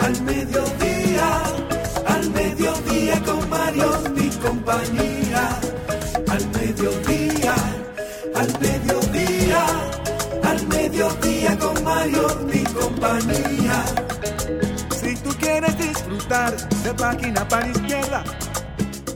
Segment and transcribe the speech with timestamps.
[0.00, 1.42] al mediodía,
[2.06, 5.60] al mediodía con Mario y compañía.
[6.28, 7.54] Al mediodía,
[8.34, 9.66] al mediodía,
[10.42, 13.84] al mediodía con Mario y compañía.
[15.00, 18.24] Si tú quieres disfrutar de página para izquierda,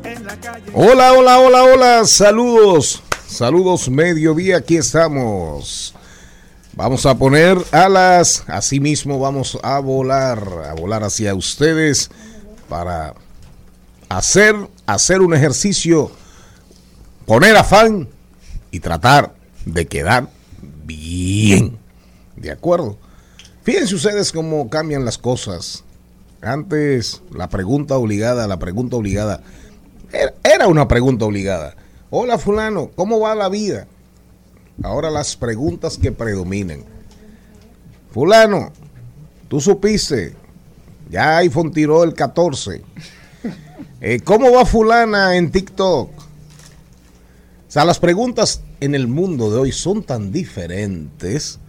[0.04, 0.70] en la calle.
[0.72, 5.94] Hola, hola, hola, hola, saludos, saludos mediodía, aquí estamos.
[6.74, 12.10] Vamos a poner alas, así mismo vamos a volar, a volar hacia ustedes
[12.68, 13.14] para
[14.08, 14.56] hacer,
[14.86, 16.10] hacer un ejercicio,
[17.26, 18.08] poner afán
[18.70, 19.34] y tratar
[19.66, 20.30] de quedar
[20.86, 21.78] bien.
[22.36, 22.96] ¿De acuerdo?
[23.64, 25.84] Fíjense ustedes cómo cambian las cosas.
[26.40, 29.42] Antes la pregunta obligada, la pregunta obligada,
[30.42, 31.76] era, una pregunta obligada.
[32.08, 33.86] Hola fulano, ¿cómo va la vida?
[34.82, 36.84] Ahora las preguntas que predominen.
[38.10, 38.72] Fulano,
[39.48, 40.34] tú supiste,
[41.10, 42.82] ya iPhone tiró el 14.
[44.04, 46.10] Eh, ¿Cómo va fulana en TikTok?
[46.10, 46.24] O
[47.68, 51.60] sea, las preguntas en el mundo de hoy son tan diferentes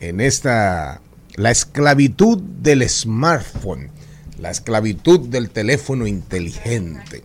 [0.00, 1.02] en esta,
[1.36, 3.90] la esclavitud del smartphone,
[4.38, 7.22] la esclavitud del teléfono inteligente.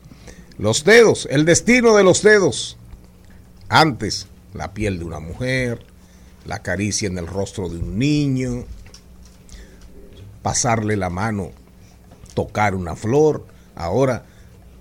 [0.57, 2.77] Los dedos, el destino de los dedos.
[3.69, 5.85] Antes, la piel de una mujer,
[6.45, 8.65] la caricia en el rostro de un niño,
[10.41, 11.51] pasarle la mano,
[12.33, 13.45] tocar una flor.
[13.75, 14.25] Ahora,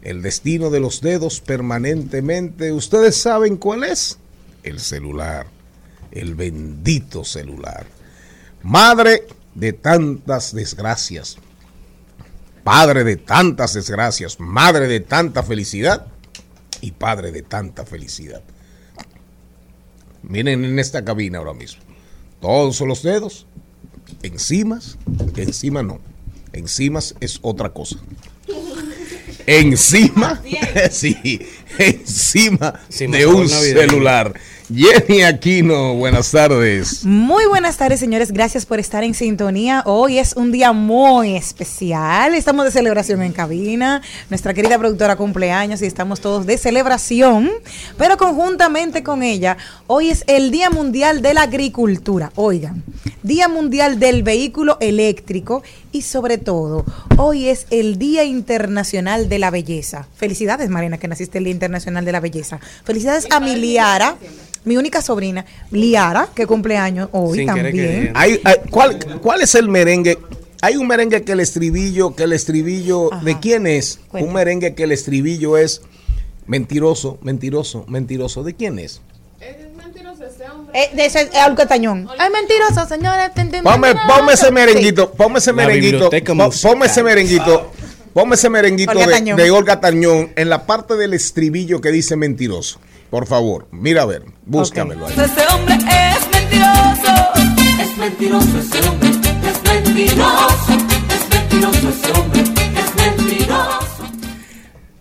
[0.03, 4.19] el destino de los dedos permanentemente, ¿ustedes saben cuál es?
[4.63, 5.47] El celular,
[6.11, 7.87] el bendito celular.
[8.63, 11.37] Madre de tantas desgracias,
[12.65, 16.07] padre de tantas desgracias, madre de tanta felicidad
[16.81, 18.43] y padre de tanta felicidad.
[20.23, 21.83] Miren en esta cabina ahora mismo.
[22.41, 23.47] Todos los dedos.
[24.23, 24.97] Encimas,
[25.37, 26.01] encima no.
[26.53, 27.99] Encimas es otra cosa.
[29.47, 30.43] Encima,
[30.91, 31.41] sí,
[31.79, 34.35] encima Sí, de un celular.
[34.75, 37.03] Jenny Aquino, buenas tardes.
[37.03, 38.33] Muy buenas tardes, señores.
[38.33, 39.83] Gracias por estar en sintonía.
[39.87, 42.35] Hoy es un día muy especial.
[42.35, 44.03] Estamos de celebración en cabina.
[44.29, 47.51] Nuestra querida productora cumpleaños y estamos todos de celebración.
[47.97, 49.57] Pero conjuntamente con ella,
[49.87, 52.31] hoy es el Día Mundial de la Agricultura.
[52.35, 52.85] Oigan,
[53.23, 55.63] Día Mundial del Vehículo Eléctrico
[55.93, 56.85] y sobre todo,
[57.17, 60.07] hoy es el Día Internacional de la Belleza.
[60.15, 62.61] Felicidades, Marina, que naciste el Día Internacional de la Belleza.
[62.85, 64.17] Felicidades a mi Liara,
[64.69, 67.87] mi única sobrina, Liara, que cumpleaños hoy Sin querer también.
[67.87, 68.19] queriendo.
[68.19, 70.19] Hay- hay- ¿cuál, ¿Cuál es el merengue?
[70.61, 73.25] Hay un merengue que el estribillo, que el estribillo, Ajá.
[73.25, 73.99] ¿de quién es?
[74.13, 75.83] Un merengue que el estribillo es
[76.47, 78.43] mentiroso, mentiroso, mentiroso.
[78.45, 79.01] ¿De quién es?
[80.75, 81.31] Eh, de ese es.
[81.35, 83.31] Ay, mentiroso, señores.
[83.63, 86.11] Ponme, ponme ese merenguito, ponme ese merenguito,
[86.63, 87.73] ponme ese merenguito,
[88.13, 89.37] ponme ese merenguito Olga de, Tañón.
[89.37, 92.81] de Olga Tañón en la parte del estribillo que dice mentiroso.
[93.11, 95.13] Por favor, mira a ver, búscamelo ahí.
[95.15, 97.15] Ese hombre es mentiroso.
[97.81, 99.09] Es mentiroso ese hombre.
[99.09, 100.73] Es mentiroso.
[101.09, 102.41] Es mentiroso ese hombre.
[102.43, 104.05] Es mentiroso.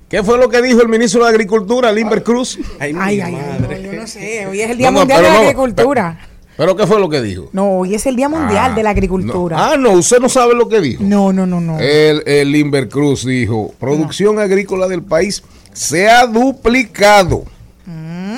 [0.07, 2.57] ¿Qué fue lo que dijo el ministro de Agricultura, Limber Cruz?
[2.79, 3.79] Ay, Ay, ay, ay, madre.
[3.83, 4.47] no, yo no sé.
[4.47, 6.27] Hoy es el Día No, no, Mundial de la no, Agricultura.
[6.55, 7.49] ¿Pero qué fue lo que dijo?
[7.51, 9.57] No, hoy es el Día Mundial Ah, de la Agricultura.
[9.57, 9.63] no.
[9.63, 11.03] Ah, no, usted no sabe lo que dijo.
[11.03, 11.77] No, no, no, no.
[11.77, 15.43] El, el Limber Cruz dijo, producción agrícola del país
[15.73, 17.43] se ha duplicado.
[17.87, 18.37] Mm.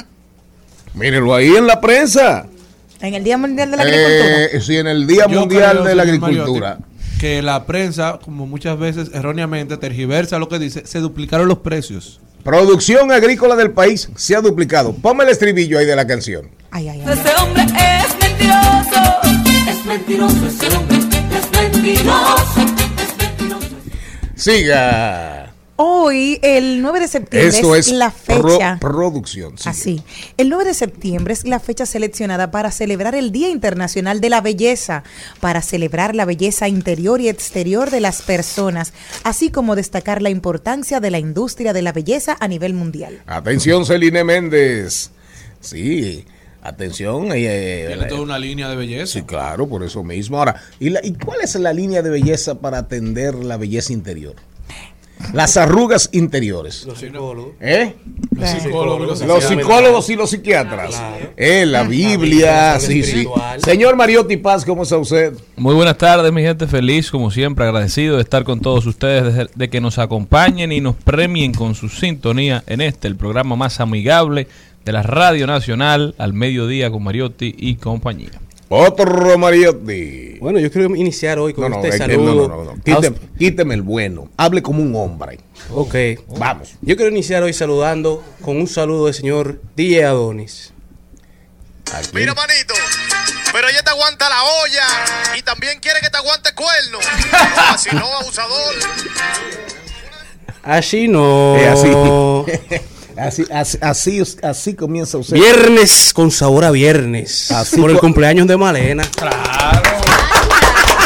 [0.93, 2.45] Mírenlo ahí en la prensa.
[3.01, 4.43] En el Día Mundial de la Agricultura.
[4.45, 6.69] Eh, sí, en el Día Yo Mundial creo, de la Agricultura.
[6.79, 11.59] Mariotti, que la prensa, como muchas veces erróneamente tergiversa lo que dice, se duplicaron los
[11.59, 12.19] precios.
[12.43, 14.93] Producción agrícola del país se ha duplicado.
[14.93, 16.49] Ponme el estribillo ahí de la canción.
[16.71, 17.13] Ay, ay, ay.
[17.13, 19.01] Ese hombre es mentiroso.
[19.69, 20.97] Es mentiroso ese hombre.
[20.97, 22.61] Es mentiroso.
[22.97, 23.75] Es mentiroso.
[24.35, 25.38] Siga.
[25.81, 28.77] Hoy, el 9 de septiembre, Esto es la pro- fecha.
[28.81, 29.57] producción.
[29.57, 29.69] sigue.
[29.69, 30.03] Así.
[30.35, 34.41] El 9 de septiembre es la fecha seleccionada para celebrar el Día Internacional de la
[34.41, 35.03] Belleza,
[35.39, 38.91] para celebrar la belleza interior y exterior de las personas,
[39.23, 43.21] así como destacar la importancia de la industria de la belleza a nivel mundial.
[43.25, 45.11] Atención, Celine Méndez.
[45.61, 46.25] Sí,
[46.61, 47.29] atención.
[47.33, 49.13] eh, Tiene toda una línea de belleza.
[49.13, 50.39] Sí, claro, por eso mismo.
[50.39, 54.35] Ahora, ¿y, la- ¿y cuál es la línea de belleza para atender la belleza interior?
[55.33, 56.85] Las arrugas interiores.
[56.85, 57.53] Los psicólogos.
[57.59, 57.95] ¿Eh?
[58.31, 61.01] Los psicólogos, los Los psicólogos y los psiquiatras.
[61.37, 63.27] Eh, la Biblia, La sí, sí.
[63.63, 65.33] Señor Mariotti Paz, ¿cómo está usted?
[65.55, 66.67] Muy buenas tardes, mi gente.
[66.67, 70.81] Feliz, como siempre, agradecido de estar con todos ustedes, de, de que nos acompañen y
[70.81, 74.47] nos premien con su sintonía en este, el programa más amigable
[74.85, 78.31] de la Radio Nacional, al mediodía con Mariotti y compañía.
[78.69, 80.37] Otro Mariotti.
[80.39, 82.47] Bueno, yo quiero iniciar hoy con No, este es que saludo.
[82.47, 82.83] no, no, no, no.
[82.83, 84.29] Quíteme, quíteme el bueno.
[84.37, 85.39] Hable como un hombre.
[85.73, 85.95] Ok.
[86.37, 86.75] Vamos.
[86.81, 90.71] Yo quiero iniciar hoy saludando con un saludo del señor DJ Adonis.
[91.91, 92.09] Aquí.
[92.13, 92.75] Mira, manito,
[93.51, 96.99] pero ella te aguanta la olla y también quiere que te aguante cuerno.
[97.01, 98.75] No, así no, abusador.
[100.61, 101.55] Así no.
[101.57, 101.89] Eh, así.
[103.19, 105.35] Así, así, así, así comienza usted.
[105.35, 107.51] Viernes con sabor a viernes.
[107.51, 109.03] Así por el cumpleaños de Malena.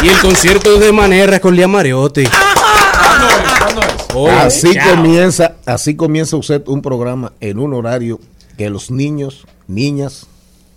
[0.02, 2.24] Y el concierto de Manera con Lía Mariotti.
[4.38, 4.94] Así chao.
[4.94, 8.20] comienza, así comienza usted un programa en un horario
[8.56, 10.26] que los niños, niñas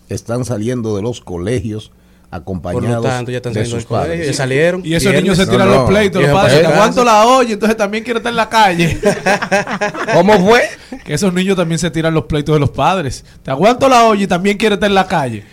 [0.10, 1.92] están saliendo de los colegios
[2.30, 4.28] Por acompañados lo tanto, ya están de saliendo sus del colegio, padres.
[4.28, 4.82] ya salieron.
[4.86, 5.76] Y esos niños se No, tiran no.
[5.76, 6.66] los pleitos, los padres.
[6.66, 9.00] aguanto la olla, entonces también quiero estar en la calle.
[10.14, 10.62] ¿Cómo fue?
[11.06, 13.24] que esos niños también se tiran los pleitos de los padres.
[13.44, 15.44] Te aguanto la olla y también quiero estar en la calle.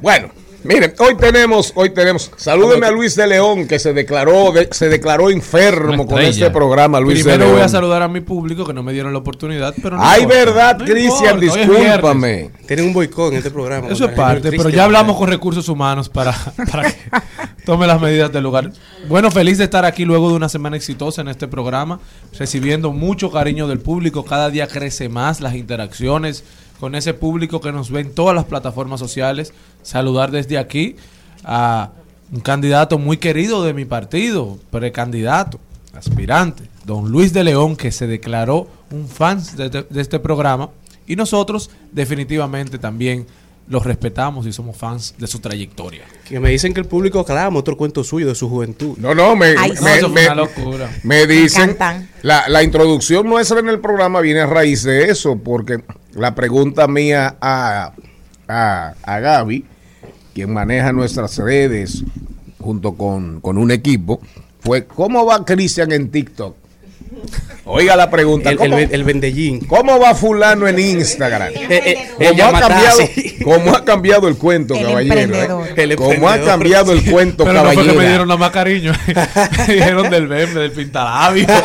[0.00, 0.30] Bueno,
[0.64, 4.88] miren, hoy tenemos, hoy tenemos, salúdeme a Luis de León que se declaró, de- se
[4.88, 7.52] declaró enfermo con este programa, Luis de Primero León.
[7.56, 10.22] voy a saludar a mi público que no me dieron la oportunidad, pero no Ay,
[10.22, 10.44] importa.
[10.44, 12.50] verdad, No Cristian, discúlpame.
[12.66, 13.88] Tienen un boicot en este programa.
[13.88, 16.32] Eso es parte, pero ya hablamos con recursos humanos para,
[16.70, 16.96] para que
[17.64, 18.70] tome las medidas del lugar.
[19.08, 22.00] Bueno, feliz de estar aquí luego de una semana exitosa en este programa,
[22.38, 24.24] recibiendo mucho cariño del público.
[24.24, 26.44] Cada día crece más las interacciones
[26.82, 29.52] con ese público que nos ve en todas las plataformas sociales.
[29.84, 30.96] Saludar desde aquí
[31.44, 31.90] a
[32.32, 35.60] un candidato muy querido de mi partido, precandidato,
[35.94, 40.70] aspirante, don Luis de León, que se declaró un fan de, de- de este programa.
[41.06, 43.28] Y nosotros definitivamente también
[43.68, 46.02] los respetamos y somos fans de su trayectoria.
[46.28, 48.96] Que me dicen que el público clama otro cuento suyo de su juventud.
[48.98, 50.90] No, no, me, Ay, me- No, eso fue me- una locura.
[51.04, 51.76] me dicen,
[52.22, 55.80] la, la introducción nuestra en el programa viene a raíz de eso, porque
[56.14, 57.92] la pregunta mía a,
[58.48, 59.64] a, a Gaby,
[60.34, 62.04] quien maneja nuestras redes
[62.58, 64.20] junto con, con un equipo,
[64.60, 66.56] fue, ¿cómo va Cristian en TikTok?
[67.64, 69.60] Oiga la pregunta, El, ¿cómo, el, el vendellín.
[69.66, 71.52] cómo va fulano en Instagram?
[71.54, 72.98] Eh, eh, ¿Cómo el ha, cambiado,
[73.44, 75.64] cómo ha cambiado el cuento, El caballero?
[75.64, 75.72] eh?
[75.76, 78.00] El ¿Cómo ha cambiado el cuento, Pero no fue que caballero?
[78.00, 78.92] me dieron nada más cariño.
[79.06, 81.46] me dijeron del meme, del pintalabio.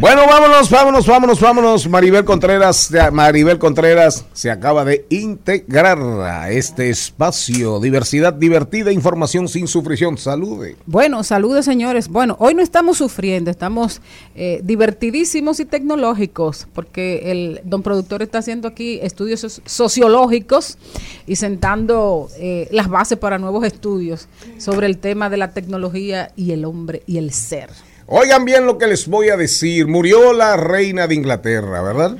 [0.00, 1.88] Bueno, vámonos, vámonos, vámonos, vámonos.
[1.88, 7.78] Maribel Contreras, Maribel Contreras se acaba de integrar a este espacio.
[7.78, 10.18] Diversidad divertida, información sin sufrición.
[10.18, 10.76] Salude.
[10.86, 12.08] Bueno, saludos señores.
[12.08, 14.00] Bueno, hoy no estamos sufriendo, estamos
[14.34, 20.78] eh, divertidísimos y tecnológicos, porque el don productor está haciendo aquí estudios soci- sociológicos
[21.26, 24.28] y sentando eh, las bases para nuevos estudios
[24.58, 27.70] sobre el tema de la tecnología y el hombre y el ser.
[28.06, 29.86] Oigan bien lo que les voy a decir.
[29.86, 32.16] Murió la reina de Inglaterra, ¿verdad?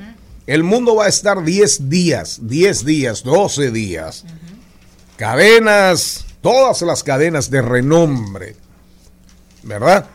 [0.47, 4.25] El mundo va a estar 10 días, 10 días, 12 días.
[5.17, 8.57] Cadenas, todas las cadenas de renombre,
[9.63, 10.07] ¿verdad?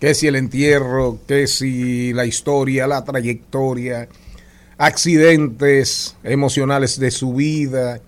[0.00, 4.08] Que si el entierro, que si la historia, la trayectoria,
[4.76, 8.00] accidentes emocionales de su vida,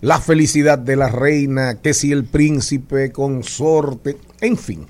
[0.00, 4.86] la felicidad de la reina, que si el príncipe, consorte, en fin.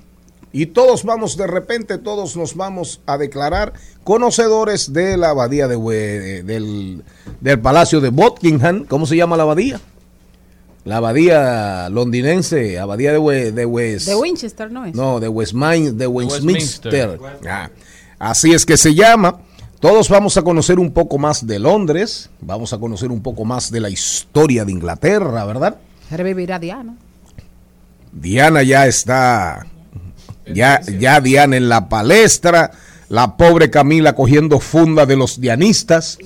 [0.51, 3.73] Y todos vamos, de repente, todos nos vamos a declarar
[4.03, 7.03] conocedores de la abadía de, del,
[7.39, 8.85] del Palacio de Buckingham.
[8.85, 9.79] ¿Cómo se llama la abadía?
[10.85, 14.07] La abadía londinense, abadía de, We- de West.
[14.07, 14.95] De Winchester, ¿no es?
[14.95, 17.09] No, de Westmin- de Westminster.
[17.19, 17.49] Westminster.
[17.49, 17.69] Ah,
[18.17, 19.39] así es que se llama.
[19.79, 23.71] Todos vamos a conocer un poco más de Londres, vamos a conocer un poco más
[23.71, 25.77] de la historia de Inglaterra, ¿verdad?
[26.11, 26.95] Revivirá Diana.
[28.11, 29.65] Diana ya está,
[30.51, 32.71] ya, ya Diana en la palestra,
[33.07, 36.17] la pobre Camila cogiendo funda de los dianistas,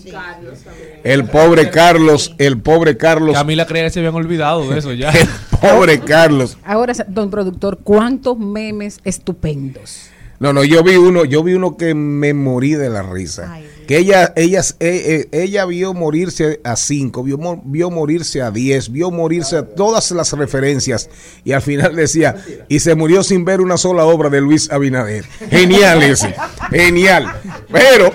[1.03, 5.09] el pobre Carlos, el pobre Carlos Camila creía que se habían olvidado de eso ya.
[5.11, 5.27] el
[5.59, 6.57] Pobre Carlos.
[6.65, 10.09] Ahora, don productor, ¿cuántos memes estupendos?
[10.39, 13.61] No, no, yo vi uno, yo vi uno que me morí de la risa.
[13.87, 18.91] que ella, ella, eh, eh, ella vio morirse a cinco, vio, vio morirse a diez,
[18.91, 21.09] vio morirse a todas las referencias
[21.45, 22.35] y al final decía,
[22.67, 25.23] y se murió sin ver una sola obra de Luis Abinader.
[25.49, 26.35] Genial ese,
[26.71, 27.31] genial.
[27.71, 28.11] Pero,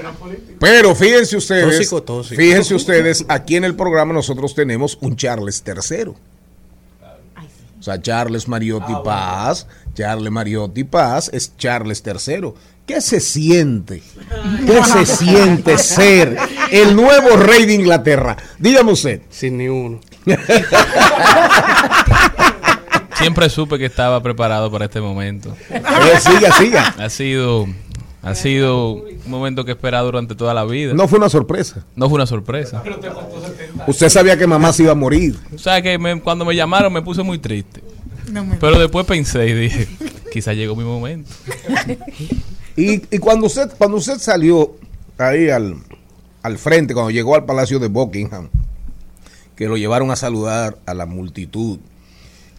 [0.61, 2.41] pero fíjense ustedes, Tóxico, tóxico.
[2.41, 6.13] fíjense ustedes, aquí en el programa nosotros tenemos un Charles III.
[7.81, 12.53] O sea, Charles Mariotti Paz, Charles Mariotti Paz es Charles III.
[12.85, 14.03] ¿Qué se siente?
[14.67, 16.37] ¿Qué se siente ser
[16.73, 18.37] el nuevo rey de Inglaterra?
[18.59, 19.23] Dígame usted.
[19.31, 20.01] Sin ni uno.
[23.17, 25.57] Siempre supe que estaba preparado para este momento.
[25.71, 25.83] Eh,
[26.21, 26.95] siga, siga.
[26.99, 27.67] Ha sido,
[28.23, 30.93] ha sido un momento que he esperado durante toda la vida.
[30.95, 31.85] No fue una sorpresa.
[31.97, 32.83] No fue una sorpresa.
[33.87, 35.37] Usted sabía que mamá se iba a morir.
[35.55, 37.83] O sea que me- cuando me llamaron me puse muy triste.
[38.33, 39.89] No me- Pero después pensé y dije,
[40.33, 41.31] quizá llegó mi momento.
[42.77, 44.77] Y, y cuando usted cuando usted salió
[45.19, 45.75] ahí al,
[46.43, 48.51] al frente, cuando llegó al Palacio de Buckingham,
[49.57, 51.81] que lo llevaron a saludar a la multitud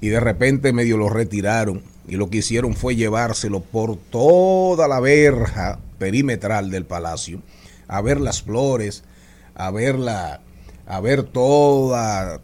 [0.01, 4.99] y de repente medio lo retiraron y lo que hicieron fue llevárselo por toda la
[4.99, 7.39] verja perimetral del palacio
[7.87, 9.03] a ver las flores,
[9.55, 10.39] a ver la,
[10.87, 12.39] a ver toda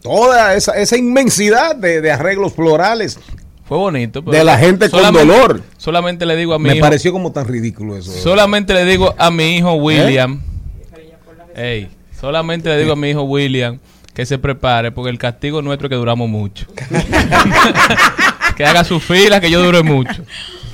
[0.00, 3.18] toda esa, esa inmensidad de, de arreglos florales
[3.64, 4.24] Fue bonito.
[4.24, 5.62] pero de la gente con dolor.
[5.76, 8.12] Solamente le digo a mi Me hijo, pareció como tan ridículo eso.
[8.12, 10.40] solamente le digo a mi hijo William,
[11.56, 13.80] ey, solamente le digo a mi hijo William
[14.14, 16.66] que se prepare porque el castigo nuestro es que duramos mucho.
[18.56, 20.22] que haga su fila, que yo dure mucho.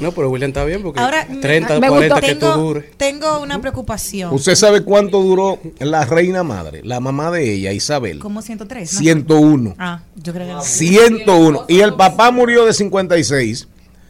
[0.00, 2.26] No, pero William está bien porque Ahora, 30, me 40 gustó.
[2.26, 2.84] que tú tengo, dures.
[2.96, 4.34] tengo una preocupación.
[4.34, 8.18] ¿Usted sabe cuánto duró la reina madre, la mamá de ella, Isabel?
[8.18, 8.94] Como 103.
[8.94, 8.98] ¿no?
[8.98, 9.74] 101.
[9.78, 10.62] Ah, yo creo que no.
[10.62, 11.66] 101.
[11.68, 13.68] Y el papá murió de 56.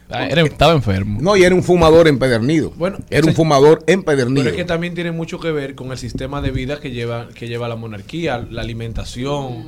[0.09, 1.19] Ah, era- estaba enfermo.
[1.21, 2.71] No, y era un fumador empedernido.
[2.75, 4.49] Bueno, era un fumador Pero empedernido.
[4.49, 7.47] es que también tiene mucho que ver con el sistema de vida que lleva, que
[7.47, 9.63] lleva la monarquía, la alimentación.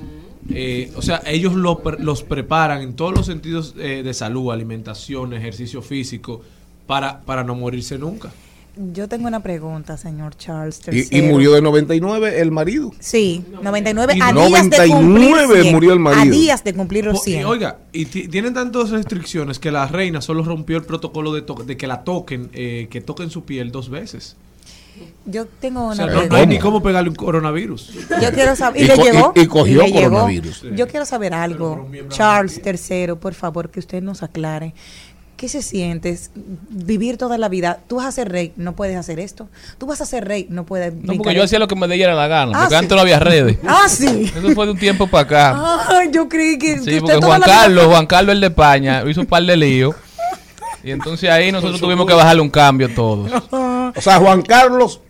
[0.49, 5.33] Eh, o sea, ellos lo los preparan en todos los sentidos eh, de salud, alimentación,
[5.33, 6.41] ejercicio físico,
[6.87, 8.31] para, para no morirse nunca.
[8.93, 10.81] Yo tengo una pregunta, señor Charles.
[11.09, 12.91] Y, murió de 99 el marido.
[12.99, 16.21] Sí, 99 Y a días de 99 cumplir 100, murió el marido.
[16.21, 17.45] A días de cumplir los Po- y, 100.
[17.45, 21.77] oiga, y ti- tienen tantas restricciones que la reina solo rompió el protocolo de, de
[21.77, 24.35] que la toquen, eh, que toquen su piel dos veces.
[25.25, 26.35] Yo tengo O una sea, no, pregunta.
[26.35, 27.91] no hay ni cómo pegarle un coronavirus.
[28.21, 28.81] Yo quiero saber.
[28.81, 29.33] ¿Y, Y le y- llegó?
[29.35, 29.95] y cogió llegó?
[30.09, 30.65] coronavirus.
[30.75, 31.89] Yo quiero saber algo.
[32.09, 34.73] Charles III, por favor, que usted nos aclare.
[35.37, 36.17] ¿Qué se siente
[36.69, 37.79] vivir toda la vida?
[37.87, 39.49] Tú vas a ser rey, no puedes hacer esto.
[39.77, 40.93] Tú vas a ser rey, no puedes.
[40.93, 42.79] No, porque yo hacía lo que me diera la gana, Ah, porque sí.
[42.79, 43.57] antes no había redes.
[43.67, 44.31] Ah, sí.
[44.33, 45.53] Eso fue de un tiempo para acá.
[45.89, 46.75] Ah, yo creí que.
[46.75, 49.19] que Sí, usted porque toda Juan la vida- Carlos, Juan Carlos el de España, hizo
[49.19, 49.93] un par de líos.
[50.85, 53.31] Y entonces ahí nosotros tuvimos que bajarle un cambio todos.
[53.51, 55.01] O sea, Juan Carlos,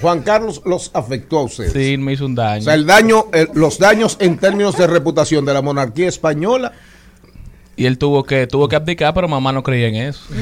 [0.00, 1.72] Juan Carlos los afectó a ustedes.
[1.72, 2.60] Sí, me hizo un daño.
[2.60, 6.70] O sea, el daño, el- los daños en términos de reputación de la monarquía española.
[7.76, 10.20] Y él tuvo que tuvo que abdicar, pero mamá no creía en eso.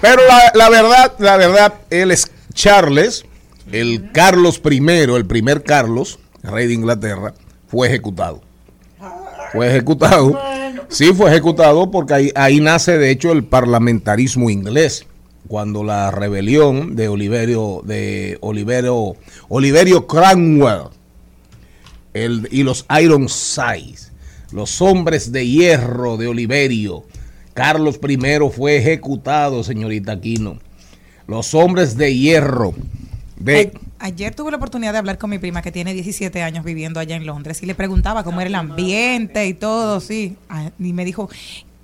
[0.00, 3.24] Pero la, la verdad, la verdad, él es Charles,
[3.70, 7.34] el Carlos I, el primer Carlos, rey de Inglaterra,
[7.66, 8.40] fue ejecutado.
[9.52, 10.38] Fue ejecutado.
[10.88, 15.06] Sí, fue ejecutado porque ahí, ahí nace de hecho el parlamentarismo inglés.
[15.48, 19.16] Cuando la rebelión de Oliverio, de Oliverio,
[19.48, 20.88] Oliverio Cromwell
[22.14, 24.12] el- y los Ironsides,
[24.52, 27.04] los hombres de hierro de Oliverio.
[27.54, 28.16] Carlos I
[28.54, 30.58] fue ejecutado, señorita Aquino.
[31.26, 32.74] Los hombres de hierro
[33.36, 33.72] de...
[34.02, 37.16] Ayer tuve la oportunidad de hablar con mi prima que tiene 17 años viviendo allá
[37.16, 40.38] en Londres y le preguntaba cómo era el ambiente y todo, sí.
[40.48, 41.28] Ah, Y me dijo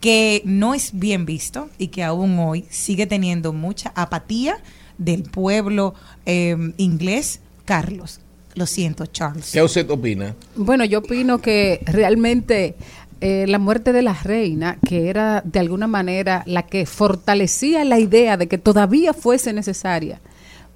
[0.00, 4.56] que no es bien visto y que aún hoy sigue teniendo mucha apatía
[4.96, 5.92] del pueblo
[6.24, 7.40] eh, inglés.
[7.66, 8.20] Carlos,
[8.54, 9.52] lo siento, Charles.
[9.52, 10.34] ¿Qué usted opina?
[10.54, 12.76] Bueno, yo opino que realmente
[13.20, 17.98] eh, la muerte de la reina, que era de alguna manera la que fortalecía la
[17.98, 20.22] idea de que todavía fuese necesaria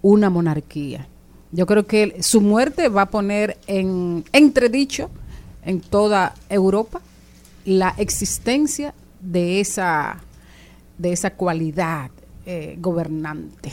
[0.03, 1.09] una monarquía.
[1.53, 5.11] Yo creo que su muerte va a poner en entredicho
[5.65, 7.01] en toda Europa
[7.65, 10.19] la existencia de esa
[10.97, 12.11] de esa cualidad
[12.47, 13.73] eh, gobernante.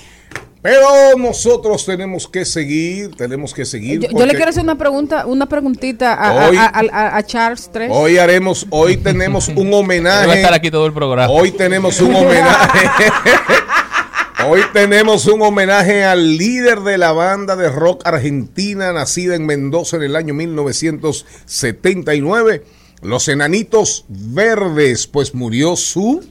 [0.62, 4.01] Pero nosotros tenemos que seguir, tenemos que seguir.
[4.10, 7.69] Yo, le quiero hacer una pregunta, una preguntita a, a- Hoy- a- a- a Charles
[7.74, 7.88] III.
[7.91, 10.34] Hoy haremos, hoy tenemos un Él va a homenaje.
[10.39, 11.31] estar aquí todo el programa.
[11.31, 12.79] Hoy tenemos un homenaje.
[14.46, 19.98] Hoy tenemos un homenaje al líder de la banda de rock argentina, nacida en Mendoza
[19.98, 22.63] en el año 1979,
[23.01, 26.22] los Enanitos Verdes, pues murió su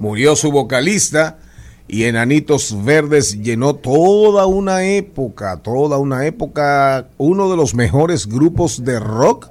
[0.00, 1.38] murió su vocalista
[1.86, 8.84] y Enanitos Verdes llenó toda una época, toda una época, uno de los mejores grupos
[8.84, 9.48] de rock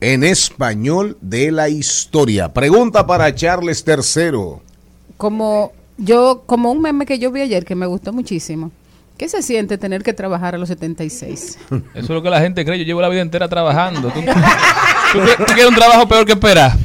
[0.00, 2.52] en español de la historia.
[2.52, 4.60] Pregunta para Charles III.
[5.16, 8.70] Como yo, como un meme que yo vi ayer que me gustó muchísimo.
[9.18, 11.58] ¿Qué se siente tener que trabajar a los 76?
[11.70, 12.78] Eso es lo que la gente cree.
[12.78, 14.08] Yo llevo la vida entera trabajando.
[14.10, 14.20] ¿Tú,
[15.12, 16.72] tú quieres- tú quieres un trabajo peor que esperar?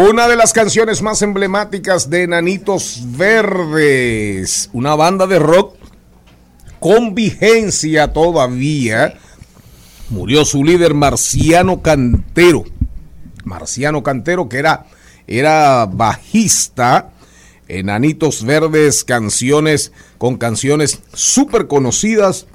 [0.00, 5.74] Una de las canciones más emblemáticas de Enanitos Verdes, una banda de rock
[6.78, 9.18] con vigencia todavía.
[10.08, 12.62] Murió su líder Marciano Cantero.
[13.42, 14.86] Marciano Cantero, que era,
[15.26, 17.10] era bajista.
[17.66, 22.46] Enanitos Verdes, canciones con canciones súper conocidas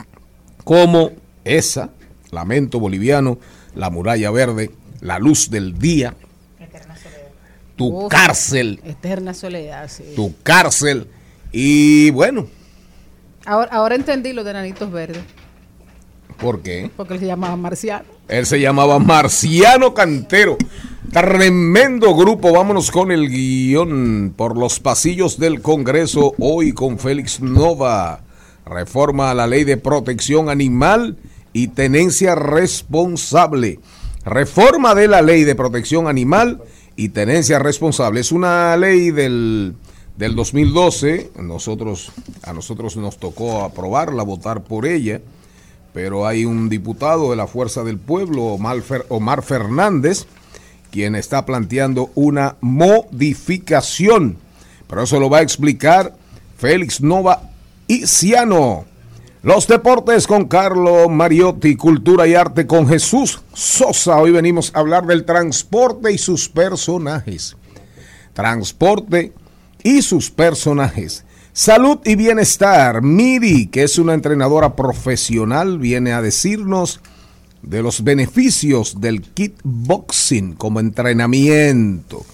[0.63, 1.11] como
[1.43, 1.89] esa,
[2.31, 3.37] Lamento Boliviano,
[3.75, 4.71] La Muralla Verde,
[5.01, 6.15] La Luz del Día,
[7.75, 10.03] Tu Uf, Cárcel, Eterna soledad, sí.
[10.15, 11.07] Tu Cárcel.
[11.51, 12.47] Y bueno,
[13.45, 15.21] Ahora, ahora entendí lo de Nanitos Verdes,
[16.39, 16.89] ¿por qué?
[16.95, 18.05] porque él se llamaba Marciano.
[18.29, 20.57] Él se llamaba Marciano Cantero.
[21.11, 22.53] Tremendo grupo.
[22.53, 26.33] Vámonos con el guion por los pasillos del Congreso.
[26.39, 28.21] Hoy con Félix Nova.
[28.65, 31.17] Reforma a la ley de protección animal
[31.51, 33.79] y tenencia responsable.
[34.23, 36.61] Reforma de la ley de protección animal
[36.95, 38.19] y tenencia responsable.
[38.19, 39.75] Es una ley del,
[40.17, 41.31] del 2012.
[41.41, 42.11] Nosotros,
[42.43, 45.21] a nosotros nos tocó aprobarla, votar por ella
[45.93, 50.25] pero hay un diputado de la Fuerza del Pueblo, Omar, Fer- Omar Fernández,
[50.89, 54.37] quien está planteando una modificación.
[54.87, 56.15] Pero eso lo va a explicar
[56.57, 57.51] Félix Nova
[57.87, 58.85] y Ciano.
[59.43, 64.15] Los deportes con Carlo Mariotti, cultura y arte con Jesús Sosa.
[64.15, 67.57] Hoy venimos a hablar del transporte y sus personajes.
[68.31, 69.33] Transporte
[69.83, 71.25] y sus personajes.
[71.51, 73.01] Salud y bienestar.
[73.01, 77.01] Miri, que es una entrenadora profesional, viene a decirnos
[77.61, 82.25] de los beneficios del kickboxing como entrenamiento.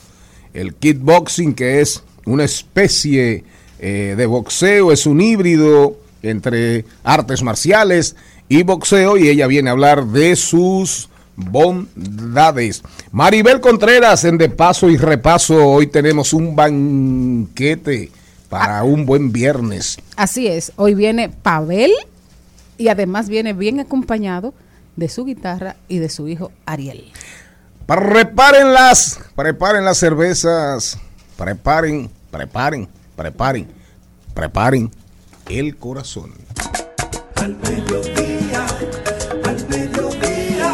[0.53, 3.45] El kickboxing, que es una especie
[3.79, 8.15] eh, de boxeo, es un híbrido entre artes marciales
[8.47, 12.83] y boxeo, y ella viene a hablar de sus bondades.
[13.11, 18.11] Maribel Contreras en De Paso y Repaso, hoy tenemos un banquete
[18.49, 19.97] para un buen viernes.
[20.15, 21.91] Así es, hoy viene Pavel
[22.77, 24.53] y además viene bien acompañado
[24.95, 27.11] de su guitarra y de su hijo Ariel.
[27.85, 30.97] Preparen las, preparen las cervezas,
[31.37, 33.67] preparen, preparen, preparen,
[34.33, 34.91] preparen
[35.49, 36.31] el corazón.
[37.35, 38.67] Al mediodía,
[39.45, 40.73] al mediodía,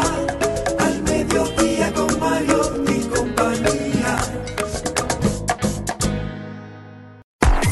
[0.78, 4.18] al mediodía con Mario y compañía.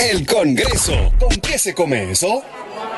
[0.00, 1.12] El Congreso.
[1.20, 2.42] ¿Con qué se come eso?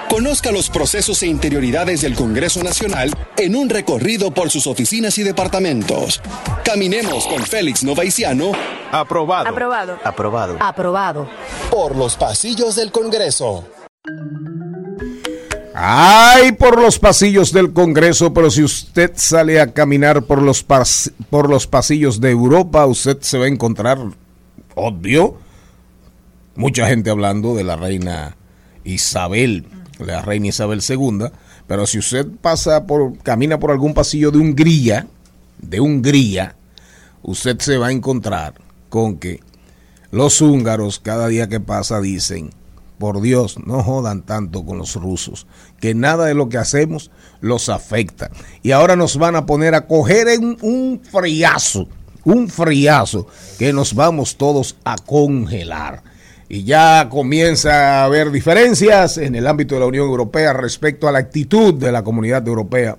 [0.08, 5.24] Conozca los procesos e interioridades del Congreso Nacional en un recorrido por sus oficinas y
[5.24, 6.22] departamentos.
[6.64, 8.52] Caminemos con Félix Novaiciano.
[8.92, 9.48] Aprobado.
[9.48, 9.98] Aprobado.
[10.04, 10.56] Aprobado.
[10.60, 11.28] Aprobado.
[11.70, 13.64] Por los pasillos del Congreso.
[15.78, 20.64] Ay, por los pasillos del Congreso, pero si usted sale a caminar por los,
[21.28, 23.98] por los pasillos de Europa, usted se va a encontrar,
[24.74, 25.36] obvio,
[26.54, 28.36] mucha gente hablando de la reina
[28.84, 29.66] Isabel,
[29.98, 31.26] la reina Isabel II,
[31.66, 35.06] pero si usted pasa por, camina por algún pasillo de Hungría,
[35.58, 36.56] de Hungría,
[37.22, 38.54] usted se va a encontrar
[38.88, 39.40] con que
[40.10, 42.50] los húngaros cada día que pasa dicen,
[42.98, 45.46] por Dios, no jodan tanto con los rusos,
[45.80, 48.30] que nada de lo que hacemos los afecta.
[48.62, 51.88] Y ahora nos van a poner a coger en un friazo,
[52.24, 53.26] un friazo,
[53.58, 56.02] que nos vamos todos a congelar.
[56.48, 61.12] Y ya comienza a haber diferencias en el ámbito de la Unión Europea respecto a
[61.12, 62.96] la actitud de la comunidad europea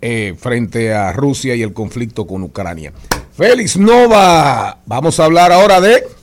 [0.00, 2.92] eh, frente a Rusia y el conflicto con Ucrania.
[3.36, 6.17] Félix Nova, vamos a hablar ahora de...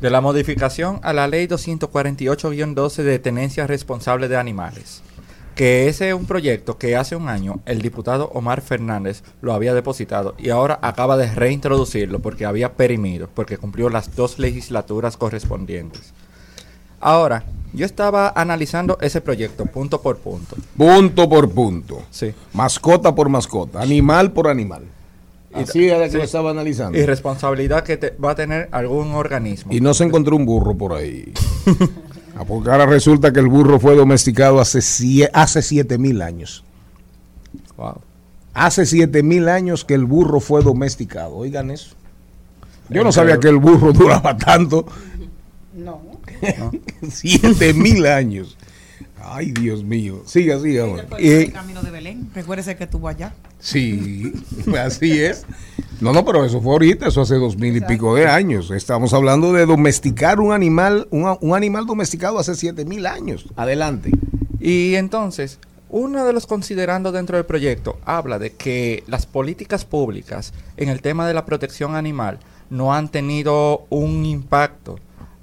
[0.00, 5.02] De la modificación a la ley 248-12 de tenencia responsable de animales.
[5.54, 9.74] Que ese es un proyecto que hace un año el diputado Omar Fernández lo había
[9.74, 16.14] depositado y ahora acaba de reintroducirlo porque había perimido, porque cumplió las dos legislaturas correspondientes.
[17.00, 20.56] Ahora, yo estaba analizando ese proyecto punto por punto.
[20.76, 22.02] Punto por punto.
[22.10, 22.34] Sí.
[22.52, 24.84] Mascota por mascota, animal por animal.
[25.56, 26.16] Y- Así era que sí.
[26.18, 26.96] lo estaba analizando.
[26.98, 29.72] Y responsabilidad que te- va a tener algún organismo.
[29.72, 31.32] Y no se encontró un burro por ahí.
[32.36, 34.78] Ah, Porque ahora resulta que el burro fue domesticado hace,
[35.34, 36.64] hace siete mil años.
[37.76, 38.00] Wow.
[38.54, 41.34] Hace siete mil años que el burro fue domesticado.
[41.34, 41.94] Oigan eso.
[42.88, 44.86] Yo no sabía que el burro duraba tanto.
[45.74, 46.00] No.
[47.10, 48.56] siete mil años.
[49.22, 50.22] Ay, Dios mío.
[50.24, 50.84] Siga, siga.
[50.84, 51.06] ahora.
[51.18, 52.30] el camino de Belén.
[52.34, 53.34] Recuérdese que estuvo allá.
[53.60, 54.32] Sí,
[54.78, 55.46] así es.
[56.00, 58.70] No, no, pero eso fue ahorita, eso hace dos mil y pico de años.
[58.70, 63.46] Estamos hablando de domesticar un animal, un, un animal domesticado hace siete mil años.
[63.56, 64.10] Adelante.
[64.58, 65.58] Y entonces,
[65.90, 71.02] uno de los considerando dentro del proyecto habla de que las políticas públicas en el
[71.02, 72.38] tema de la protección animal
[72.70, 74.98] no han tenido un impacto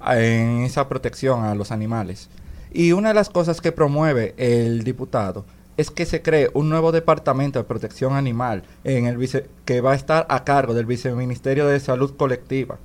[0.06, 2.28] en esa protección a los animales.
[2.72, 5.44] Y una de las cosas que promueve el diputado
[5.78, 9.16] es que se cree un nuevo departamento de protección animal en el
[9.64, 12.78] que va a estar a cargo del Viceministerio de Salud Colectiva.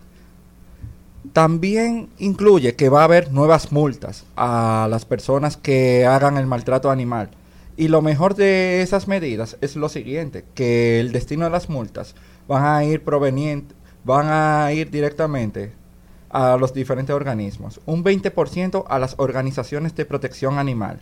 [1.34, 6.91] También incluye que va a haber nuevas multas a las personas que hagan el maltrato
[6.91, 7.32] animal.
[7.77, 12.13] Y lo mejor de esas medidas es lo siguiente, que el destino de las multas
[12.47, 15.73] van a ir proveniente, van a ir directamente
[16.29, 17.82] a los diferentes organismos.
[17.88, 20.99] Un 20% a las organizaciones de protección animal.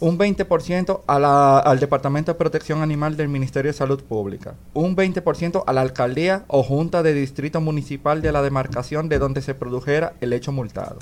[0.00, 4.54] Un 20% a la- al Departamento de Protección Animal del Ministerio de Salud Pública.
[4.74, 9.42] Un 20% a la alcaldía o junta de distrito municipal de la demarcación de donde
[9.42, 10.98] se produjera el hecho multado.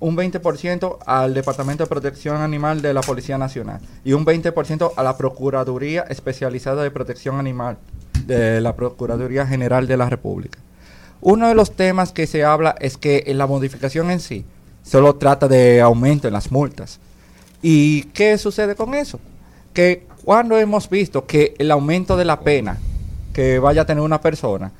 [0.00, 3.80] Un 20% al Departamento de Protección Animal de la Policía Nacional.
[4.04, 7.78] Y un 20% a la Procuraduría Especializada de Protección Animal
[8.26, 10.58] de la Procuraduría General de la República.
[11.22, 14.44] Uno de los temas que se habla es que en la modificación en sí
[14.82, 17.00] solo trata de aumento en las multas.
[17.68, 19.18] ¿Y qué sucede con eso?
[19.74, 22.78] Que cuando hemos visto que el aumento de la pena
[23.32, 24.70] que vaya a tener una persona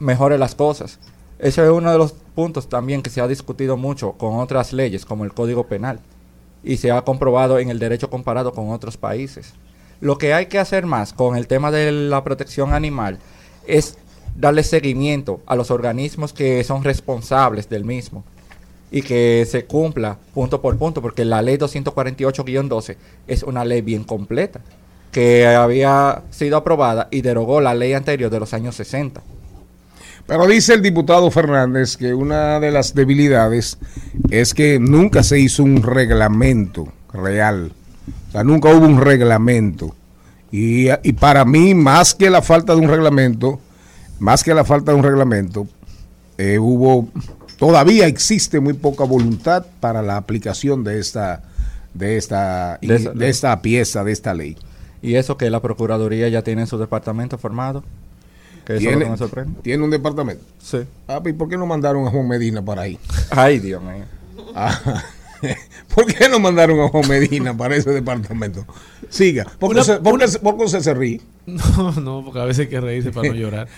[0.00, 0.98] mejore las cosas.
[1.38, 5.04] Ese es uno de los puntos también que se ha discutido mucho con otras leyes,
[5.04, 6.00] como el Código Penal,
[6.64, 9.54] y se ha comprobado en el derecho comparado con otros países.
[10.00, 13.20] Lo que hay que hacer más con el tema de la protección animal
[13.68, 13.98] es
[14.34, 18.24] darle seguimiento a los organismos que son responsables del mismo
[18.92, 24.04] y que se cumpla punto por punto, porque la ley 248-12 es una ley bien
[24.04, 24.60] completa,
[25.10, 29.22] que había sido aprobada y derogó la ley anterior de los años 60.
[30.26, 33.78] Pero dice el diputado Fernández que una de las debilidades
[34.30, 37.72] es que nunca se hizo un reglamento real.
[38.28, 39.96] O sea, nunca hubo un reglamento.
[40.50, 43.58] Y, y para mí, más que la falta de un reglamento,
[44.18, 45.66] más que la falta de un reglamento,
[46.38, 47.08] eh, hubo,
[47.66, 51.44] todavía existe muy poca voluntad para la aplicación de esta,
[51.94, 54.56] de esta, De esa- de esta pieza, de esta ley.
[55.00, 57.84] Y eso que la Procuraduría ya tiene su departamento formado,
[58.66, 59.60] que eso es lo Tiene, que me sorprende.
[59.62, 60.44] tiene un departamento.
[60.60, 60.78] Sí.
[61.06, 62.98] Ah, ¿y por qué no mandaron a Juan Medina para ahí?
[63.30, 64.06] Ay, Dios mío.
[64.56, 64.80] Ah,
[65.94, 68.66] ¿Por qué no mandaron a Juan Medina para ese departamento?
[69.08, 69.46] Siga.
[69.60, 70.18] ¿Por qué se- por
[70.58, 71.20] qué se- se ríe?
[71.46, 73.68] No, no, porque a veces hay que reírse para no llorar.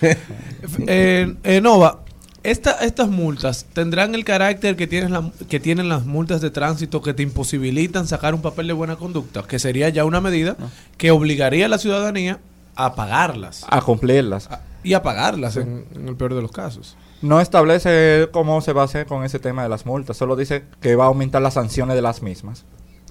[0.86, 2.00] Eh, eh, Nova,
[2.44, 7.02] esta, estas multas tendrán el carácter que tienen, la- que tienen las multas de tránsito
[7.02, 10.56] que te imposibilitan sacar un papel de buena conducta, que sería ya una medida
[10.96, 12.38] que obligaría a la ciudadanía
[12.76, 14.48] a pagarlas A cumplirlas.
[14.82, 16.96] y a pagarlas en, en el peor de los casos.
[17.22, 20.64] No establece cómo se va a hacer con ese tema de las multas, solo dice
[20.80, 22.64] que va a aumentar las sanciones de las mismas.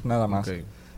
[0.03, 0.49] Nada más.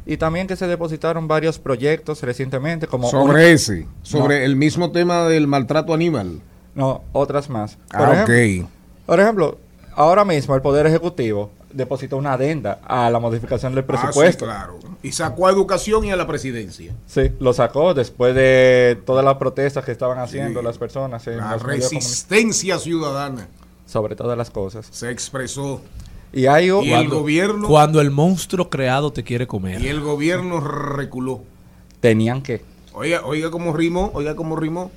[0.08, 4.92] Y también que se depositaron varios proyectos recientemente, como Sobre un- ese, sobre el mismo
[4.92, 6.42] tema del maltrato animal.
[6.76, 7.78] No, otras más.
[7.92, 8.70] Por, Ah, ejemplo, ok.
[9.06, 9.58] por ejemplo,
[9.96, 14.46] ahora mismo el Poder Ejecutivo depositó una adenda a la modificación del presupuesto.
[14.50, 14.80] Ah, sí, claro.
[15.04, 16.94] Y sacó a educación y a la presidencia.
[17.08, 21.58] Sí, lo sacó después de todas las protestas que estaban haciendo las personas en La
[21.58, 23.48] resistencia ciudadana
[23.86, 24.88] sobre todas las cosas.
[24.92, 25.82] se expresó.
[26.34, 29.80] Y hay un- Y el gobierno, Cuando el monstruo creado te quiere comer.
[29.82, 31.44] y el gobierno reculó.
[32.02, 32.62] tenían que.
[32.94, 34.92] Oiga, oiga cómo rimó, oiga cómo rimó.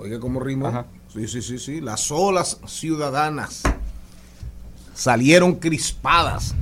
[0.00, 0.66] Oiga cómo rimó.
[0.68, 0.86] Ajá.
[1.12, 1.80] Sí, sí, sí, sí.
[1.80, 3.62] Las olas ciudadanas
[4.94, 6.54] salieron crispadas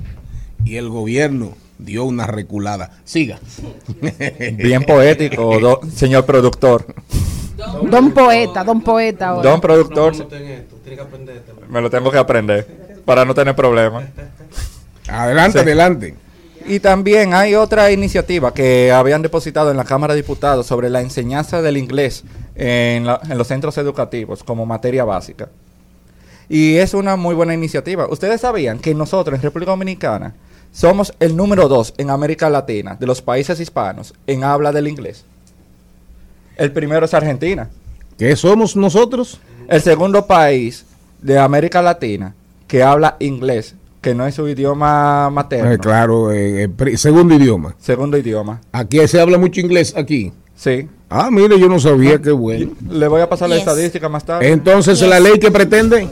[0.65, 2.99] y el gobierno dio una reculada.
[3.05, 3.39] Siga.
[4.57, 6.87] Bien poético, do- señor productor.
[7.91, 9.29] Don poeta, don poeta.
[9.31, 9.51] ahora.
[9.51, 10.15] Don productor.
[11.69, 14.05] Me lo tengo que aprender para no tener problemas.
[15.09, 15.63] Adelante, Sí.
[15.65, 16.15] adelante.
[16.67, 21.01] Y también hay otra iniciativa que habían depositado en la Cámara de Diputados sobre la
[21.01, 22.25] enseñanza del inglés
[22.59, 25.49] en, la- en los centros educativos como materia básica.
[26.51, 28.07] Y es una muy buena iniciativa.
[28.09, 30.35] Ustedes sabían que nosotros en República Dominicana
[30.73, 35.25] somos el número dos en América Latina de los países hispanos en habla del inglés.
[36.57, 37.71] El primero es Argentina.
[38.19, 39.41] ¿Qué somos nosotros?
[39.69, 40.85] El segundo país
[41.23, 42.35] de América Latina
[42.67, 45.71] que habla inglés, que no es su idioma materno.
[45.73, 47.75] Eh, claro, eh, eh, segundo idioma.
[47.79, 48.61] Segundo idioma.
[48.73, 50.33] Aquí se habla mucho inglés, aquí.
[50.59, 50.89] Sí.
[51.09, 52.73] Ah, mire, yo no sabía, qué bueno.
[52.91, 54.51] Le voy a pasar la estadística más tarde.
[54.51, 56.09] Entonces, ¿la ley que pretende?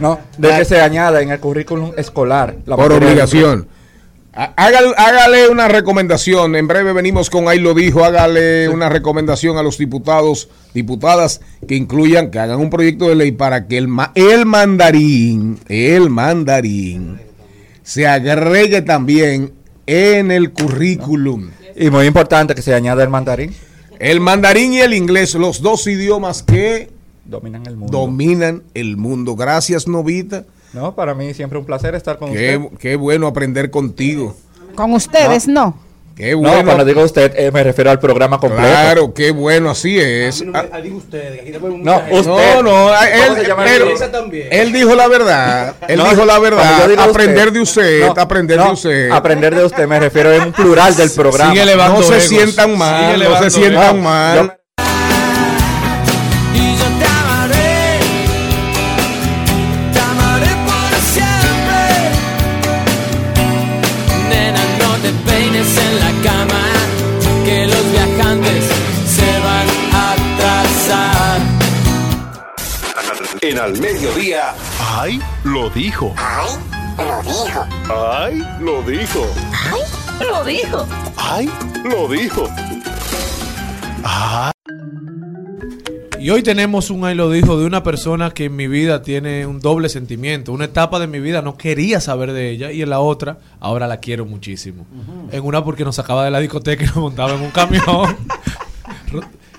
[0.00, 2.56] No, de que se añada en el currículum escolar.
[2.66, 3.68] la Por obligación.
[4.32, 6.54] Há- Hágale, hágale una recomendación.
[6.56, 8.04] En breve venimos con ahí lo dijo.
[8.04, 13.32] Hágale una recomendación a los diputados, diputadas que incluyan, que hagan un proyecto de ley
[13.32, 17.18] para que el, ma- el mandarín, el mandarín,
[17.82, 19.52] se agregue también
[19.86, 21.50] en el currículum.
[21.78, 23.54] Y muy importante que se añada el mandarín.
[23.98, 26.90] El mandarín y el inglés, los dos idiomas que
[27.24, 27.98] Dominan el mundo.
[27.98, 29.36] dominan el mundo.
[29.36, 30.44] Gracias, Novita.
[30.72, 32.78] No, para mí siempre un placer estar con Qué, usted.
[32.78, 34.36] qué bueno aprender contigo.
[34.74, 35.76] Con ustedes, no.
[36.18, 36.64] Qué No, bueno.
[36.64, 38.64] cuando digo usted, eh, me refiero al programa completo.
[38.68, 40.42] Claro, qué bueno, así es.
[40.52, 42.24] Ah, No, usted.
[42.26, 43.62] No, no, a- ¿Cómo
[44.50, 45.74] él, dijo la verdad.
[45.86, 46.80] Él No, dijo la verdad.
[46.82, 49.10] yo digo Aprender de usted, no, aprender no, de usted.
[49.12, 51.52] Aprender de usted, me refiero en un plural del programa.
[51.52, 52.24] Sigue no se egos.
[52.24, 54.02] sientan mal, no se sientan egos.
[54.02, 54.36] mal.
[54.38, 54.52] Yo
[74.80, 75.20] ¡Ay!
[75.44, 76.12] Lo dijo.
[76.18, 76.58] ¡Ay!
[76.98, 77.66] Lo dijo.
[77.88, 78.42] ¡Ay!
[78.60, 79.26] Lo dijo.
[80.18, 80.86] Lo dijo.
[81.16, 81.48] ¡Ay!
[81.84, 82.48] Lo dijo.
[84.02, 84.50] ¡Ay!
[86.18, 89.46] Y hoy tenemos un ahí lo dijo de una persona que en mi vida tiene
[89.46, 90.50] un doble sentimiento.
[90.50, 93.86] Una etapa de mi vida no quería saber de ella y en la otra ahora
[93.86, 94.84] la quiero muchísimo.
[95.30, 98.16] En una porque nos sacaba de la discoteca y nos montaba en un camión.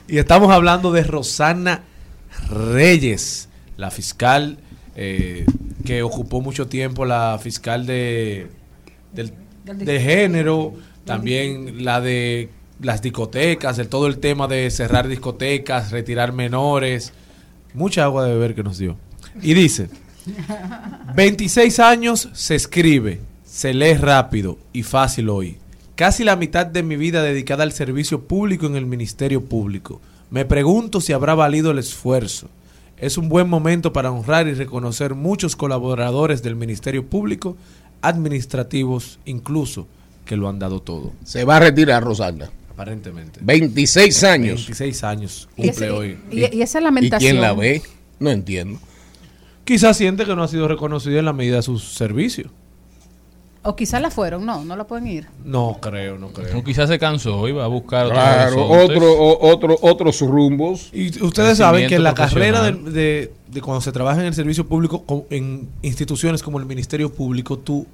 [0.08, 1.84] Y estamos hablando de Rosana
[2.50, 3.49] Reyes,
[3.80, 4.58] la fiscal
[4.96, 5.46] eh,
[5.86, 8.48] que ocupó mucho tiempo, la fiscal de,
[9.14, 9.34] del-
[9.66, 10.74] de género,
[11.06, 12.50] también la de
[12.82, 17.14] las discotecas, el, todo el tema de cerrar discotecas, retirar menores,
[17.74, 18.98] mucha agua de beber que nos dio.
[19.42, 19.90] Y dice,
[21.16, 25.58] 26 años se escribe, se lee rápido y fácil hoy.
[25.96, 30.02] Casi la mitad de mi vida dedicada al servicio público en el Ministerio Público.
[30.30, 32.50] Me pregunto si habrá valido el esfuerzo.
[33.00, 37.56] Es un buen momento para honrar y reconocer muchos colaboradores del Ministerio Público,
[38.02, 39.88] administrativos incluso,
[40.26, 41.14] que lo han dado todo.
[41.24, 42.50] Se va a retirar, Rosana.
[42.72, 43.40] Aparentemente.
[43.44, 44.56] 26 años.
[44.68, 46.18] 26 años Y, cumple ese- hoy.
[46.32, 47.32] y- y esa ¿Y lamentación.
[47.32, 47.82] quién la ve?
[48.20, 48.80] No entiendo.
[49.66, 52.52] Quizás siente que no ha sido reconocido en la medida de sus servicios.
[53.70, 55.28] O quizás la fueron, no, no la pueden ir.
[55.46, 56.58] No creo, no creo.
[56.58, 60.90] O quizás se cansó y va a buscar Claro, otro, o- otro, otros rumbos.
[60.92, 64.34] Y ustedes saben que en la carrera de, de- de cuando se trabaja en el
[64.34, 67.86] servicio público, co- en instituciones como el Ministerio Público, tu,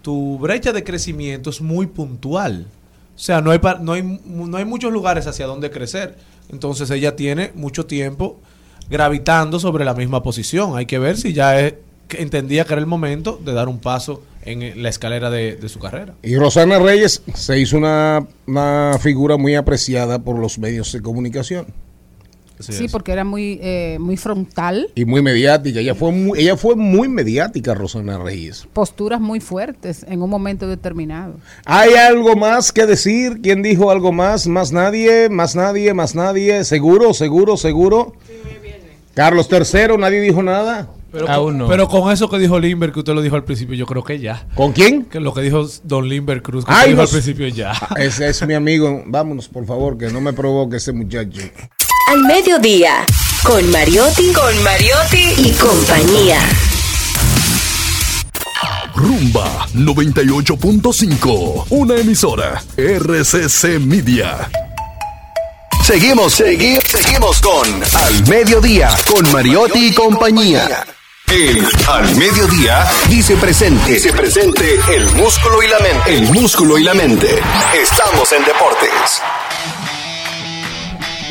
[0.00, 2.66] tu brecha de crecimiento es muy puntual.
[3.14, 6.16] O sea, no hay, pa- no, hay, no hay muchos lugares hacia donde crecer.
[6.50, 8.38] Entonces ella tiene mucho tiempo
[8.88, 10.76] gravitando sobre la misma posición.
[10.78, 11.74] Hay que ver si ya es-
[12.10, 15.78] entendía que era el momento de dar un paso en la escalera de, de su
[15.78, 16.14] carrera.
[16.22, 21.66] Y Rosana Reyes se hizo una, una figura muy apreciada por los medios de comunicación
[22.60, 25.80] sí, porque era muy, eh, muy frontal, y muy mediática.
[25.80, 28.66] Ella fue muy, ella fue muy mediática, Rosana Reyes.
[28.72, 31.34] posturas muy fuertes en un momento determinado.
[31.64, 33.40] ¿Hay algo más que decir?
[33.42, 34.46] ¿Quién dijo algo más?
[34.46, 35.28] ¿Más nadie?
[35.28, 35.94] ¿Más nadie?
[35.94, 36.64] ¿Más nadie?
[36.64, 37.14] ¿Seguro?
[37.14, 37.56] ¿Seguro?
[37.56, 38.14] ¿Seguro?
[39.18, 40.90] Carlos III, nadie dijo nada.
[41.10, 41.66] Pero, Aún con, no.
[41.66, 44.20] pero con eso que dijo Limber, que usted lo dijo al principio, yo creo que
[44.20, 44.46] ya.
[44.54, 45.06] ¿Con quién?
[45.06, 47.72] Que lo que dijo Don Limber Cruz, que Ay, usted dijo al principio ya.
[47.72, 49.02] Ah, Ese es mi amigo.
[49.06, 51.40] Vámonos, por favor, que no me provoque ese muchacho.
[52.12, 53.04] Al mediodía,
[53.42, 56.38] con Mariotti, con Mariotti y compañía.
[58.94, 61.64] Rumba 98.5.
[61.70, 62.62] Una emisora.
[62.76, 64.48] RCC Media.
[65.88, 70.84] Seguimos, seguimos, seguimos con Al Mediodía, con Mariotti y compañía.
[71.26, 73.92] El al mediodía dice presente.
[73.92, 76.14] Dice presente el músculo y la mente.
[76.14, 77.40] El músculo y la mente.
[77.74, 79.22] Estamos en deportes.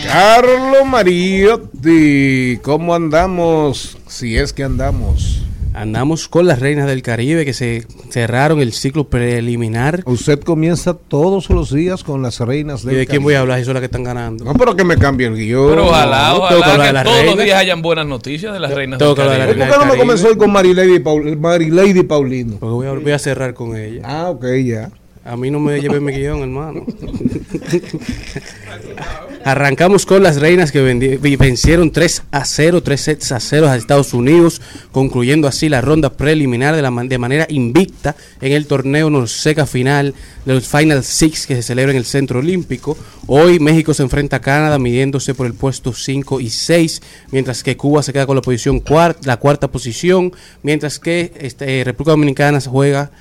[0.08, 3.96] Carlos Mariotti, ¿cómo andamos?
[4.08, 5.47] Si es que andamos.
[5.78, 10.02] Andamos con las reinas del Caribe que se cerraron el ciclo preliminar.
[10.08, 13.24] Usted comienza todos los días con las reinas ¿Y del de quién Caribe.
[13.24, 13.60] voy a hablar?
[13.60, 14.44] Si son las que están ganando.
[14.44, 15.70] No, pero que me cambie el guion.
[15.70, 17.46] Pero ojalá, no, ojalá que, todos los reinas.
[17.46, 19.68] días hayan buenas noticias de las reinas tengo del Caribe.
[19.68, 22.58] ¿Por qué no me comenzó hoy con Marilady, Paul, Marilady Paulino?
[22.60, 24.02] Porque voy a, voy a cerrar con ella.
[24.04, 24.90] Ah, ok, ya.
[25.24, 26.86] A mí no me lleve mi guion, hermano.
[29.48, 34.14] Arrancamos con las reinas que vencieron 3 a 0, 3 sets a 0 a Estados
[34.14, 39.66] Unidos, concluyendo así la ronda preliminar de, la, de manera invicta en el torneo Norseca
[39.66, 42.98] final de los Final Six que se celebra en el Centro Olímpico.
[43.26, 47.78] Hoy México se enfrenta a Canadá midiéndose por el puesto 5 y 6, mientras que
[47.78, 52.60] Cuba se queda con la posición cuarta, la cuarta posición, mientras que este, República Dominicana
[52.60, 53.12] se juega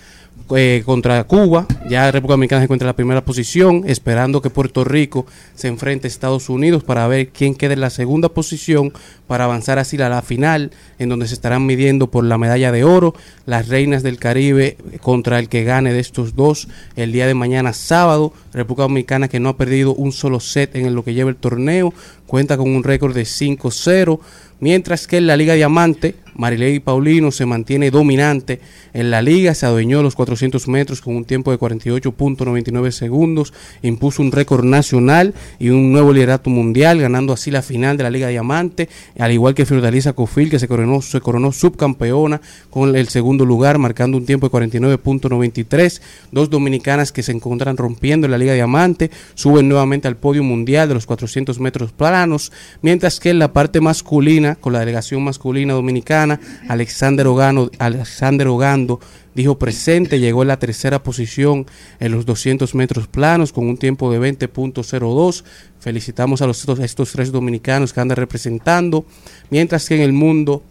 [0.55, 1.67] eh, contra Cuba.
[1.91, 6.07] Ya República Dominicana se encuentra en la primera posición, esperando que Puerto Rico se enfrente
[6.07, 8.93] a Estados Unidos para ver quién queda en la segunda posición
[9.27, 10.71] para avanzar así a la final,
[11.01, 15.41] en donde se estarán midiendo por la medalla de oro las reinas del Caribe contra
[15.41, 18.33] el que gane de estos dos el día de mañana sábado.
[18.53, 21.93] República Dominicana que no ha perdido un solo set en lo que lleva el torneo,
[22.27, 24.21] cuenta con un récord de 5-0.
[24.61, 28.61] Mientras que en la Liga Diamante, Marilei Paulino se mantiene dominante
[28.93, 34.23] en la liga, se adueñó los 400 metros con un tiempo de 48.99 segundos, impuso
[34.23, 38.29] un récord nacional y un nuevo liderato mundial, ganando así la final de la Liga
[38.29, 43.45] Diamante, al igual que Fiordalisa Cofil, que se coronó, se coronó subcampeona con el segundo
[43.45, 46.01] lugar, marcando un tiempo de 49.93.
[46.33, 50.89] Dos dominicanas que se encuentran rompiendo en la Liga Diamante, suben nuevamente al podio mundial
[50.89, 55.75] de los 400 metros planos, mientras que en la parte masculina, con la delegación masculina
[55.75, 56.26] dominicana,
[56.69, 59.01] Alexander Ogano, Alexander Ogando
[59.35, 61.67] dijo presente, llegó en la tercera posición
[62.01, 65.45] en los 200 metros planos con un tiempo de 20.02.
[65.79, 69.05] Felicitamos a, los, estos tres dominicanos que andan representando,
[69.51, 70.63] mientras que en el mundo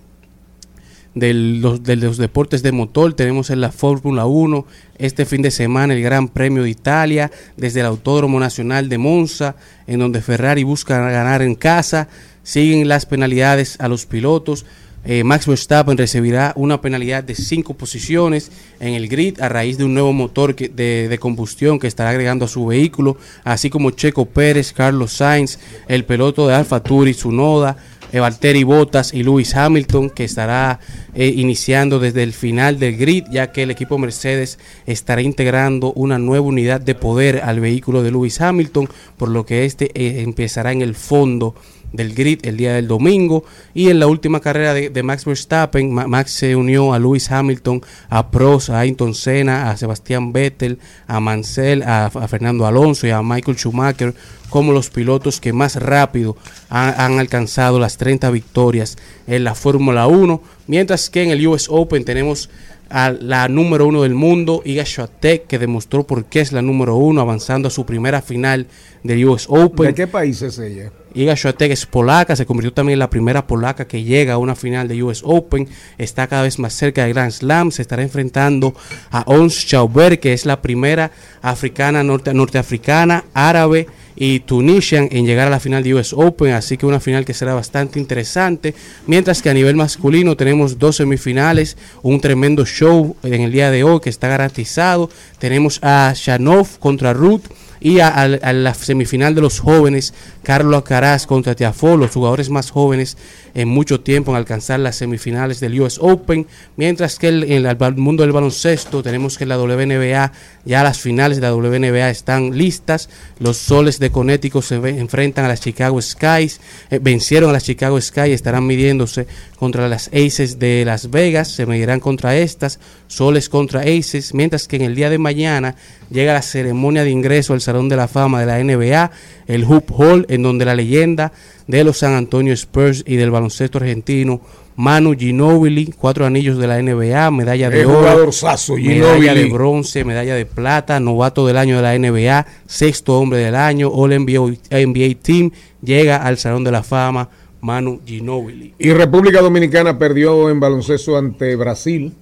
[1.16, 3.14] de los, de los deportes de motor.
[3.14, 4.66] Tenemos en la Fórmula 1
[4.98, 9.56] este fin de semana el Gran Premio de Italia desde el Autódromo Nacional de Monza,
[9.88, 12.08] en donde Ferrari busca ganar en casa.
[12.44, 14.66] Siguen las penalidades a los pilotos.
[15.06, 19.86] Eh, Max Verstappen recibirá una penalidad de cinco posiciones en el grid a raíz de
[19.86, 24.26] un nuevo motor de, de combustión que estará agregando a su vehículo, así como Checo
[24.26, 27.78] Pérez, Carlos Sainz, el piloto de Alfa Turi, Tsunoda,
[28.12, 30.80] eh, Valtteri Bottas y Lewis Hamilton, que estará
[31.14, 36.18] eh, iniciando desde el final del grid, ya que el equipo Mercedes estará integrando una
[36.18, 40.82] nueva unidad de poder al vehículo de Lewis Hamilton, por lo que este empezará en
[40.82, 41.56] el fondo
[41.94, 43.44] del grid el día del domingo.
[43.74, 47.82] Y en la última carrera de, Max Verstappen Ma- Max se unió a Lewis Hamilton
[48.10, 53.12] a Prost, a Ayrton Senna a Sebastián Vettel a Mansell a, a Fernando Alonso y
[53.12, 54.14] a Michael Schumacher
[54.50, 56.38] como los pilotos que más rápido
[56.70, 61.68] han, han alcanzado las 30 victorias en la Fórmula 1 mientras que en el US
[61.70, 62.50] Open tenemos
[62.90, 66.96] a la número uno del mundo, Iga Swiatek, que demostró por qué es la número
[66.96, 68.68] uno, avanzando a su primera final
[69.04, 69.88] del US Open.
[69.88, 70.92] ¿De qué país es ella?
[71.14, 74.56] Iga Swiatek es polaca, se convirtió también en la primera polaca que llega a una
[74.56, 75.68] final de US Open,
[75.98, 78.76] está cada vez más cerca de Grand Slam, se estará enfrentando
[79.12, 85.48] a Ons Jauber, que es la primera africana norte, norteafricana, árabe y tunisian en llegar
[85.48, 88.74] a la final de US Open, así que una final que será bastante interesante,
[89.08, 93.84] mientras que a nivel masculino tenemos dos semifinales, un tremendo show en el día de
[93.84, 97.44] hoy que está garantizado, tenemos a Shanov contra Ruth,
[97.80, 103.18] y a, la semifinal de los jóvenes, Carlos Alcaraz contra Tiafó, los jugadores más jóvenes
[103.54, 108.24] en mucho tiempo en alcanzar las semifinales del US Open, mientras que en el mundo
[108.24, 110.32] del baloncesto tenemos que la WNBA
[110.66, 113.10] ya las finales de la WNBA están listas,
[113.40, 116.60] los soles de Connecticut se enfrentan a las Chicago Skies,
[116.90, 121.66] eh, vencieron a las Chicago Skies, estarán midiéndose contra las Aces de Las Vegas, se
[121.66, 125.76] medirán contra estas, soles contra Aces, mientras que en el día de mañana
[126.10, 129.12] llega la ceremonia de ingreso al Salón de la Fama de la NBA,
[129.48, 131.34] el Hoop Hall, en donde la leyenda
[131.68, 134.40] de los San Antonio Spurs y del baloncesto argentino,
[134.78, 138.30] Manu Ginobili, cuatro anillos de la NBA, medalla de Qué oro,
[138.78, 143.56] medalla de bronce, medalla de plata, novato del año de la NBA, sexto hombre del
[143.56, 145.52] año, All NBA, NBA Team,
[145.82, 147.30] llega al Salón de la Fama,
[147.62, 152.14] Manu Ginobili, Y República Dominicana perdió en baloncesto ante Brasil.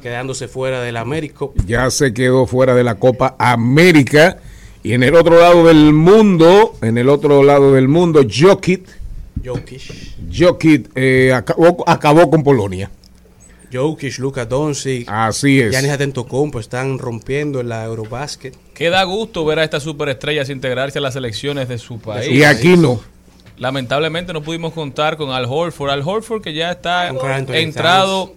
[0.00, 1.52] quedándose fuera del Américo.
[1.66, 4.38] Ya se quedó fuera de la Copa América.
[4.88, 8.88] Y en el otro lado del mundo, en el otro lado del mundo, Jokic,
[9.44, 9.82] Jokic.
[10.34, 12.90] Jokic eh, acabó, acabó con Polonia.
[13.70, 15.72] Jokic, Luka Doncic, Así es.
[15.72, 18.56] Giannis Antetokounmpo están rompiendo en la Eurobasket.
[18.72, 22.30] Que da gusto ver a estas superestrellas integrarse a las selecciones de su país.
[22.30, 22.98] Y aquí no.
[23.58, 25.90] Lamentablemente no pudimos contar con Al Horford.
[25.90, 27.08] Al Horford que ya está
[27.52, 28.32] entrado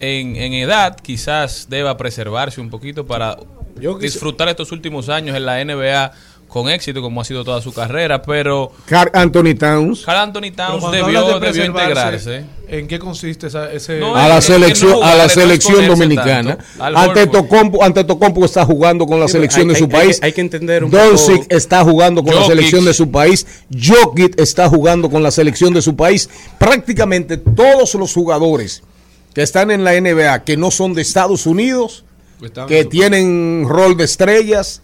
[0.00, 3.38] en, en edad, quizás deba preservarse un poquito para
[3.80, 6.12] Yo quise- disfrutar estos últimos años en la NBA
[6.48, 8.22] con éxito, como ha sido toda su carrera.
[8.22, 12.44] Pero Carl Anthony Towns Carl Anthony Towns debió, de debió integrarse.
[12.68, 13.98] ¿En qué consiste esa- ese...?
[14.00, 16.58] No, a la no selección jugar, a la selección dominicana.
[16.78, 17.26] Ante.
[17.28, 20.20] Tocompo, ante Tocompo está jugando con la Sí, selección hay- de su hay- país.
[20.22, 23.46] hay que entender un Doncic poco- está jugando con la selección de su país.
[23.70, 26.28] Jokic está jugando con la selección de su país.
[26.58, 28.82] Prácticamente todos los jugadores
[29.34, 32.04] que están en la NBA que no son de Estados Unidos,
[32.42, 34.82] Están que tienen rol de estrellas,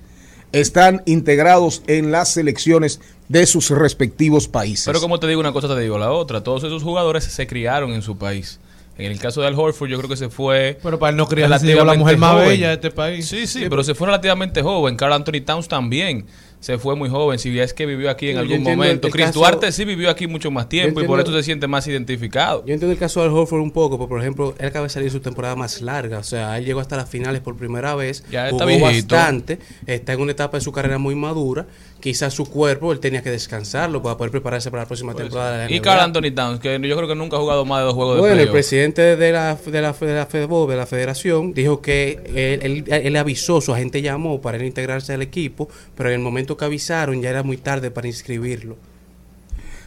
[0.53, 4.87] están integrados en las selecciones de sus respectivos países.
[4.87, 6.43] Pero como te digo una cosa, te digo la otra.
[6.43, 8.59] Todos esos jugadores se criaron en su país.
[8.99, 10.79] En el caso de Al Horford, yo creo que se fue.
[10.83, 13.27] Pero para él no llegó la mujer más bella de este país.
[13.27, 14.97] Sí, sí, pero se fue relativamente joven.
[14.97, 16.27] Carl Anthony Towns también
[16.63, 17.39] se fue muy joven.
[17.39, 19.11] Si es que vivió aquí en algún entiendo momento.
[19.11, 21.87] Chris caso- Duarte sí vivió aquí mucho más tiempo y por eso se siente más
[21.89, 22.61] identificado.
[22.65, 24.91] Yo entiendo el caso de Al Horford un poco, porque por ejemplo, él acaba de
[24.91, 28.25] salir su temporada más larga, o sea, él llegó hasta las finales por primera vez,
[28.31, 31.67] Ya está jugó bastante, está en una etapa de su carrera muy madura,
[32.03, 35.69] quizás su cuerpo, él tenía que descansarlo para poder prepararse para la próxima temporada de
[35.69, 35.81] la Y.
[35.81, 38.21] Carl Anthony Towns, que yo creo que nunca ha jugado más de dos juegos de
[38.21, 42.21] Bueno, el presidente de la, de la, de la FEDBO, de la federación, dijo que
[42.35, 46.21] él, él, él avisó, su agente llamó para él integrarse al equipo, pero en el
[46.21, 48.77] momento que avisaron ya era muy tarde para inscribirlo.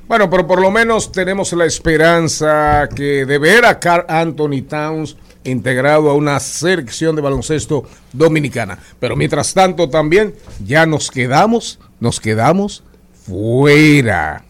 [0.08, 5.18] Bueno, pero por lo menos tenemos la esperanza que de ver a Carl Anthony Towns
[5.46, 8.78] integrado a una selección de baloncesto dominicana.
[9.00, 10.36] Pero mientras tanto también
[10.66, 12.84] ya nos quedamos, nos quedamos
[13.26, 14.44] fuera.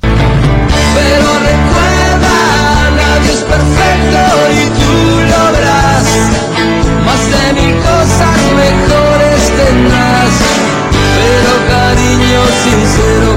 [0.00, 4.22] Pero recuerda, nadie es perfecto
[4.52, 4.92] y tú
[5.30, 6.06] lo verás.
[7.04, 10.34] Más de mil cosas mejores tendrás.
[11.16, 13.35] Pero cariño sincero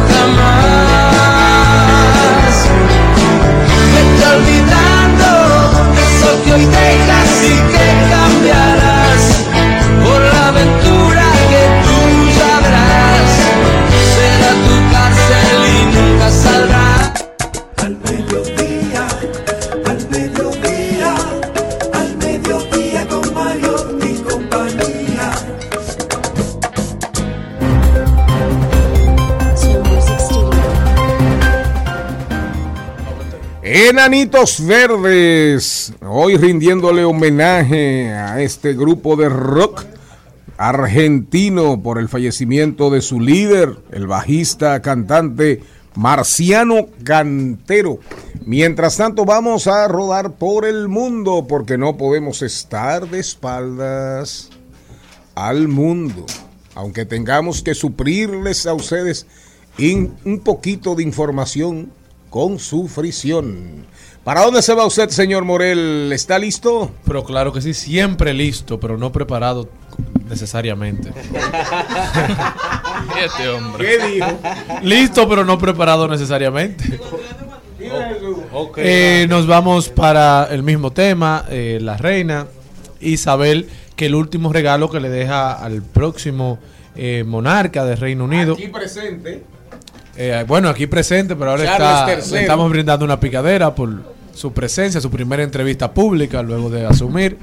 [33.88, 39.86] Enanitos Verdes, hoy rindiéndole homenaje a este grupo de rock
[40.58, 45.64] argentino por el fallecimiento de su líder, el bajista cantante
[45.96, 48.00] Marciano Cantero.
[48.46, 54.50] Mientras tanto vamos a rodar por el mundo porque no podemos estar de espaldas
[55.36, 56.26] al mundo,
[56.76, 59.26] aunque tengamos que suplirles a ustedes
[60.26, 61.94] un poquito de información
[62.30, 63.86] con sufrición.
[64.24, 66.12] ¿Para dónde se va usted, señor Morel?
[66.14, 66.92] ¿Está listo?
[67.06, 69.70] Pero claro que sí, siempre listo, pero no preparado
[70.30, 71.12] necesariamente.
[73.24, 73.88] Este hombre.
[73.88, 74.28] ¿Qué dijo?
[74.84, 77.00] Listo, pero no preparado necesariamente.
[78.78, 82.48] Eh, nos vamos para el mismo tema, eh, la reina
[83.00, 86.60] Isabel, que el último regalo que le deja al próximo
[86.96, 88.54] eh, monarca del Reino Unido.
[88.54, 89.44] Aquí presente.
[90.22, 92.06] Eh, bueno, aquí presente, pero ahora está,
[92.36, 94.04] le estamos brindando una picadera por
[94.34, 97.38] su presencia, su primera entrevista pública luego de asumir,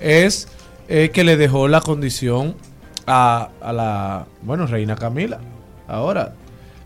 [0.00, 0.46] es
[0.88, 2.54] eh, que le dejó la condición
[3.04, 5.40] a, a la, bueno, reina Camila.
[5.88, 6.34] Ahora,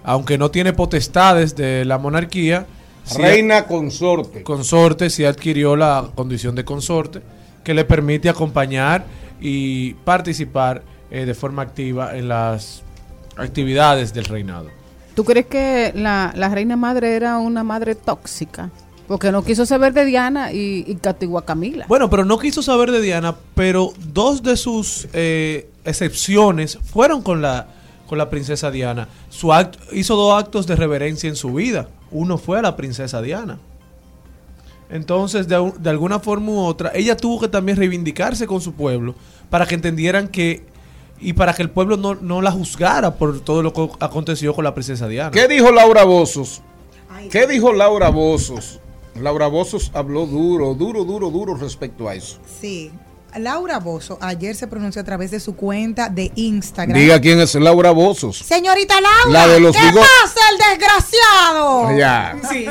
[0.02, 2.64] aunque no tiene potestades de la monarquía,
[3.04, 4.42] sí Reina consorte.
[4.44, 7.20] consorte sí adquirió la condición de consorte
[7.62, 9.04] que le permite acompañar
[9.42, 10.80] y participar
[11.10, 12.82] eh, de forma activa en las
[13.36, 14.83] actividades del reinado.
[15.14, 18.70] ¿Tú crees que la, la reina madre era una madre tóxica?
[19.06, 21.84] Porque no quiso saber de Diana y, y castigó a Camila.
[21.88, 27.42] Bueno, pero no quiso saber de Diana, pero dos de sus eh, excepciones fueron con
[27.42, 27.68] la,
[28.06, 29.08] con la princesa Diana.
[29.28, 31.88] Su act- hizo dos actos de reverencia en su vida.
[32.10, 33.58] Uno fue a la princesa Diana.
[34.90, 39.14] Entonces, de, de alguna forma u otra, ella tuvo que también reivindicarse con su pueblo
[39.50, 40.64] para que entendieran que
[41.24, 44.62] y para que el pueblo no, no la juzgara por todo lo que aconteció con
[44.62, 45.30] la princesa Diana.
[45.30, 46.62] ¿Qué dijo Laura Bozos?
[47.30, 48.78] ¿Qué dijo Laura Bozos?
[49.18, 52.38] Laura Bozos habló duro, duro, duro, duro respecto a eso.
[52.60, 52.90] Sí.
[53.38, 56.98] Laura Bozo ayer se pronunció a través de su cuenta de Instagram.
[56.98, 58.38] Diga quién es Laura Bozos.
[58.38, 60.08] Señorita Laura, La de los ¿qué bigotes.
[60.22, 61.98] pasa el desgraciado?
[61.98, 62.36] Ya.
[62.50, 62.66] Sí.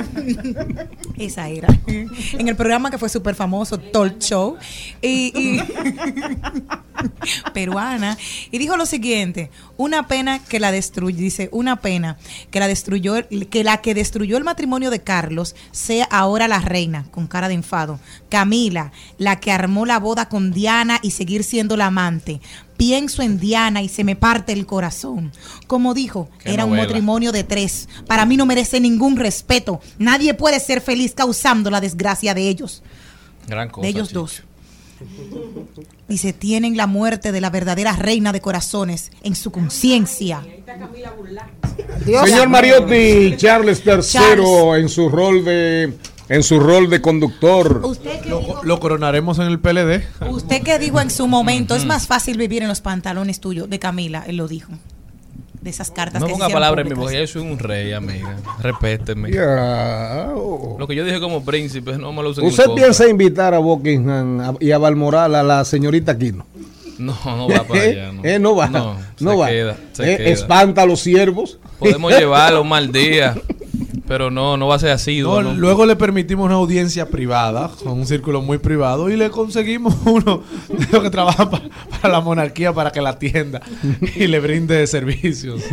[1.26, 1.68] Esa era.
[1.88, 4.58] En el programa que fue súper famoso, Talk Show.
[5.02, 5.64] Y, y-
[7.54, 8.18] peruana.
[8.52, 12.18] Y dijo lo siguiente: una pena que la destruyó, dice, una pena
[12.52, 13.16] que la destruyó,
[13.50, 17.56] que la que destruyó el matrimonio de Carlos sea ahora la reina, con cara de
[17.56, 18.00] enfado.
[18.30, 22.40] Camila, la que armó la boda con Diana y seguir siendo la amante.
[22.78, 25.32] Pienso en Diana y se me parte el corazón.
[25.68, 27.88] Como dijo, Qué era un matrimonio de tres.
[28.08, 29.82] Para mí no merece ningún respeto.
[29.98, 32.84] Nadie puede ser feliz causando la desgracia de ellos,
[33.48, 33.84] Gran cosa.
[33.84, 34.44] de ellos dos.
[36.08, 40.46] Dice, tienen la muerte de la verdadera reina de corazones en su conciencia.
[42.06, 42.50] Señor.
[42.50, 44.48] Mariotti, Charles III Charles.
[44.82, 45.94] en su rol de
[46.34, 47.82] en su rol de conductor.
[47.84, 48.30] Usted que,
[48.64, 50.04] Lo, coronaremos en el PLD.
[50.30, 53.80] usted que dijo en su momento, es más fácil vivir en los pantalones tuyos, de
[53.80, 54.72] Camila, él lo dijo.
[55.62, 57.14] De esas cartas No que ponga hicieron palabras en mi públicas.
[57.14, 58.36] boca, yo soy un rey, amiga.
[58.62, 59.30] Respéteme.
[60.36, 60.76] Oh.
[60.80, 62.84] Lo que yo dije como príncipe, no me lo usen en ¿Usted contra.
[62.84, 66.46] piensa invitar a Buckingham y a Balmoral a la señorita Aquino?
[67.00, 68.12] No, no va para allá.
[68.12, 68.68] No, Eh, no va.
[68.68, 69.48] No, No, se va.
[69.48, 69.78] queda.
[69.94, 70.30] Se Eh, queda.
[70.30, 71.60] espanta a los siervos.
[71.80, 73.34] Podemos llevarlo un mal día,
[74.14, 75.22] pero no, no va a ser así.
[75.22, 75.56] No, ¿no?
[75.56, 80.44] luego le permitimos una audiencia privada, con un círculo muy privado, y le conseguimos uno
[80.70, 81.64] de los que trabaja pa-
[82.00, 83.60] para la monarquía para que la atienda
[84.16, 85.64] y le brinde servicios.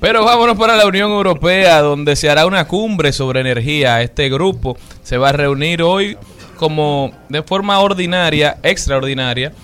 [0.00, 4.02] Pero vámonos para la Unión Europea, donde se hará una cumbre sobre energía.
[4.02, 6.18] Este grupo se va a reunir hoy
[6.58, 9.54] como de forma ordinaria, extraordinaria.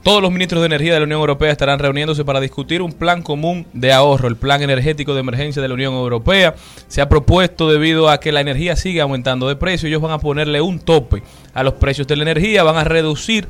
[0.00, 3.22] Todos los ministros de energía de la Unión Europea estarán reuniéndose para discutir un plan
[3.22, 6.54] común de ahorro, el plan energético de emergencia de la Unión Europea.
[6.88, 10.18] Se ha propuesto debido a que la energía sigue aumentando de precio, ellos van a
[10.18, 11.22] ponerle un tope
[11.52, 13.46] a los precios de la energía, van a reducir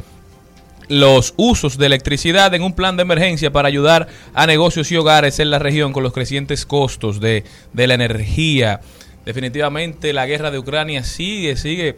[0.88, 5.38] los usos de electricidad en un plan de emergencia para ayudar a negocios y hogares
[5.38, 8.80] en la región con los crecientes costos de, de la energía.
[9.24, 11.96] Definitivamente la guerra de Ucrania sigue, sigue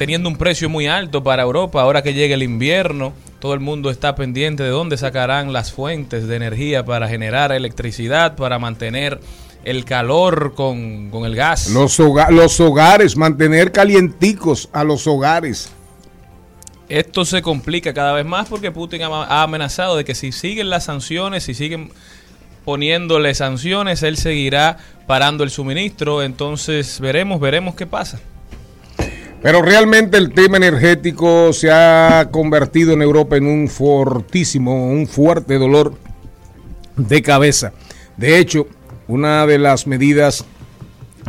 [0.00, 1.82] teniendo un precio muy alto para Europa.
[1.82, 6.26] Ahora que llega el invierno, todo el mundo está pendiente de dónde sacarán las fuentes
[6.26, 9.20] de energía para generar electricidad, para mantener
[9.62, 11.68] el calor con, con el gas.
[11.68, 15.70] Los, hoga- los hogares, mantener calienticos a los hogares.
[16.88, 20.70] Esto se complica cada vez más porque Putin ha, ha amenazado de que si siguen
[20.70, 21.90] las sanciones, si siguen
[22.64, 26.22] poniéndole sanciones, él seguirá parando el suministro.
[26.22, 28.18] Entonces veremos, veremos qué pasa.
[29.42, 35.58] Pero realmente el tema energético se ha convertido en Europa en un fortísimo, un fuerte
[35.58, 35.94] dolor
[36.96, 37.72] de cabeza.
[38.18, 38.66] De hecho,
[39.08, 40.44] una de las medidas,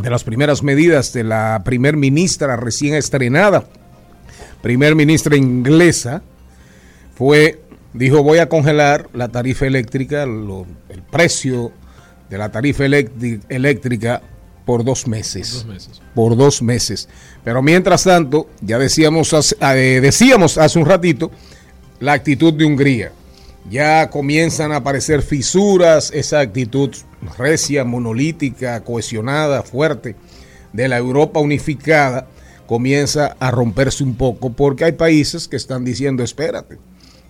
[0.02, 3.64] de las primeras medidas de la primer ministra recién estrenada,
[4.60, 6.22] primer ministra inglesa,
[7.14, 7.62] fue,
[7.94, 11.72] dijo, voy a congelar la tarifa eléctrica, lo- el precio
[12.28, 14.20] de la tarifa eléctri- eléctrica
[14.64, 15.66] por dos meses.
[16.14, 17.08] Por dos meses.
[17.44, 21.30] Pero mientras tanto, ya decíamos hace, eh, decíamos hace un ratito,
[22.00, 23.12] la actitud de Hungría.
[23.70, 26.90] Ya comienzan a aparecer fisuras, esa actitud
[27.38, 30.16] recia, monolítica, cohesionada, fuerte
[30.72, 32.26] de la Europa unificada
[32.66, 36.78] comienza a romperse un poco porque hay países que están diciendo, espérate,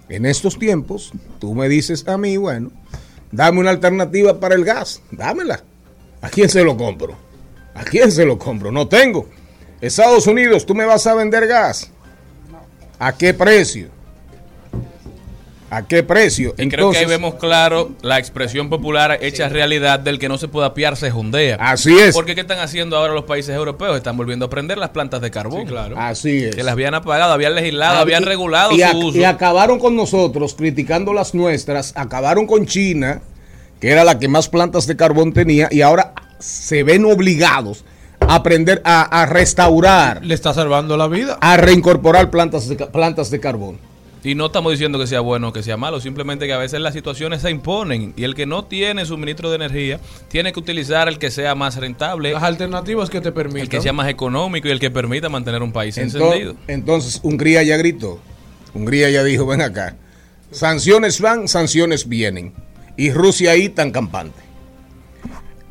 [0.09, 2.71] en estos tiempos tú me dices a mí, bueno,
[3.31, 5.65] dame una alternativa para el gas, dámela.
[6.23, 7.15] ¿A quién se lo compro?
[7.75, 8.73] ¿A quién se lo compro?
[8.73, 9.29] No tengo.
[9.81, 11.91] Estados Unidos, tú me vas a vender gas.
[12.99, 13.89] ¿A qué precio?
[15.71, 16.55] ¿A qué precio?
[16.59, 20.47] Y creo que ahí vemos claro la expresión popular hecha realidad del que no se
[20.47, 21.57] puede apiar se jondea.
[21.59, 22.15] Así es.
[22.15, 23.97] Porque ¿qué están haciendo ahora los países europeos?
[23.97, 25.65] Están volviendo a prender las plantas de carbón.
[25.65, 25.97] claro.
[25.99, 26.55] Así es.
[26.55, 29.19] Que las habían apagado, habían legislado, habían Y- regulado y, su uso.
[29.19, 33.23] y acabaron con nosotros criticando las nuestras, acabaron con China,
[33.83, 37.85] que era la que más plantas de carbón tenía, y ahora se ven obligados
[38.21, 41.37] a aprender a, a restaurar, Le está salvando la vida.
[41.41, 43.79] a reincorporar plantas de, plantas de carbón.
[44.25, 46.79] Y no estamos diciendo que sea bueno o que sea malo, simplemente que a veces
[46.81, 51.09] las situaciones se imponen y el que no tiene suministro de energía tiene que utilizar
[51.09, 53.63] el que sea más rentable, Las alternativas que te permiten.
[53.63, 56.55] el que sea más económico y el que permita mantener un país Ento- encendido.
[56.69, 58.21] entonces, Hungría ya gritó.
[58.75, 59.97] Hungría ya dijo, ven acá.
[60.53, 62.53] Sanciones van, sanciones vienen.
[62.97, 64.41] Y Rusia ahí tan campante.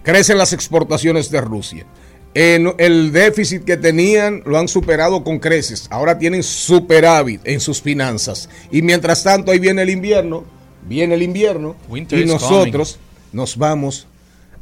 [0.03, 1.85] Crecen las exportaciones de Rusia.
[2.33, 5.87] En el déficit que tenían lo han superado con creces.
[5.91, 8.49] Ahora tienen superávit en sus finanzas.
[8.71, 10.45] Y mientras tanto ahí viene el invierno.
[10.87, 11.75] Viene el invierno.
[11.89, 12.99] Winter y is nosotros
[13.31, 14.07] nos vamos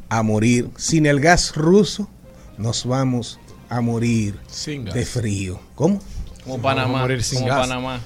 [0.09, 0.69] a morir.
[0.77, 2.09] Sin el gas ruso,
[2.57, 3.39] nos vamos
[3.69, 4.95] a morir Sin gas.
[4.95, 5.59] de frío.
[5.75, 6.01] ¿Cómo?
[6.43, 7.67] Como Vamos a Panamá, morir sin como gas.
[7.67, 7.99] Panamá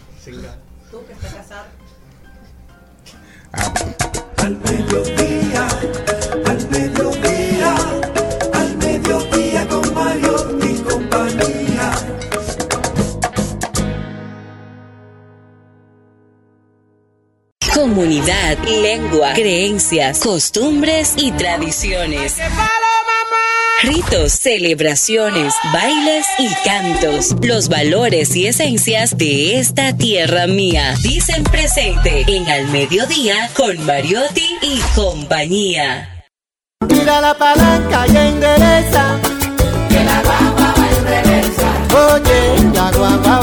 [4.43, 5.67] al mediodía,
[6.45, 7.75] al mediodía,
[8.53, 11.91] al mediodía con Mario y compañía.
[17.73, 22.37] Comunidad, lengua, creencias, costumbres y tradiciones.
[23.83, 27.35] Ritos, celebraciones, bailes y cantos.
[27.41, 30.95] Los valores y esencias de esta tierra mía.
[31.03, 36.25] Dicen presente en Al Mediodía con Mariotti y compañía.
[36.87, 39.19] Tira la palanca y endereza.
[39.89, 42.13] Que la guagua va en reversa.
[42.13, 43.42] Oye, la guagua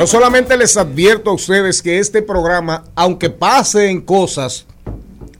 [0.00, 4.64] Yo solamente les advierto a ustedes que este programa, aunque pasen cosas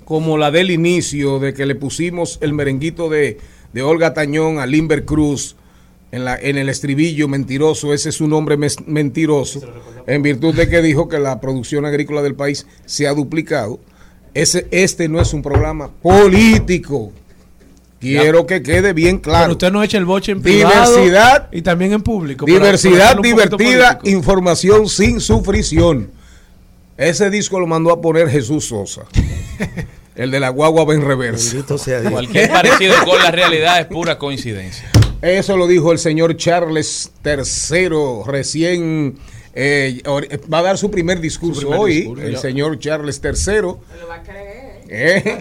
[0.04, 3.38] como la del inicio, de que le pusimos el merenguito de,
[3.72, 5.56] de Olga Tañón a Limber Cruz
[6.12, 9.62] en, la, en el estribillo mentiroso, ese es un hombre mes- mentiroso,
[10.06, 13.80] en virtud de que dijo que la producción agrícola del país se ha duplicado.
[14.34, 17.12] Ese, este no es un programa político.
[18.00, 19.44] Quiero que quede bien claro.
[19.44, 22.46] Pero usted no echa el boche en privado Diversidad y también en público.
[22.46, 26.10] Diversidad para divertida, información sin sufrición.
[26.96, 29.02] Ese disco lo mandó a poner Jesús Sosa.
[30.16, 31.56] El de la guagua va en reversa.
[32.10, 34.90] Cualquier parecido con la realidad es pura coincidencia.
[35.22, 39.18] Eso lo dijo el señor Charles III, recién
[39.54, 40.02] eh,
[40.52, 43.74] va a dar su primer discurso Su primer hoy, discurso, el señor Charles III.
[44.88, 45.38] ¿Eh?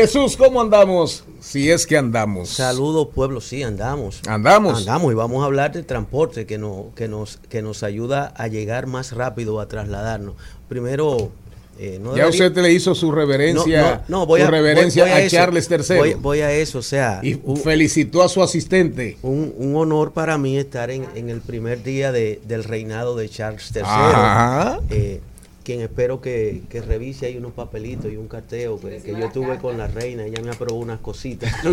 [0.00, 1.24] Jesús, ¿cómo andamos?
[1.40, 2.50] Si es que andamos.
[2.50, 4.20] Saludos pueblo, sí, andamos.
[4.28, 4.78] Andamos.
[4.80, 8.46] Andamos y vamos a hablar del transporte que, no, que, nos, que nos ayuda a
[8.48, 10.34] llegar más rápido, a trasladarnos.
[10.68, 11.30] Primero,
[11.78, 14.50] eh, no ya debería- usted le hizo su reverencia, No, no, no, voy su a,
[14.50, 15.28] reverencia voy- voy a.
[15.30, 15.96] Charles III.
[15.96, 19.16] Voy, voy a eso, o sea, y felicitó a su asistente.
[19.22, 23.28] un, un honor para mí estar en, en el primer día de- del reinado de
[23.30, 23.82] Charles III.
[23.86, 24.80] Ajá.
[24.90, 25.20] eh,
[25.66, 29.58] quien espero que, que revise ahí unos papelitos y un carteo que, que yo tuve
[29.58, 30.24] con la reina.
[30.24, 31.52] Ella me aprobó unas cositas.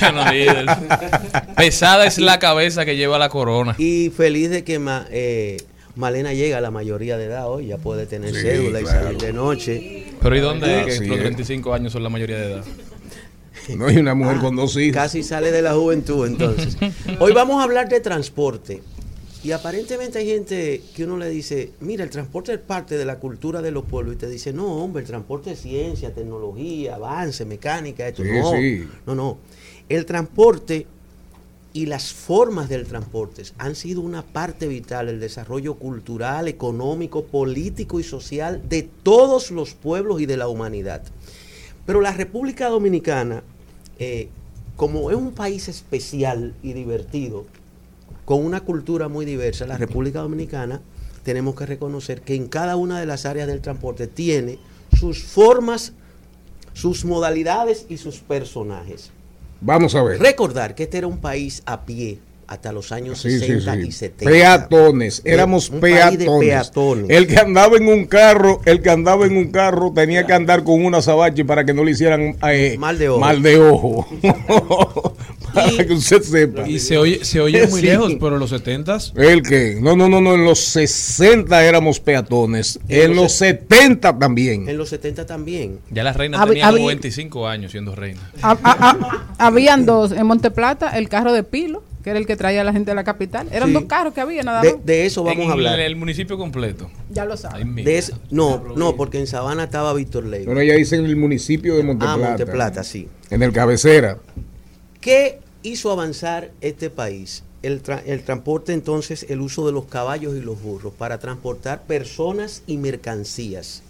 [0.00, 0.66] Bueno, líder.
[1.56, 3.74] Pesada es la cabeza que lleva la corona.
[3.78, 5.58] Y feliz de que ma- eh,
[5.96, 8.98] Malena llega a la mayoría de edad hoy, ya puede tener Sí, cédula claro.
[9.00, 10.06] y salir de noche.
[10.22, 11.22] Pero ¿y dónde es que los es.
[11.22, 12.64] 35 años son la mayoría de edad?
[13.76, 14.96] No hay una mujer con dos hijos.
[14.96, 16.76] Casi sale de la juventud entonces.
[17.20, 18.82] Hoy vamos a hablar de transporte.
[19.42, 23.18] Y aparentemente hay gente que uno le dice, mira, el transporte es parte de la
[23.18, 24.14] cultura de los pueblos.
[24.14, 28.22] Y te dice, no, hombre, el transporte es ciencia, tecnología, avance, mecánica, esto.
[28.22, 28.88] Sí, no, sí.
[29.06, 29.38] no, no.
[29.88, 30.86] El transporte
[31.72, 38.00] y las formas del transporte han sido una parte vital del desarrollo cultural, económico, político
[38.00, 41.02] y social de todos los pueblos y de la humanidad.
[41.86, 43.42] Pero la República Dominicana,
[43.98, 44.28] eh,
[44.76, 47.46] como es un país especial y divertido,
[48.30, 50.80] con una cultura muy diversa, la República Dominicana,
[51.24, 54.60] tenemos que reconocer que en cada una de las áreas del transporte tiene
[54.96, 55.94] sus formas,
[56.72, 59.10] sus modalidades y sus personajes.
[59.60, 60.20] Vamos a ver.
[60.20, 63.80] Recordar que este era un país a pie hasta los años Sí, sí, 60 sí.
[63.80, 64.30] y 70.
[64.30, 67.10] Peatones, éramos peatones.
[67.10, 70.62] El que andaba en un carro, el que andaba en un carro tenía que andar
[70.62, 73.20] con una sabache para que no le hicieran eh, Mal de ojo.
[73.20, 74.06] Mal de ojo.
[75.54, 76.68] para que usted sepa.
[76.68, 77.86] Y se oye, se oye muy Sí.
[77.86, 79.12] lejos, pero en los 70s.
[79.16, 83.32] El que, no, no, no, no, en los 60 éramos peatones, en, En los los
[83.32, 84.68] 70 también.
[84.68, 85.80] En los 70 también.
[85.90, 88.20] Ya la reina Hab- tenía como había- 25 años siendo reina.
[88.42, 92.34] Ha- ha- ha- habían dos en Monteplata, el carro de Pilo, que era el que
[92.34, 93.46] traía a la gente de la capital.
[93.52, 93.74] Eran Sí.
[93.74, 94.86] dos carros que había nada De, más.
[94.86, 95.80] de eso vamos en a hablar.
[95.80, 96.90] el municipio completo.
[97.10, 97.34] Ya lo.
[97.36, 100.44] De eso- no, no, porque en Sabana estaba Víctor Ley.
[100.46, 102.28] Pero ella dice en el municipio de Ah, Monteplata.
[102.30, 103.06] Monteplata, sí.
[103.28, 104.16] En el cabecera.
[105.00, 107.42] ¿Qué hizo avanzar este país?
[107.62, 112.62] El, el transporte entonces, el uso de los caballos y los burros para transportar personas
[112.66, 113.82] y mercancías,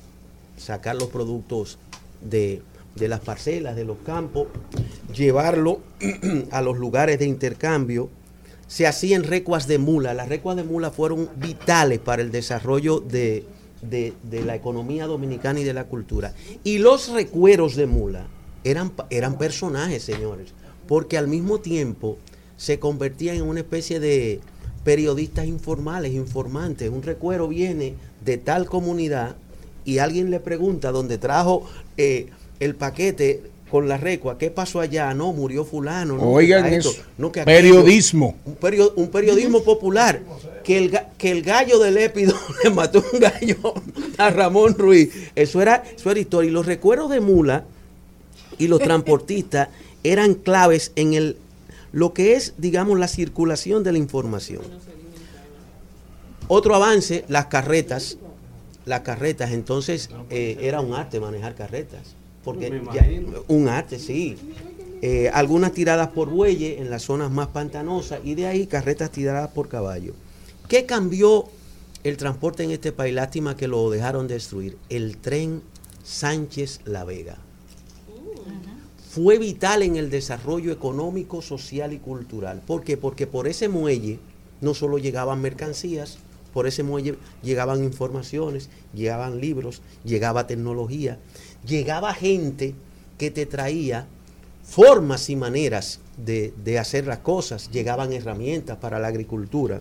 [0.56, 1.78] sacar los productos
[2.20, 2.62] de,
[2.96, 4.48] de las parcelas, de los campos,
[5.14, 5.80] llevarlo
[6.50, 8.08] a los lugares de intercambio.
[8.66, 10.14] Se hacían recuas de mula.
[10.14, 13.44] Las recuas de mula fueron vitales para el desarrollo de,
[13.82, 16.34] de- de la economía dominicana y de la cultura.
[16.62, 18.26] Y los recueros de mula
[18.62, 20.52] eran, eran personajes, señores,
[20.90, 22.18] porque al mismo tiempo
[22.56, 24.40] se convertían en una especie de
[24.82, 26.90] periodistas informales, informantes.
[26.90, 29.36] Un recuero viene de tal comunidad
[29.84, 31.64] y alguien le pregunta dónde trajo
[31.96, 32.26] eh,
[32.58, 35.14] el paquete con la recua, ¿qué pasó allá?
[35.14, 36.16] No, murió fulano.
[36.16, 37.02] No, Oigan que esto, eso.
[37.18, 37.44] no, que.
[37.44, 38.34] Periodismo.
[38.44, 40.20] Un, perio- un periodismo popular.
[40.64, 42.34] Que el, ga- que el gallo de Lépido
[42.64, 43.74] le mató un gallo
[44.18, 45.10] a Ramón Ruiz.
[45.36, 46.50] Eso era, eso era historia.
[46.50, 47.62] Y los recuerdos de Mula
[48.58, 49.68] y los transportistas
[50.04, 51.36] eran claves en el
[51.92, 54.62] lo que es, digamos, la circulación de la información.
[56.48, 58.16] Otro avance, las carretas.
[58.86, 62.14] Las carretas, entonces eh, era un arte manejar carretas.
[62.44, 63.06] porque ya-
[63.48, 64.36] un arte, sí.
[65.02, 69.50] Eh, algunas tiradas por bueyes en las zonas más pantanosas y de ahí carretas tiradas
[69.50, 70.14] por caballo.
[70.68, 71.44] ¿Qué cambió
[72.04, 73.14] el transporte en este país?
[73.14, 74.78] Lástima que lo dejaron destruir.
[74.88, 75.62] El tren
[76.02, 77.36] Sánchez La Vega.
[79.12, 82.62] Fue vital en el desarrollo económico, social y cultural.
[82.64, 82.96] ¿Por qué?
[82.96, 84.20] Porque por ese muelle
[84.60, 86.18] no solo llegaban mercancías,
[86.54, 91.18] por ese muelle llegaban informaciones, llegaban libros, llegaba tecnología,
[91.66, 92.74] llegaba gente
[93.18, 94.06] que te traía
[94.62, 99.80] formas y maneras de, de hacer las cosas, llegaban herramientas para la agricultura.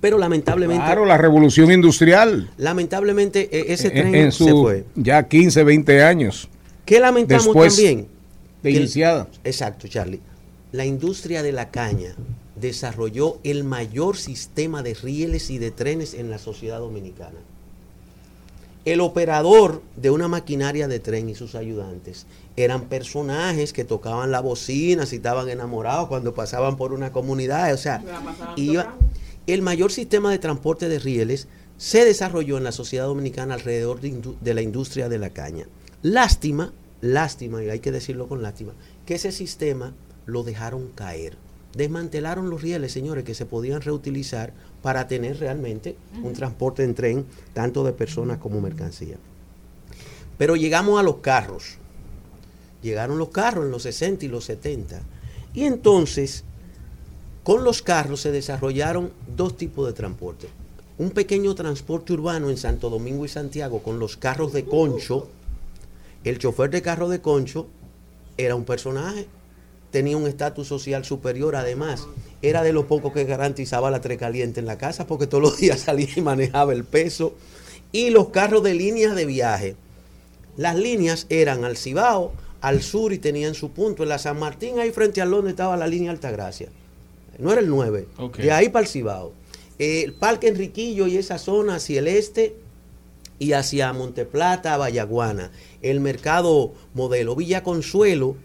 [0.00, 2.48] Pero lamentablemente, Claro, la revolución industrial.
[2.58, 4.84] lamentablemente e- ese En, tren en se su fue.
[4.94, 6.48] ya 15, 20 años.
[6.84, 8.15] ¿Qué lamentamos Después también?
[8.62, 9.28] De el- iniciada.
[9.44, 10.20] Exacto, Charlie.
[10.72, 12.14] La industria de la caña
[12.56, 17.38] desarrolló el mayor sistema de rieles y de trenes en la sociedad dominicana.
[18.84, 22.26] El operador de una maquinaria de tren y sus ayudantes
[22.56, 27.72] eran personajes que tocaban la bocina si estaban enamorados cuando pasaban por una comunidad.
[27.74, 28.02] O sea,
[28.56, 28.94] iba-
[29.48, 31.48] el mayor sistema de transporte de rieles
[31.78, 35.66] se desarrolló en la sociedad dominicana alrededor de la industria de la caña.
[36.02, 38.72] Lástima, lástima, y hay que decirlo con lástima,
[39.04, 39.94] que ese sistema
[40.26, 41.36] lo dejaron caer.
[41.74, 47.26] Desmantelaron los rieles, señores, que se podían reutilizar para tener realmente un transporte en tren,
[47.52, 49.16] tanto de personas como mercancía.
[50.38, 51.76] Pero llegamos a los carros.
[52.82, 55.00] Llegaron los carros en los 60 y los 70.
[55.54, 56.44] Y entonces,
[57.42, 60.48] con los carros se desarrollaron dos tipos de transporte.
[60.98, 65.28] Un pequeño transporte urbano en Santo Domingo y Santiago con los carros de concho.
[66.24, 67.66] El chofer de carro de concho
[68.36, 69.26] era un personaje,
[69.90, 72.06] tenía un estatus social superior, además
[72.42, 75.56] era de los pocos que garantizaba la tres caliente en la casa porque todos los
[75.60, 77.34] días salía y manejaba el peso.
[77.92, 79.76] Y los carros de líneas de viaje.
[80.56, 84.02] Las líneas eran al Cibao, al sur y tenían su punto.
[84.02, 86.68] En la San Martín, ahí frente al donde estaba la línea Altagracia.
[87.38, 88.38] No era el 9, Ok.
[88.38, 89.32] de ahí para el Cibao.
[89.78, 92.56] Eh, el Parque Enriquillo y esa zona hacia el este
[93.38, 95.50] y hacia Monteplata, Vallaguana.
[95.90, 98.36] El mercado modelo Villa Consuelo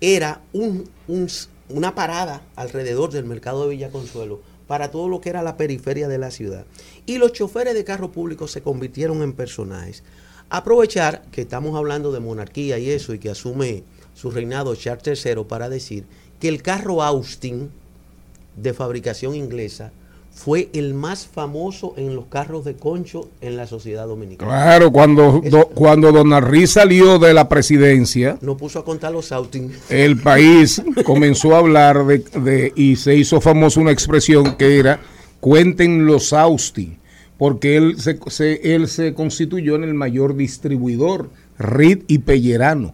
[0.00, 1.28] era un- un-
[1.68, 6.08] una parada alrededor del mercado de Villa Consuelo para todo lo que era la periferia
[6.08, 6.66] de la ciudad.
[7.04, 10.02] Y los choferes de carro público se convirtieron en personajes.
[10.50, 13.82] Aprovechar que estamos hablando de monarquía y eso y que asume
[14.14, 16.06] su reinado Charles III para decir
[16.38, 17.70] que el carro Austin
[18.56, 19.90] de fabricación inglesa
[20.34, 24.50] fue el más famoso en los carros de concho en la sociedad dominicana.
[24.50, 29.30] Claro, cuando, do- cuando Don Arrí salió de la presidencia, No puso a contar los
[29.32, 29.72] Austin.
[29.88, 35.00] el país comenzó a hablar de, de- y se hizo famosa una expresión que era
[35.40, 36.98] cuenten los Austin,
[37.38, 42.92] porque él se, se- él se constituyó en el mayor distribuidor, Reed y Pellerano.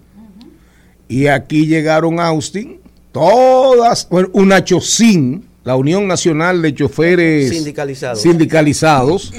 [1.09, 2.81] Y aquí llegaron Austin,
[3.13, 8.23] todas, bueno, una chocín, la Unión Nacional de Choferes Sindicalizados.
[8.23, 9.33] sindicalizados,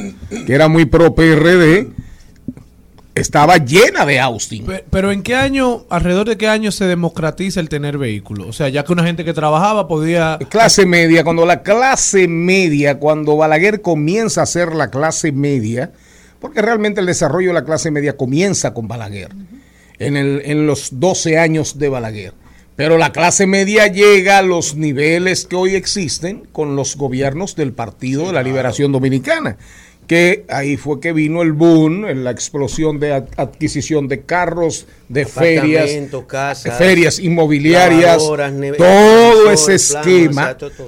[0.46, 1.88] que era muy pro PRD,
[3.16, 4.66] estaba llena de Austin.
[4.66, 8.48] Pe- Pero ¿en qué año, alrededor de qué año se democratiza el tener vehículo?
[8.48, 10.40] O sea, ya que una gente que trabajaba podía...
[10.50, 15.92] Clase media, cuando la clase media, cuando Balaguer comienza a ser la clase media,
[16.40, 19.30] porque realmente el desarrollo de la clase media comienza con Balaguer,
[20.00, 22.34] en, el, en los 12 años de Balaguer.
[22.82, 27.74] Pero la clase media llega a los niveles que hoy existen con los gobiernos del
[27.74, 29.58] Partido de la Liberación Dominicana,
[30.08, 34.88] que ahí fue que vino el boom, en la explosión de ad- adquisición de carros,
[35.10, 35.92] de ferias,
[36.28, 38.18] casas, ferias inmobiliarias,
[38.80, 40.48] todo ese esquema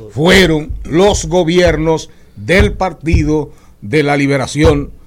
[0.09, 5.02] fueron los gobiernos del Partido de la Liberación Dominicana.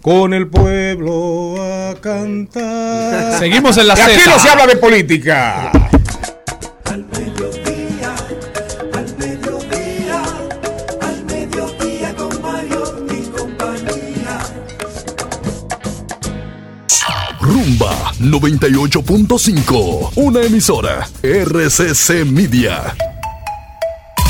[0.00, 3.38] Con el pueblo a cantar.
[3.38, 5.70] Seguimos en la Y aquí no se habla de política.
[6.84, 8.14] Al mediodía,
[8.94, 10.22] al mediodía,
[11.00, 14.38] al mediodía con Mario y compañía.
[17.40, 22.94] Rumba 98.5, una emisora RCC Media.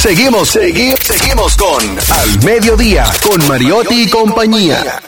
[0.07, 5.03] Seguimos, seguimos, seguimos con Al Mediodía, con Mariotti y compañía.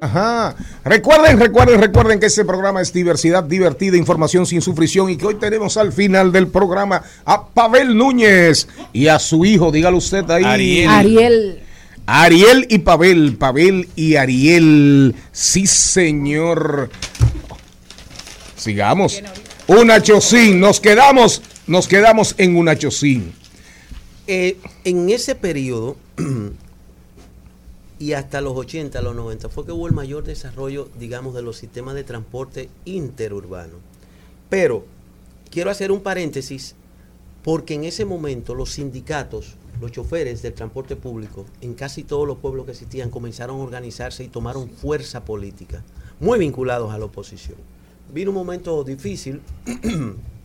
[0.00, 0.54] Ajá.
[0.84, 5.34] Recuerden, recuerden, recuerden que este programa es diversidad divertida, información sin sufrición y que hoy
[5.40, 10.44] tenemos al final del programa a Pavel Núñez y a su hijo, dígalo usted ahí.
[10.44, 10.88] Ariel.
[10.88, 11.62] Ariel.
[12.06, 15.16] Ariel y Pavel, Pavel y Ariel.
[15.32, 16.90] Sí, señor.
[18.54, 19.20] Sigamos.
[19.66, 23.32] Una chocín, nos quedamos, nos quedamos en una chocín.
[24.26, 25.96] Eh, en ese periodo,
[27.98, 31.56] y hasta los 80, los 90 fue que hubo el mayor desarrollo, digamos, de los
[31.56, 33.74] sistemas de transporte interurbano.
[34.48, 34.84] Pero
[35.50, 36.74] quiero hacer un paréntesis
[37.42, 42.38] porque en ese momento los sindicatos, los choferes del transporte público, en casi todos los
[42.38, 45.82] pueblos que existían, comenzaron a organizarse y tomaron fuerza política,
[46.18, 47.56] muy vinculados a la oposición.
[48.12, 49.40] Vino un momento difícil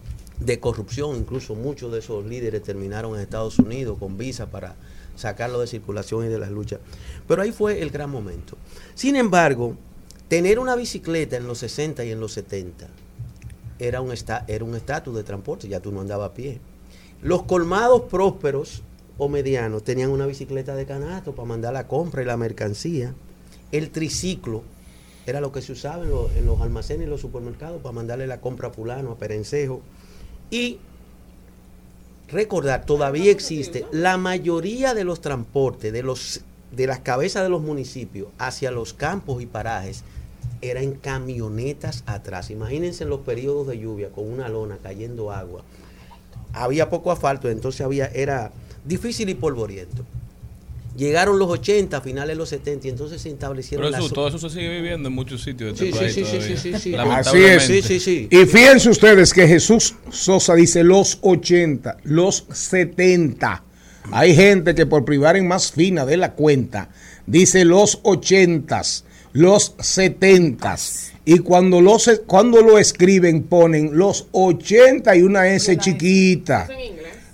[0.41, 4.75] de corrupción, incluso muchos de esos líderes terminaron en Estados Unidos con visa para
[5.15, 6.79] sacarlo de circulación y de las luchas.
[7.27, 8.57] Pero ahí fue el gran momento.
[8.95, 9.75] Sin embargo,
[10.27, 12.87] tener una bicicleta en los 60 y en los 70
[13.77, 16.59] era un esta- era un estatus de transporte, ya tú no andabas a pie.
[17.21, 18.81] Los colmados prósperos
[19.19, 23.13] o medianos tenían una bicicleta de canasto para mandar la compra y la mercancía.
[23.71, 24.63] El triciclo
[25.27, 28.25] era lo que se usaba en, los- en los almacenes y los supermercados para mandarle
[28.25, 29.81] la compra a fulano, a Perencejo.
[30.51, 30.79] Y
[32.27, 36.41] recordar, todavía existe la mayoría de los transportes de los
[36.71, 40.03] de las cabezas de los municipios hacia los campos y parajes
[40.61, 42.49] era en camionetas atrás.
[42.49, 45.63] Imagínense en los periodos de lluvia con una lona cayendo agua.
[46.53, 48.51] Había poco asfalto, entonces había era
[48.85, 50.05] difícil y polvoriento.
[50.95, 54.27] Llegaron los 80, finales de los 70 y entonces se establecieron Pero eso, las todo
[54.27, 56.73] eso se sigue viviendo en muchos sitios de Sí, este sí, país sí, sí, sí,
[56.73, 56.95] sí, sí.
[56.95, 58.07] Así es.
[58.07, 63.63] Y fíjense ustedes que Jesús Sosa dice los 80, los 70.
[64.11, 66.89] Hay gente que por privar en más fina de la cuenta
[67.25, 68.81] dice los 80,
[69.33, 70.75] los 70.
[71.23, 76.67] Y cuando, los, cuando lo escriben ponen los 80 y una S chiquita.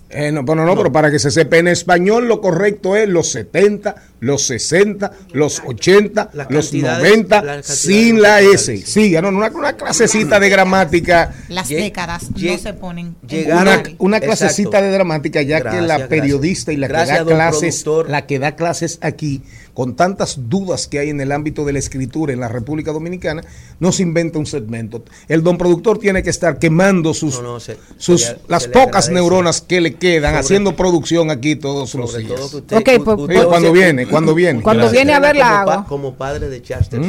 [0.09, 3.29] Eh, no, bueno, no, pero para que se sepa en español lo correcto es los
[3.31, 8.77] 70, los 60, los 80, Las los cantidades- 90 las cantidades sin la S.
[8.85, 11.33] Siga, no, una, una clasecita de gramática.
[11.49, 13.15] Las décadas no se ponen.
[13.29, 16.07] en Una, clasecita de gramática, ya que la gracias.
[16.09, 19.41] periodista y la Gracias, que da clases, la que da clases aquí,
[19.73, 23.43] con tantas dudas que hay en el ámbito de la escritura en la República Dominicana,
[23.79, 25.03] no se inventa un segmento.
[25.27, 28.63] El don productor tiene que estar quemando sus, No, no, se- sus se le- las
[28.63, 32.29] se pocas neuronas que le quedan, Sobre- haciendo producción aquí todos los días.
[32.33, 33.73] todo que usted- Ok, pues- Sí, cuando se-
[34.11, 34.61] viene, cuando viene.
[34.61, 35.03] Cuando Gracias.
[35.05, 35.83] viene a ver, la como, hago.
[35.83, 37.03] pa- como padre de Charles III.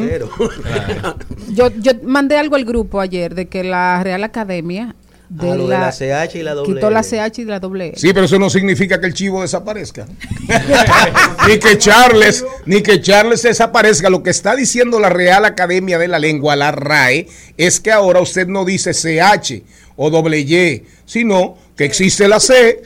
[1.54, 4.94] Yo, yo mandé algo al grupo ayer de que la Real Academia
[5.28, 7.08] de Ah, lo de la, CH y la doble quitó la L.
[7.30, 7.98] CH y la doble L.
[7.98, 10.06] Sí, pero eso no significa que el chivo desaparezca.
[11.46, 14.08] ni que Charles, ni que Charles desaparezca.
[14.10, 18.20] Lo que está diciendo la Real Academia de la Lengua, la RAE, es que ahora
[18.20, 19.62] usted no dice CH
[19.96, 22.82] o doble Y, sino que existe la C,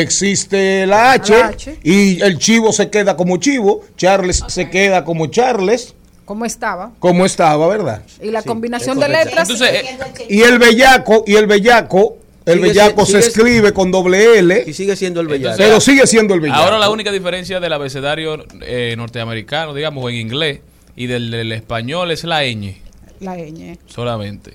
[0.00, 1.78] existe la H, La H.
[1.82, 6.92] y el chivo se queda como chivo, Charles se queda como Charles, ¿Cómo estaba?
[6.98, 8.02] como estaba, ¿verdad?
[8.22, 9.48] Y la Sí, combinación de letras.
[9.50, 12.16] Entonces, eh, Y el bellaco, y el bellaco,
[12.46, 15.56] el Sigue bellaco se sigue- escribe con doble L, y sigue siendo el bellaco.
[15.58, 16.60] pero sigue siendo el bellaco.
[16.62, 20.60] ahora la única diferencia del abecedario eh, norteamericano, digamos, o en inglés,
[20.96, 22.76] y del, del español es la ñ,
[23.20, 23.76] la ñ.
[23.86, 24.54] solamente.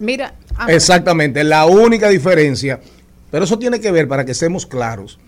[0.00, 2.80] Mira, ah, Exactamente, la única diferencia,
[3.30, 5.18] pero eso tiene que ver para que estemos claros.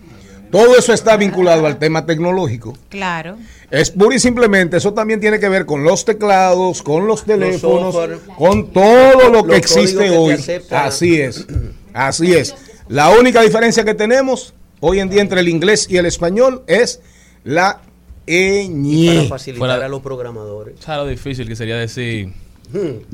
[0.51, 2.77] Todo eso está vinculado al tema tecnológico.
[2.89, 3.37] Claro.
[3.69, 7.93] Es pura y simplemente, eso también tiene que ver con los teclados, con los teléfonos,
[7.93, 8.19] software.
[8.37, 10.35] con todo lo que existe que hoy.
[10.71, 11.47] Así es,
[11.93, 12.53] así es.
[12.89, 16.99] La única diferencia que tenemos hoy en día entre el inglés y el español es
[17.45, 17.81] la
[18.27, 19.15] Y ñ.
[19.15, 20.75] para facilitar Fuera- a los programadores.
[20.81, 22.33] ¿Sabes lo difícil que sería decir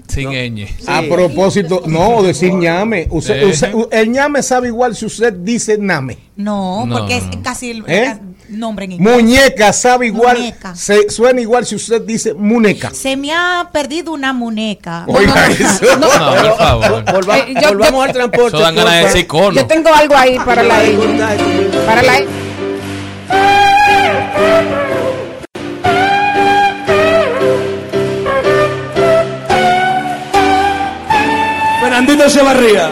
[0.08, 0.32] Sin No.
[0.32, 0.68] ñ?
[0.88, 3.08] A propósito, no, decir ñame.
[3.10, 3.45] Usted- Eh.
[3.47, 6.18] usted- el ñame sabe igual si usted dice name.
[6.36, 7.26] No, No, porque no.
[7.32, 8.03] es casi el ¿Eh?
[8.05, 9.16] ca- nombre en inglés.
[9.16, 10.76] Muñeca sabe igual, Muñeca.
[10.76, 12.91] se suena igual si usted dice muñeca.
[12.93, 15.03] Se me ha perdido una muñeca.
[15.08, 15.97] Oiga eso.
[15.97, 17.03] No, por favor.
[17.12, 18.58] Volva- Eh, yo- volvamos yo- al transporte.
[19.55, 20.76] Yo tengo algo ahí para la.
[21.86, 22.14] Para la
[32.26, 32.91] Echevarría.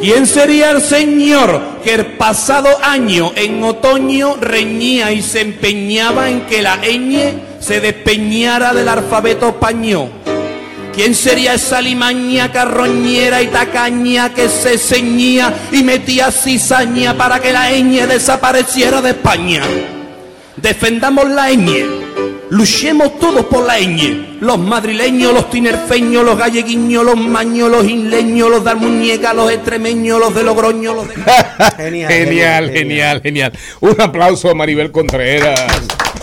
[0.00, 6.40] ¿Quién sería el señor que el pasado año en otoño reñía y se empeñaba en
[6.46, 10.10] que la ñ se despeñara del alfabeto español?
[10.92, 17.52] ¿Quién sería esa limaña carroñera y tacaña que se ceñía y metía cizaña para que
[17.52, 19.62] la ñ desapareciera de España?
[20.62, 21.84] Defendamos la ñ.
[22.50, 24.38] Luchemos todos por la ñ.
[24.40, 30.32] Los madrileños, los tinerfeños, los galleguiños, los maños, los isleños, los de los extremeños, los
[30.32, 31.14] de Logroño, los de...
[31.76, 33.52] Genial, genial, genial, genial.
[33.80, 35.60] Un aplauso a Maribel Contreras.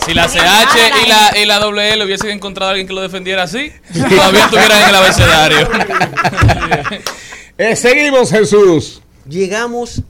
[0.06, 0.38] Si la CH
[1.04, 4.44] y la, y la doble L hubiesen encontrado a alguien que lo defendiera así, todavía
[4.44, 5.68] estuvieran en el abecedario.
[7.62, 9.02] Eh, seguimos, Jesús.
[9.28, 10.00] Llegamos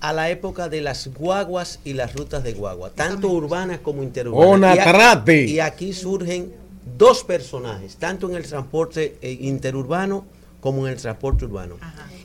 [0.00, 4.48] a la época de las guaguas y las rutas de guagua, tanto urbanas como interurbanas.
[4.48, 5.44] Ona Y a- Trate.
[5.46, 6.52] Y aquí surgen
[6.96, 10.24] dos personajes, tanto en el transporte eh, interurbano
[10.60, 11.76] como en el transporte urbano.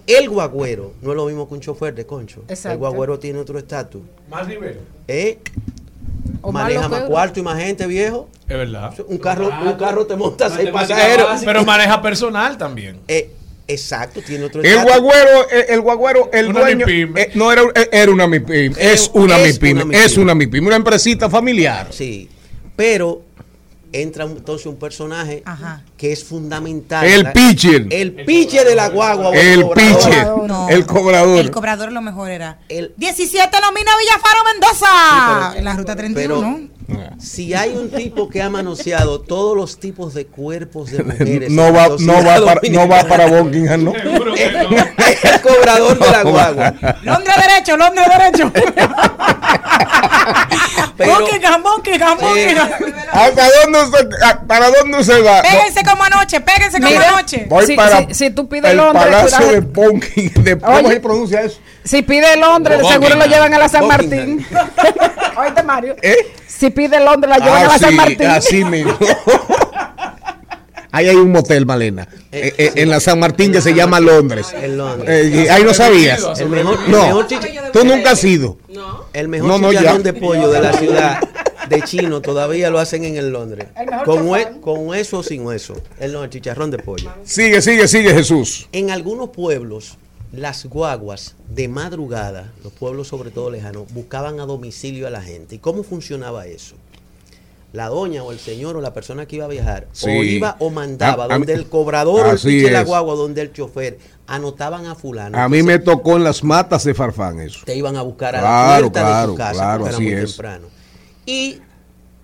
[0.05, 2.41] El guagüero no es lo mismo que un chofer de concho.
[2.47, 2.71] Exacto.
[2.73, 4.01] El guagüero tiene otro estatus.
[4.29, 4.79] Más nivel.
[5.07, 5.39] ¿Eh?
[6.41, 8.27] O Maneja más cuarto y más gente, viejo.
[8.49, 8.93] Es verdad.
[9.07, 11.41] Un carro, un carro te monta seis pasajeros.
[11.45, 12.99] Pero maneja personal también.
[13.07, 13.31] Eh,
[13.67, 17.89] exacto, tiene otro El guagüero, el, el guagüero, el Una dueño, eh, no era, eh,
[17.91, 20.23] era una MIPIM, es una es MIPIM, una es mipyme.
[20.23, 21.87] una MIPIM, una empresita familiar.
[21.91, 22.29] Sí,
[22.75, 23.23] pero
[23.93, 25.43] entra entonces un personaje
[25.97, 27.05] que es fundamental.
[27.05, 27.87] El pitcher.
[27.91, 29.29] El pitcher de la guagua.
[29.35, 29.77] El cobrador.
[29.95, 30.67] pitcher, No.
[30.69, 31.39] el cobrador.
[31.39, 32.59] El cobrador lo mejor era.
[32.69, 34.85] El- 17 Nomina Villafaro Mendoza.
[34.85, 36.59] Sí, pero- en la ruta 31.
[36.87, 41.49] pero- Si hay un tipo que ha manoseado todos los tipos de cuerpos de mujeres.
[41.51, 43.93] No va, no va para, no va para Buckingham, ¿no?
[43.95, 46.73] el cobrador de la guagua.
[47.03, 48.51] Londres derecho, Londres derecho.
[51.05, 52.69] Pero- Buckingham, Buckingham, Buckingham.
[53.11, 55.41] ¿Hasta dónde usted, a- ¿Para dónde usted va?
[55.41, 57.45] Péguense como anoche, péguense como Mira, anoche.
[57.49, 59.51] Voy Si- para si- si tú pides el Londres, Palacio cuidado.
[59.53, 60.43] de Buckingham.
[60.43, 61.59] De, ¿Cómo se pronuncia eso?
[61.83, 63.01] Si pide Londres, Buckingham.
[63.03, 63.87] seguro lo llevan a la San.
[63.87, 64.45] Martín.
[65.37, 65.95] Oíste, Mario.
[66.01, 66.15] ¿Eh?
[66.47, 68.27] Si pide Londres, la llevan a la San Así, Martín.
[68.27, 68.97] así mismo.
[70.93, 72.07] Ahí hay un motel, Malena.
[72.31, 74.47] Eh, eh, en la San Martín que se llama Londres.
[74.53, 75.09] En Londres.
[75.33, 76.23] Eh, ahí no sabías.
[76.39, 77.27] El mejor, el No, mejor
[77.73, 78.57] tú nunca has ido.
[79.11, 80.11] El mejor No, no, chicharrón ya.
[80.11, 81.19] de pollo de la ciudad
[81.67, 83.67] de Chino todavía lo hacen en el Londres.
[84.05, 85.73] Con, hue- con hueso o sin hueso.
[85.99, 87.11] El, no, el chicharrón de pollo.
[87.23, 88.67] Sigue, sigue, sigue, Jesús.
[88.71, 89.97] En algunos pueblos,
[90.31, 95.55] las guaguas de madrugada, los pueblos sobre todo lejanos, buscaban a domicilio a la gente.
[95.55, 96.75] ¿Y cómo funcionaba eso?
[97.73, 100.07] La doña o el señor o la persona que iba a viajar Sí.
[100.09, 103.41] o iba o mandaba A- a donde el cobrador o el de la guagua, donde
[103.41, 103.97] el chofer,
[104.27, 105.37] anotaban a fulano.
[105.37, 107.59] A mí me tocó en las matas de Farfán eso.
[107.65, 110.03] te iban a buscar a Claro, la puerta de tu casa claro, porque era así
[110.05, 110.31] muy es.
[110.31, 110.67] temprano.
[111.25, 111.57] Y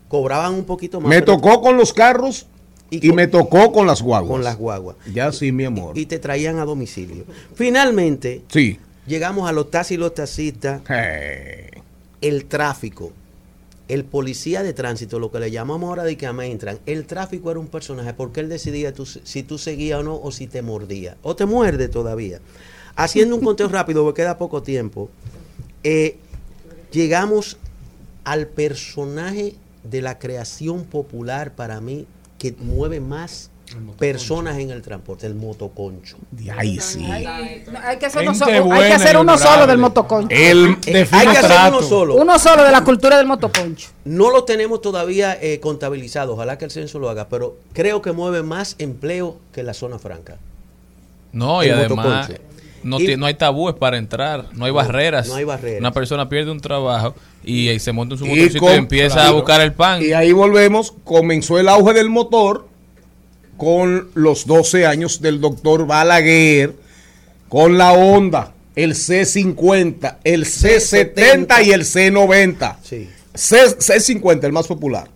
[0.08, 1.10] cobraban un poquito más.
[1.10, 2.46] Me tocó con los carros
[2.92, 4.32] y, con- me tocó con las guaguas.
[4.32, 4.98] con las guaguas.
[5.14, 5.98] Ya sí, mi amor.
[5.98, 7.26] Y te traían a domicilio.
[7.56, 8.80] Finalmente, Sí.
[9.08, 11.70] llegamos a los taxis y los taxistas, Eh,
[12.22, 13.12] el tráfico.
[13.90, 17.60] El policía de tránsito, lo que le llamamos ahora de que entran, el tráfico era
[17.60, 21.18] un personaje porque él decidía tú- si tú seguías o no o si te mordía.
[21.24, 22.40] O te muerde todavía.
[22.96, 25.10] Haciendo un conteo rápido, porque queda poco tiempo,
[25.84, 26.18] eh,
[26.92, 27.58] llegamos
[28.24, 32.06] al personaje de la creación popular para mí
[32.38, 33.50] que mueve más
[33.98, 36.18] personas en el transporte, el motoconcho.
[36.58, 37.06] Ay, sí.
[37.06, 40.36] Hay que hacer uno, Gente so- hay que hacer y uno solo del motoconcho.
[40.36, 42.16] El, Eh, hay que hacer uno solo.
[42.16, 43.90] Uno solo de la cultura del motoconcho.
[44.06, 48.12] No lo tenemos todavía eh, contabilizado, ojalá que el censo lo haga, pero creo que
[48.12, 50.38] mueve más empleo que la zona franca.
[51.32, 52.42] No, y El además motoconcho.
[52.84, 55.28] no, Y- no hay tabúes para entrar, no hay barreras.
[55.28, 55.80] no hay barreras.
[55.80, 57.14] Una persona pierde un trabajo
[57.44, 59.30] y, ahí se monta en su Y motocicleta y, con- empieza claro.
[59.30, 60.02] a buscar el pan.
[60.02, 62.68] Y ahí volvemos, comenzó el auge del motor
[63.60, 66.76] con los 12 años del doctor Balaguer,
[67.50, 72.78] con la Honda, el C50, el C70 y el C90.
[72.82, 73.10] Sí.
[73.36, 75.10] C, C50, el más popular.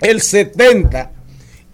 [0.00, 1.10] El 70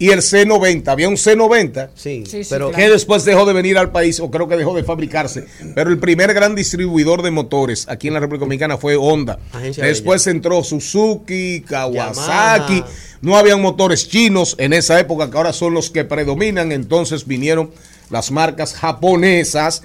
[0.01, 0.87] y el C90.
[0.87, 4.57] Había un C90 Sí, pero que después dejó de venir al país o creo que
[4.57, 5.45] dejó de fabricarse.
[5.75, 9.37] Pero el primer gran distribuidor de motores aquí en la República Dominicana fue Honda.
[9.53, 12.77] Agencia Después entró Suzuki, Kawasaki.
[12.77, 12.91] Yamaha.
[13.21, 16.71] No habían motores chinos en esa época que ahora son los que predominan.
[16.71, 17.69] Entonces vinieron
[18.09, 19.83] las marcas japonesas.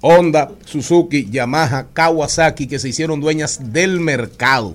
[0.00, 4.74] Honda, Suzuki, Yamaha, Kawasaki, que se hicieron dueñas del mercado.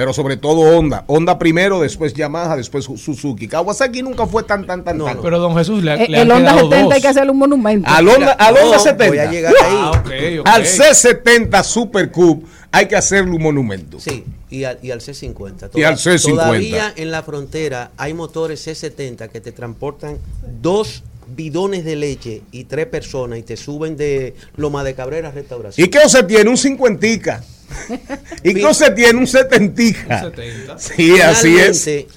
[0.00, 1.04] Pero sobre todo Honda.
[1.08, 3.46] Honda primero, después Yamaha, después Suzuki.
[3.46, 5.20] Kawasaki nunca fue tan, tan, tan, tan.
[5.20, 6.92] Pero don Jesús le, Eh, le el Honda quedado 70 dos.
[6.94, 7.90] hay que hacerle un monumento.
[7.90, 9.08] Al Honda, al No, Honda 70.
[9.08, 9.76] voy a llegar ahí.
[9.78, 10.48] Ah, ok, ok.
[10.48, 14.00] Al C70 Super Cube hay que hacerle un monumento.
[14.00, 15.68] Sí, y al, y al C50.
[15.74, 16.30] Y al C50.
[16.30, 20.16] Todavía en la frontera hay motores C70 que te transportan
[20.62, 21.02] dos
[21.34, 25.86] bidones de leche y tres personas y te suben de Loma de Cabrera a restauración.
[25.86, 26.50] ¿Y qué se tiene?
[26.50, 27.42] Un cincuentica.
[28.42, 29.18] ¿Y qué se tiene?
[29.18, 30.24] Un setentica.
[30.26, 30.78] Un 70.
[30.78, 31.84] Sí, así es.
[31.84, 32.14] Realmente,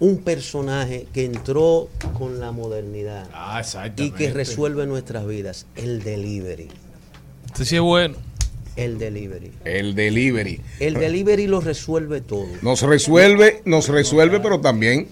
[0.00, 1.88] Un personaje que entró
[2.18, 3.62] con la modernidad Ah,
[3.96, 5.66] y que resuelve nuestras vidas.
[5.76, 6.68] El delivery.
[7.46, 8.16] Este sí es bueno.
[8.76, 9.52] El delivery.
[9.64, 10.60] El delivery.
[10.80, 12.48] El delivery lo resuelve todo.
[12.62, 15.06] Nos resuelve, nos resuelve, pero también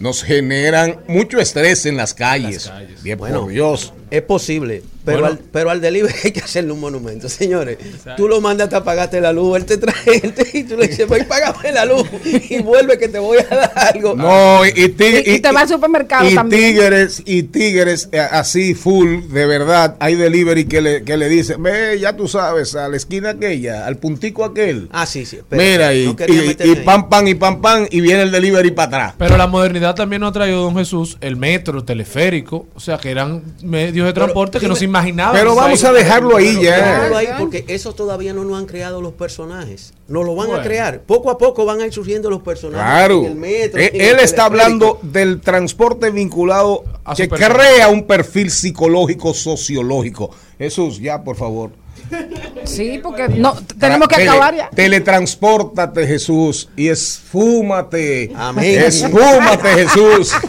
[0.00, 2.70] nos generan mucho estrés en las calles.
[3.02, 3.92] Bien, Bueno, por Dios.
[4.10, 5.26] Es posible, pero, Bueno.
[5.34, 7.78] al, pero al delivery hay que hacerle un monumento, señores.
[8.16, 10.88] Tú lo mandas hasta pagarte la luz, él te trae, él te- y tú le
[10.88, 12.04] dices, voy págame la luz
[12.48, 14.14] y vuelve que te voy a dar algo.
[14.14, 16.74] No, y, y tig- Y, y te va al supermercado y también.
[16.74, 21.62] tigres, y tigres eh, así full, de verdad, hay delivery que le, que le dicen,
[21.62, 24.88] ve, ya tú sabes, a la esquina aquella, al puntico aquel.
[24.92, 25.38] Ah, sí, sí.
[25.48, 26.16] pero Mira, y, no
[26.64, 29.14] y- pam, pam, y pam, pam, y viene el delivery para atrás.
[29.18, 32.98] Pero la modernidad también nos ha traído, don Jesús, el metro, el teleférico, o sea,
[32.98, 34.76] que eran medios de transporte que no
[35.32, 37.06] Pero vamos a dejarlo ahí ya.
[37.16, 39.92] ahí, porque eso todavía no nos han creado los personajes.
[40.08, 40.60] No lo van Bueno.
[40.62, 41.00] a crear.
[41.02, 42.84] Poco a poco van a ir surgiendo los personajes.
[42.84, 43.20] Claro.
[43.20, 47.88] en el metro, Eh, en Él el está hablando del transporte vinculado A que crea
[47.88, 50.30] un perfil psicológico, sociológico.
[50.58, 51.70] Jesús, ya, por favor.
[52.64, 54.70] Sí, porque no tenemos que Tele- acabar ya.
[54.70, 58.30] Teletranspórtate, Jesús, y esfúmate.
[58.36, 58.82] Amén.
[58.84, 60.32] Esfúmate, Jesús.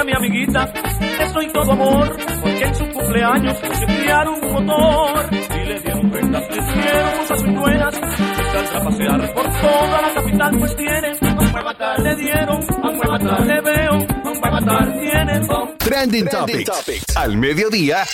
[0.00, 0.72] Rubia, mi amiguita,
[1.20, 6.42] estoy todo amor, porque en su cumpleaños se criaron un motor y le dieron prendas,
[6.48, 11.26] le dieron muchas buenas, y saldrá a pasear por toda la capital, pues tiene, a
[11.26, 14.92] un buen matar le dieron, a un buen matar le veo, a un buen matar
[14.92, 15.68] tiene, oh.
[15.78, 17.16] Trending Topics.
[17.16, 18.04] Al mediodía.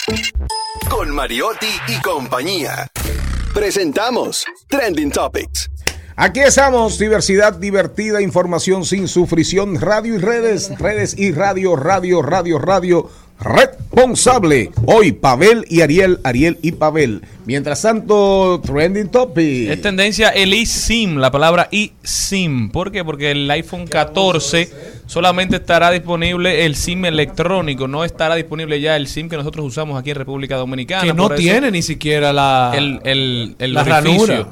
[0.89, 2.89] Con Mariotti y compañía.
[3.53, 5.70] Presentamos Trending Topics.
[6.18, 12.58] Aquí estamos, diversidad divertida, información sin sufrición, radio y redes, redes y radio, radio, radio,
[12.58, 14.70] radio, responsable.
[14.87, 17.22] Hoy Pavel y Ariel, Ariel y Pavel.
[17.45, 19.70] Mientras tanto, trending topic.
[19.70, 22.70] Es tendencia el eSIM, la palabra eSIM.
[22.70, 23.05] ¿Por qué?
[23.05, 24.70] Porque el iPhone 14
[25.07, 29.99] solamente estará disponible el SIM electrónico, no estará disponible ya el SIM que nosotros usamos
[29.99, 31.05] aquí en República Dominicana.
[31.05, 34.26] Que no tiene ni siquiera la, el, el, el la orificio.
[34.26, 34.49] ranura.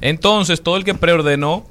[0.00, 1.64] Entonces, todo el que preordenó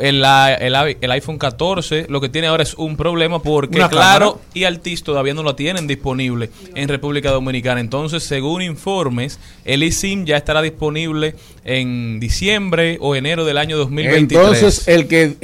[0.00, 4.32] el, el, el iPhone 14 lo que tiene ahora es un problema porque Una Claro
[4.32, 4.48] cámara.
[4.54, 7.80] y Altis todavía no lo tienen disponible en República Dominicana.
[7.80, 11.34] Entonces, según informes, el eSIM ya estará disponible
[11.64, 14.40] en diciembre o enero del año 2023.
[14.40, 15.36] Entonces, el que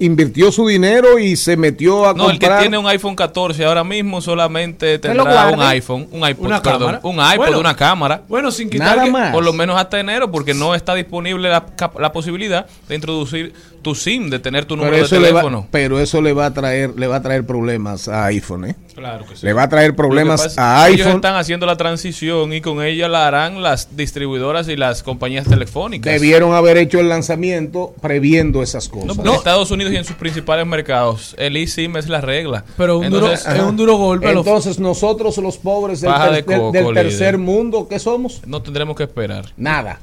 [0.00, 2.60] invirtió su dinero y se metió a no, el que comprar.
[2.60, 7.00] tiene un iPhone 14 ahora mismo solamente tendrá un iPhone, un iPod, Una perdón, cámara.
[7.02, 8.22] un iPod, Bueno, una cámara.
[8.28, 11.66] bueno, sin quitar que- Por lo menos hasta enero, porque no está disponible la,
[11.98, 13.52] la posibilidad de introducir
[13.82, 15.66] tu SIM, de tener tu pero número de va, teléfono.
[15.70, 18.76] pero eso le va a traer, le va a traer problemas a iPhone, ¿eh?
[18.94, 19.44] Claro que sí.
[19.44, 21.18] Le va a traer problemas pasa a que Ellos iPhone.
[21.18, 26.12] están haciendo la transición y con ella la harán las distribuidoras y las compañías telefónicas.
[26.12, 29.16] Debieron haber hecho el lanzamiento previendo esas No, cosas.
[29.16, 32.64] porque en Estados Unidos y en sus principales mercados, el eSIM es la regla.
[32.76, 36.24] Pero un duro- es un duro golpe a los- Entonces, nosotros los pobres del, Paja
[36.30, 36.94] ter- de del- coco, del líder.
[37.04, 38.40] tercer mundo, ¿qué somos?
[38.46, 39.46] No tendremos que esperar.
[39.56, 40.00] Nada.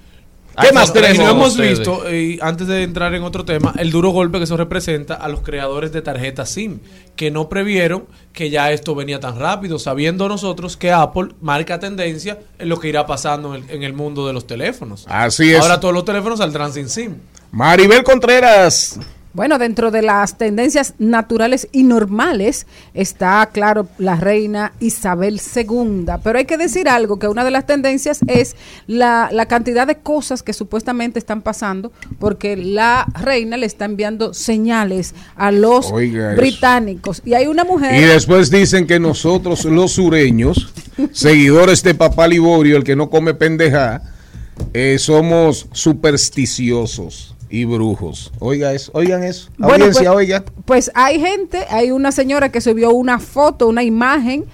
[0.61, 1.17] ¿Qué más Y tenemos?
[1.25, 1.79] no hemos ustedes?
[1.79, 5.27] visto, y antes de entrar en otro tema, el duro golpe que eso representa a
[5.27, 6.79] los creadores de tarjetas SIM,
[7.15, 12.39] que no previeron que ya esto venía tan rápido, sabiendo nosotros que Apple marca tendencia
[12.59, 15.05] en lo que irá pasando en el, en el mundo de los teléfonos.
[15.07, 15.61] Así es.
[15.61, 17.15] Ahora todos los teléfonos saldrán sin SIM.
[17.51, 18.99] Maribel Contreras.
[19.33, 26.05] Bueno, dentro de las tendencias naturales y normales está, claro, la reina Isabel II.
[26.23, 28.55] Pero hay que decir algo, que una de las tendencias es
[28.85, 34.35] la, la cantidad de cosas que supuestamente están pasando, porque la reina le está enviando
[34.35, 36.41] señales a los Oiga eso.
[36.41, 37.23] británicos.
[37.25, 37.99] Y hay una mujer...
[37.99, 40.71] Y después dicen que nosotros, los sureños,
[41.11, 44.03] seguidores de Papá Liborio, el que no come pendeja,
[44.75, 48.31] eh, somos supersticiosos y brujos.
[48.39, 49.47] Oiga eso, oigan eso.
[49.59, 50.43] Bueno, Audiencia, pues, oiga.
[50.65, 54.45] Pues hay gente, hay una señora que subió una foto, una imagen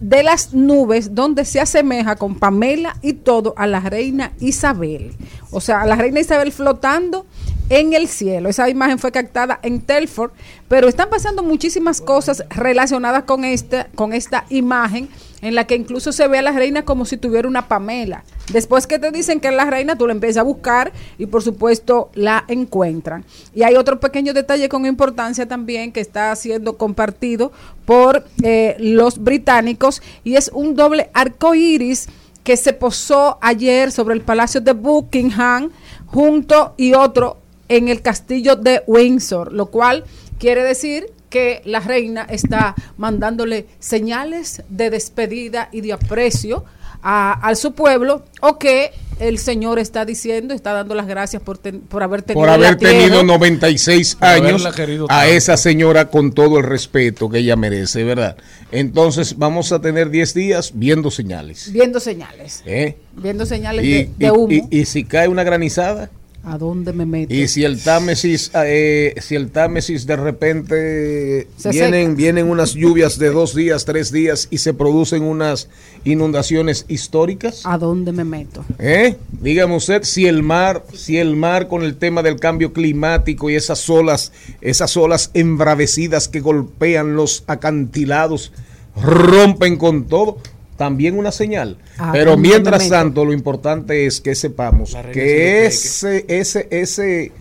[0.00, 5.12] de las nubes donde se asemeja con Pamela y todo a la reina Isabel.
[5.52, 7.24] O sea, a la reina Isabel flotando
[7.70, 8.50] en el cielo.
[8.50, 10.32] Esa imagen fue captada en Telford,
[10.68, 15.08] pero están pasando muchísimas cosas relacionadas con esta, con esta imagen
[15.40, 18.24] en la que incluso se ve a la reina como si tuviera una Pamela.
[18.52, 21.42] Después que te dicen que es la reina, tú la empiezas a buscar y por
[21.42, 23.24] supuesto la encuentran.
[23.54, 27.52] Y hay otro pequeño detalle con importancia también que está siendo compartido
[27.86, 32.08] por eh, los británicos y es un doble arco iris
[32.42, 35.70] que se posó ayer sobre el Palacio de Buckingham
[36.06, 37.39] junto y otro
[37.70, 40.04] en el castillo de Windsor, lo cual
[40.38, 46.64] quiere decir que la reina está mandándole señales de despedida y de aprecio
[47.02, 48.90] a, al su pueblo o que
[49.20, 52.76] el señor está diciendo, está dando las gracias por, ten- por haber tenido por haber
[52.76, 54.66] tenido 96 Por años
[55.08, 58.36] a esa señora con todo el respeto que ella merece, ¿verdad?
[58.72, 61.70] Entonces vamos a tener 10 días viendo señales.
[61.72, 62.96] viendo señales, ¿eh?
[63.14, 64.48] viendo señales Y, de, de y- humo.
[64.70, 66.10] y- y si cae una granizada,
[66.42, 67.34] ¿A dónde me meto?
[67.34, 72.16] y si el Támesis, eh, si el Támesis de repente Se vienen, seca.
[72.16, 75.68] vienen unas lluvias de dos días, tres días y se producen unas
[76.04, 77.62] inundaciones históricas.
[77.64, 78.64] ¿A dónde me meto?
[78.78, 79.16] ¿Eh?
[79.40, 83.54] Dígame usted si el mar, si el mar con el tema del cambio climático y
[83.54, 88.52] esas olas, esas olas embravecidas que golpean los acantilados,
[89.00, 90.38] rompen con todo,
[90.80, 91.76] también una señal.
[91.98, 97.32] Ah, Pero ¿dónde mientras tanto, lo importante es que sepamos que se ese, ese, ese,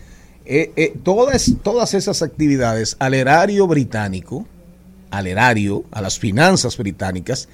[0.46, 4.46] eh, eh, todas, todas esas actividades al erario británico,
[5.10, 7.48] al erario, a las finanzas británicas,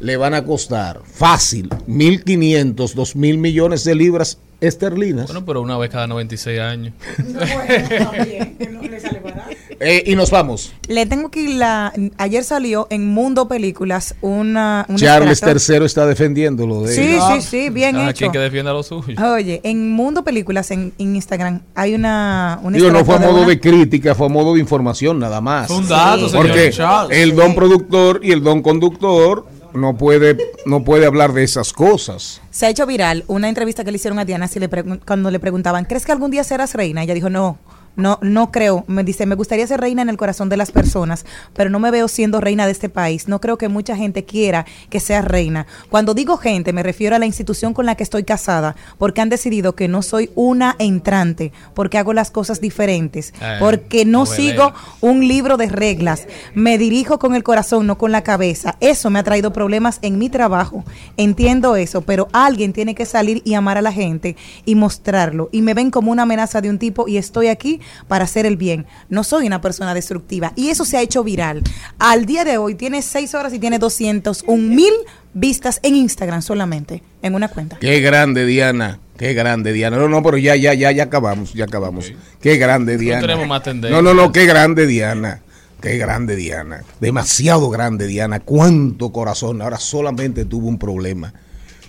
[0.00, 5.28] le van a costar fácil 1.500, 2.000 millones de libras esterlinas.
[5.28, 6.92] Bueno, pero una vez cada 96 años.
[9.84, 10.72] Eh, y nos vamos.
[10.86, 11.92] Le tengo que ir la.
[12.18, 14.86] Ayer salió en Mundo Películas una.
[14.88, 15.42] un Charles.
[15.42, 18.18] III está defendiéndolo de Sí, sí, sí, bien Cada hecho.
[18.18, 19.16] quien que defienda lo suyo.
[19.32, 22.60] Oye, en Mundo Películas en, en Instagram hay una.
[22.62, 25.40] un Digo, no fue a modo una- de crítica, fue a modo de información nada
[25.40, 25.66] más.
[25.66, 27.18] Fue un dato, señor Porque Charles.
[27.18, 30.36] el don productor y el don conductor no puede,
[30.66, 32.40] no puede hablar de esas cosas.
[32.50, 35.40] Se ha hecho viral una entrevista que le hicieron a Diana si le cuando le
[35.40, 37.02] preguntaban, ¿crees que algún día serás reina?
[37.02, 37.58] Ella dijo, no.
[37.96, 38.84] No, no creo.
[38.86, 41.24] Me dice, me gustaría ser reina en el corazón de las personas,
[41.54, 43.28] pero no me veo siendo reina de este país.
[43.28, 45.66] No creo que mucha gente quiera que sea reina.
[45.90, 49.28] Cuando digo gente, me refiero a la institución con la que estoy casada, porque han
[49.28, 54.72] decidido que no soy una entrante, porque hago las cosas diferentes, Eh, porque no sigo
[55.00, 56.26] un libro de reglas.
[56.54, 58.76] Me dirijo con el corazón, no con la cabeza.
[58.80, 60.84] Eso me ha traído problemas en mi trabajo.
[61.16, 65.48] Entiendo eso, pero alguien tiene que salir y amar a la gente y mostrarlo.
[65.52, 68.56] Y me ven como una amenaza de un tipo y estoy aquí para hacer el
[68.56, 68.86] bien.
[69.08, 70.52] No soy una persona destructiva.
[70.56, 71.62] Y eso se ha hecho viral.
[71.98, 74.92] Al día de hoy tiene seis horas y tiene 201 mil
[75.34, 77.78] vistas en Instagram solamente, en una cuenta.
[77.78, 78.98] Qué grande, Diana.
[79.16, 79.98] Qué grande, Diana.
[79.98, 82.12] No, no, pero ya, ya, ya, ya acabamos, ya acabamos.
[82.40, 83.20] Qué grande, Diana.
[83.20, 83.96] tenemos más tendencia.
[83.96, 85.40] No, no, no, qué grande, Diana.
[85.80, 86.82] Qué grande, Diana.
[87.00, 88.40] Demasiado grande, Diana.
[88.40, 89.62] Cuánto corazón.
[89.62, 91.32] Ahora solamente tuvo un problema.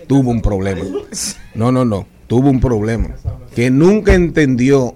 [0.08, 0.82] Tuvo un problema.
[1.54, 2.08] No, no, no.
[2.28, 3.10] Tuvo un problema.
[3.56, 4.96] Que nunca entendió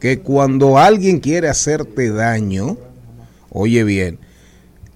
[0.00, 2.76] que cuando alguien quiere hacerte daño,
[3.50, 4.18] oye bien,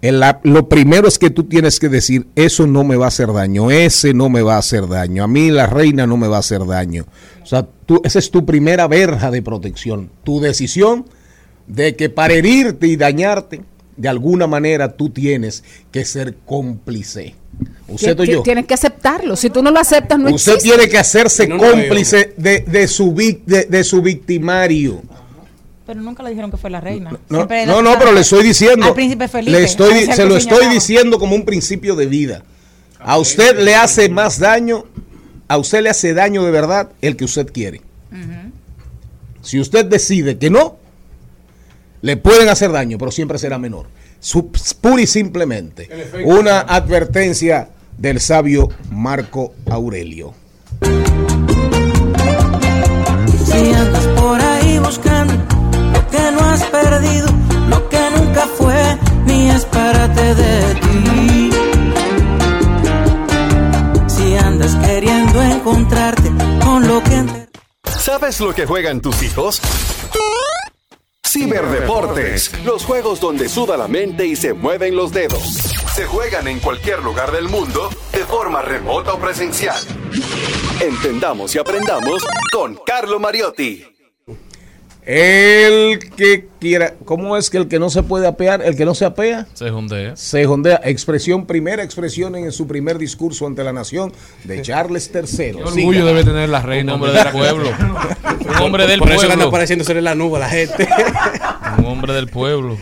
[0.00, 3.32] el- lo primero es que tú tienes que decir, eso no me va a hacer
[3.32, 6.36] daño, ese no me va a hacer daño, a mí la reina no me va
[6.36, 7.06] a hacer daño.
[7.42, 11.06] O sea, tú, esa es tu primera verja de protección, tu decisión
[11.66, 13.62] de que para herirte y dañarte,
[13.96, 15.62] de alguna manera tú tienes
[15.92, 17.34] que ser cómplice.
[17.88, 18.42] Usted o yo.
[18.42, 19.36] Tienes que aceptarlo.
[19.36, 20.76] Si tú no lo aceptas, no Usted existe.
[20.76, 25.02] tiene que hacerse No, no, no, cómplice de, de su, vic- de, de su victimario.
[25.86, 27.10] Pero nunca le dijeron que fue la reina.
[27.28, 28.86] No, no, no, pero le estoy diciendo.
[28.86, 29.58] Al príncipe Felipe.
[29.58, 32.44] le estoy, se lo estoy diciendo como un principio de vida.
[32.98, 34.84] A usted le hace más daño,
[35.48, 37.82] a usted le hace daño de verdad el que usted quiere.
[39.42, 40.76] Si usted decide que no,
[42.02, 43.86] le pueden hacer daño, pero siempre será menor.
[44.20, 44.50] Su-
[44.80, 45.88] pura y simplemente
[46.24, 50.34] una advertencia del sabio Marco Aurelio.
[53.46, 57.28] Si andas por ahí buscando lo que no has perdido,
[57.68, 61.50] lo que nunca fue ni es parte de ti.
[64.08, 66.30] Si andas queriendo encontrarte
[66.64, 67.22] con lo que
[67.98, 69.60] ¿Sabes lo que juegan tus hijos?
[71.32, 75.42] Ciberdeportes, los juegos donde suda la mente y se mueven los dedos.
[75.94, 79.80] Se juegan en cualquier lugar del mundo, de forma remota o presencial.
[80.78, 82.22] Entendamos y aprendamos
[82.52, 83.91] con Carlo Mariotti.
[85.04, 88.94] El que quiera, ¿cómo es que el que no se puede apear, el que no
[88.94, 89.48] se apea?
[89.52, 90.14] Se jondea.
[90.16, 90.80] Se jondea.
[90.84, 94.12] Expresión, primera expresión en su primer discurso ante la nación
[94.44, 95.52] de Charles III.
[95.54, 96.94] Qué orgullo debe tener la reina.
[96.94, 97.70] Un hombre del pueblo.
[98.48, 99.48] Un hombre del Por eso que anda pueblo.
[99.48, 100.88] apareciendo en la nube la gente.
[101.78, 102.78] Un hombre del pueblo.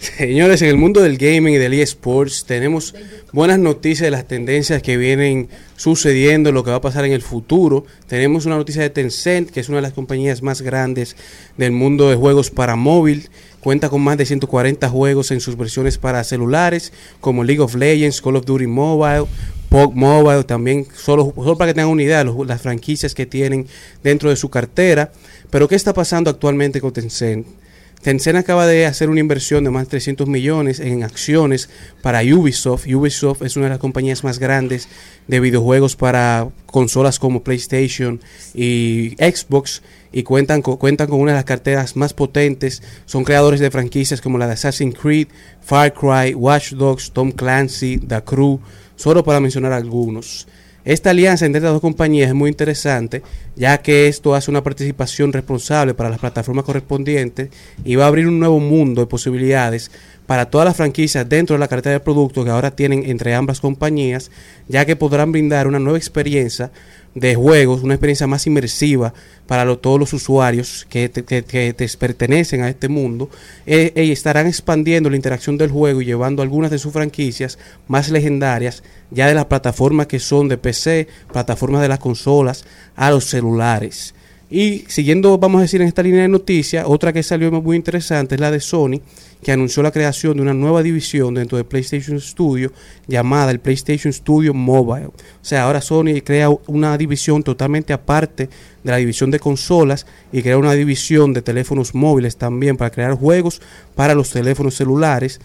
[0.00, 2.94] Señores, en el mundo del gaming y del eSports tenemos
[3.34, 7.20] buenas noticias de las tendencias que vienen sucediendo, lo que va a pasar en el
[7.20, 7.84] futuro.
[8.06, 11.16] Tenemos una noticia de Tencent, que es una de las compañías más grandes
[11.58, 13.28] del mundo de juegos para móvil.
[13.60, 18.22] Cuenta con más de 140 juegos en sus versiones para celulares, como League of Legends,
[18.22, 19.26] Call of Duty Mobile,
[19.68, 23.66] PUBG Mobile, también, solo, solo para que tengan una idea, las franquicias que tienen
[24.02, 25.12] dentro de su cartera.
[25.50, 27.59] Pero, ¿qué está pasando actualmente con Tencent?
[28.02, 31.68] Tencent acaba de hacer una inversión de más de 300 millones en acciones
[32.00, 32.86] para Ubisoft.
[32.86, 34.88] Ubisoft es una de las compañías más grandes
[35.26, 38.18] de videojuegos para consolas como PlayStation
[38.54, 39.82] y Xbox
[40.12, 42.82] y cuentan con, cuentan con una de las carteras más potentes.
[43.04, 45.28] Son creadores de franquicias como la de Assassin's Creed,
[45.60, 48.60] Far Cry, Watch Dogs, Tom Clancy, The Crew,
[48.96, 50.48] solo para mencionar algunos.
[50.84, 53.22] Esta alianza entre las dos compañías es muy interesante,
[53.54, 57.50] ya que esto hace una participación responsable para las plataformas correspondientes
[57.84, 59.90] y va a abrir un nuevo mundo de posibilidades
[60.26, 63.60] para todas las franquicias dentro de la cartera de productos que ahora tienen entre ambas
[63.60, 64.30] compañías,
[64.68, 66.70] ya que podrán brindar una nueva experiencia
[67.14, 69.12] de juegos, una experiencia más inmersiva
[69.48, 73.28] para todos los usuarios que, te- que- que te pertenecen a este mundo
[73.66, 77.58] eh, y estarán expandiendo la interacción del juego y llevando algunas de sus franquicias
[77.88, 82.64] más legendarias ya de las plataformas que son de PC, plataformas de las consolas,
[82.94, 84.14] a los celulares.
[84.50, 88.34] Y siguiendo, vamos a decir, en esta línea de noticias, otra que salió muy interesante
[88.34, 89.00] es la de Sony,
[89.44, 92.72] que anunció la creación de una nueva división dentro de PlayStation Studio
[93.06, 95.06] llamada el PlayStation Studio Mobile.
[95.06, 98.48] O sea, ahora Sony crea una división totalmente aparte
[98.82, 103.14] de la división de consolas y crea una división de teléfonos móviles también para crear
[103.14, 103.62] juegos
[103.94, 105.40] para los teléfonos celulares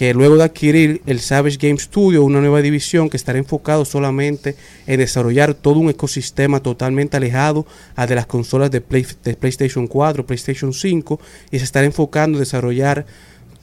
[0.00, 4.56] que luego de adquirir el Savage Game Studio, una nueva división que estará enfocado solamente
[4.86, 7.66] en desarrollar todo un ecosistema totalmente alejado
[7.96, 11.20] a de las consolas de, de PlayStation 4, PlayStation 5
[11.50, 13.04] y se estará enfocando en desarrollar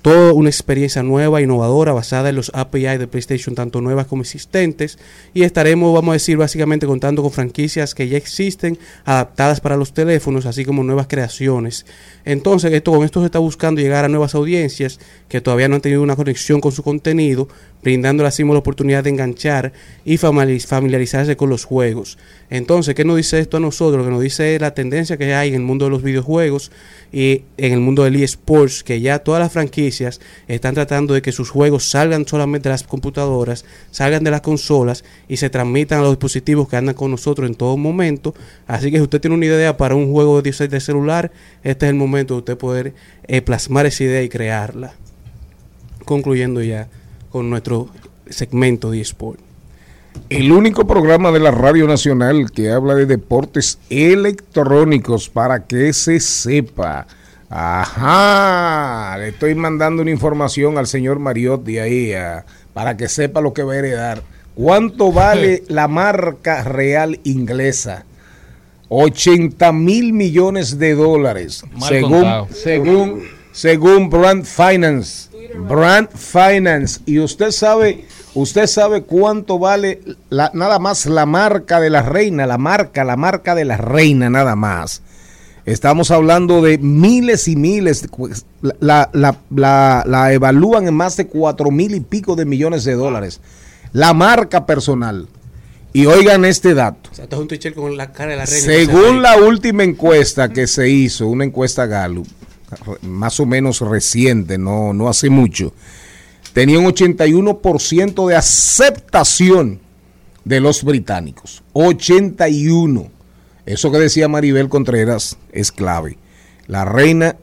[0.01, 4.97] toda una experiencia nueva, innovadora, basada en los API de PlayStation, tanto nuevas como existentes.
[5.33, 9.93] Y estaremos, vamos a decir, básicamente contando con franquicias que ya existen, adaptadas para los
[9.93, 11.85] teléfonos, así como nuevas creaciones.
[12.23, 15.81] Entonces, esto, con esto se está buscando llegar a nuevas audiencias que todavía no han
[15.81, 17.49] tenido una conexión con su contenido,
[17.83, 19.73] brindándole así la oportunidad de enganchar
[20.05, 22.17] y famili- familiarizarse con los juegos.
[22.49, 23.99] Entonces, ¿qué nos dice esto a nosotros?
[23.99, 26.71] Lo que nos dice la tendencia que hay en el mundo de los videojuegos
[27.11, 29.96] y en el mundo del eSports, que ya todas las franquicias
[30.47, 35.03] están tratando de que sus juegos salgan solamente de las computadoras, salgan de las consolas
[35.27, 38.33] y se transmitan a los dispositivos que andan con nosotros en todo momento.
[38.67, 41.31] Así que si usted tiene una idea para un juego de de celular,
[41.63, 42.93] este es el momento de usted poder
[43.27, 44.93] eh, plasmar esa idea y crearla.
[46.05, 46.87] Concluyendo ya
[47.29, 47.89] con nuestro
[48.29, 49.39] segmento de eSport.
[50.29, 56.19] El único programa de la Radio Nacional que habla de deportes electrónicos para que se
[56.19, 57.07] sepa.
[57.49, 62.43] Ajá, le estoy mandando una información al señor Mariotti ahí ah,
[62.73, 64.21] para que sepa lo que va a heredar.
[64.55, 68.05] ¿Cuánto vale la marca real inglesa?
[68.89, 71.63] 80 mil millones de dólares.
[71.73, 72.47] Mal según, contado.
[72.53, 75.29] según, según Brand Finance.
[75.67, 76.99] Brand Finance.
[77.05, 82.45] Y usted sabe, usted sabe cuánto vale la- nada más la marca de la reina,
[82.45, 85.01] la marca, la marca de la reina nada más.
[85.67, 88.07] Estamos hablando de miles y miles.
[88.79, 92.93] La, la- la- la evalúan en más de cuatro mil y pico de millones de
[92.93, 93.41] dólares.
[93.91, 95.27] La marca personal.
[95.91, 97.09] Y oigan este dato.
[97.11, 98.61] O sea, esto es un t-shirt con la cara de la reina.
[98.65, 102.27] Según la última encuesta que se hizo, una encuesta Gallup,
[103.01, 105.73] más o menos reciente, no, no hace mucho,
[106.53, 109.79] tenía un 81% de aceptación
[110.45, 111.63] de los británicos.
[111.73, 113.11] 81.
[113.67, 116.17] Eso que decía Maribel Contreras es clave.
[116.67, 117.35] La reina,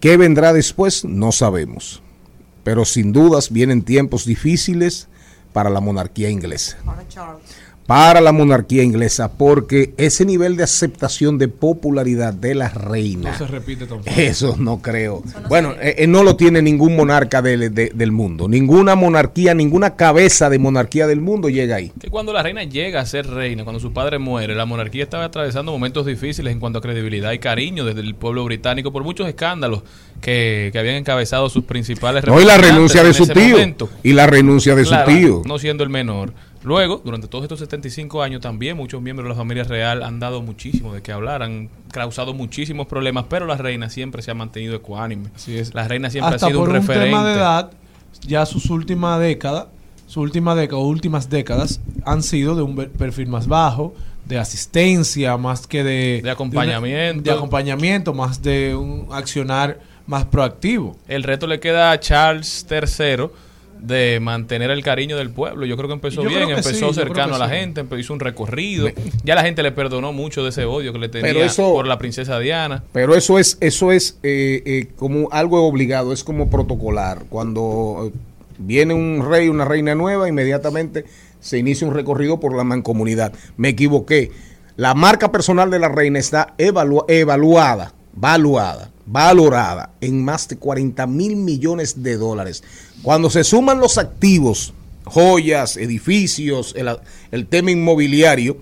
[0.00, 1.04] ¿qué vendrá después?
[1.04, 2.02] No sabemos.
[2.64, 5.08] Pero sin dudas vienen tiempos difíciles
[5.52, 6.78] para la monarquía inglesa
[7.88, 13.46] la monarquía inglesa porque ese nivel de aceptación de popularidad de la reina No se
[13.46, 14.10] repite tampoco.
[14.16, 18.48] eso no creo bueno eh, eh, no lo tiene ningún monarca del, de- del mundo
[18.48, 23.00] ninguna monarquía ninguna cabeza de monarquía del mundo llega ahí Que cuando la reina llega
[23.00, 26.80] a ser reina, cuando su padre muere, la monarquía estaba atravesando momentos difíciles en cuanto
[26.80, 29.82] a credibilidad y cariño desde el pueblo británico por muchos escándalos
[30.20, 33.88] que, que habían encabezado sus principales no y la renuncia de su tío momento.
[34.02, 36.32] y la renuncia de Claro, su tío No siendo el menor.
[36.66, 40.42] Luego, durante todos estos 75 años, también muchos miembros de la familia real han dado
[40.42, 44.74] muchísimo de qué hablar, han causado muchísimos problemas, pero la reina siempre se ha mantenido
[44.74, 45.30] ecuánime.
[45.72, 47.06] La reina siempre Hasta ha sido por un un referente.
[47.06, 47.70] tema de edad,
[48.22, 49.66] ya sus últimas décadas,
[50.08, 53.94] su última década o últimas décadas han sido de un perfil más bajo,
[54.24, 57.22] de asistencia más que de, De acompañamiento.
[57.22, 59.78] de, acompañamiento, más de un accionar
[60.08, 60.96] más proactivo.
[61.06, 63.28] El reto le queda a Charles III
[63.80, 65.66] de mantener el cariño del pueblo.
[65.66, 67.54] Yo creo que empezó Yo bien, que empezó sí, cercano a la sí.
[67.54, 68.88] gente, hizo un recorrido.
[69.24, 71.86] Ya la gente le perdonó mucho de ese odio que le tenía Pero eso- por
[71.86, 72.84] la princesa Diana.
[72.92, 77.24] Pero eso es, eso es eh, eh, como algo obligado, es como protocolar.
[77.28, 78.18] Cuando eh,
[78.58, 81.04] viene un rey, una reina nueva, inmediatamente
[81.40, 83.32] se inicia un recorrido por la mancomunidad.
[83.56, 84.30] Me equivoqué.
[84.76, 87.92] La marca personal de la reina está evalua- evaluada.
[88.16, 92.64] Valuada, valorada en más de 40 mil millones de dólares.
[93.02, 94.74] Cuando se suman los activos,
[95.04, 96.96] joyas, edificios, el,
[97.30, 98.58] el tema inmobiliario,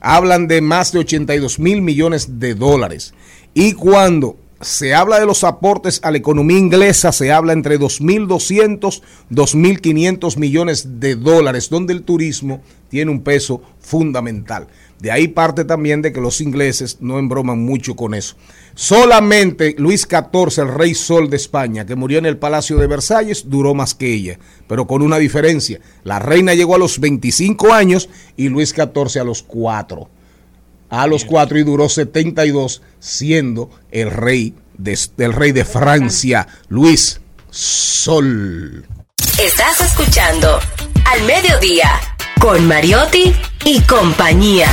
[0.00, 3.14] hablan de más de 82 mil millones de dólares.
[3.54, 9.02] Y cuando se habla de los aportes a la economía inglesa, se habla entre 2.200,
[9.30, 14.66] 2.500 millones de dólares, donde el turismo tiene un peso fundamental.
[15.00, 18.34] De ahí parte también de que los ingleses no embroman mucho con eso.
[18.74, 23.48] Solamente Luis XIV, el rey sol de España, que murió en el Palacio de Versalles,
[23.48, 25.80] duró más que ella, pero con una diferencia.
[26.02, 30.17] La reina llegó a los 25 años y Luis XIV a los 4
[30.90, 37.20] a los cuatro y duró 72 siendo el rey de, el rey de Francia, Luis
[37.50, 38.86] Sol.
[39.38, 40.58] Estás escuchando
[41.04, 41.90] Al Mediodía
[42.40, 43.34] con Mariotti
[43.64, 44.68] y compañía.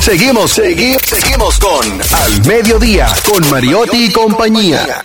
[0.00, 5.04] Seguimos, seguimos, seguimos con Al Mediodía con Mariotti y compañía.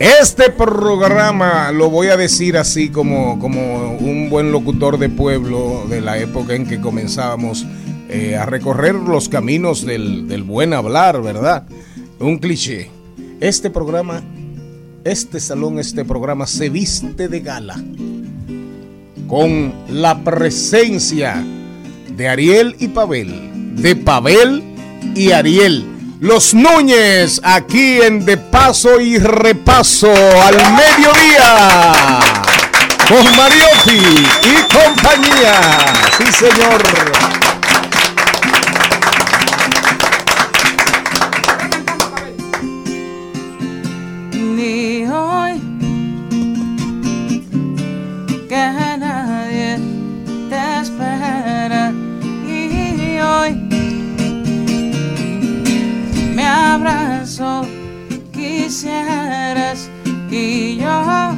[0.00, 6.00] Este programa lo voy a decir así como, como un buen locutor de pueblo de
[6.00, 7.64] la época en que comenzábamos
[8.08, 11.68] eh, a recorrer los caminos del, del buen hablar, ¿verdad?
[12.18, 12.90] Un cliché.
[13.40, 14.20] Este programa,
[15.04, 17.76] este salón, este programa se viste de gala
[19.28, 21.44] con la presencia
[22.16, 24.62] de Ariel y Pavel, de Pavel
[25.14, 25.93] y Ariel.
[26.24, 31.62] Los Núñez, aquí en De Paso y Repaso al mediodía.
[33.06, 35.60] Con Mariotti y compañía.
[36.16, 36.82] Sí, señor.
[57.40, 57.66] Abrazo
[58.32, 59.90] quisieras
[60.30, 61.36] y yo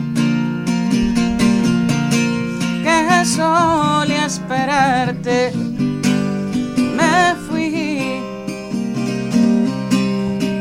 [2.83, 5.53] que solía esperarte
[6.97, 8.21] me fui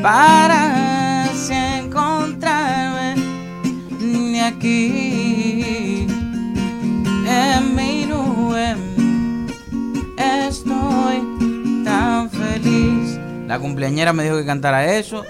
[0.02, 3.16] para así encontrarme
[4.00, 6.08] ni aquí
[7.28, 8.76] en mi nube.
[10.18, 10.85] Estoy
[13.48, 15.24] La cumpleañera me dijo que cantara eso.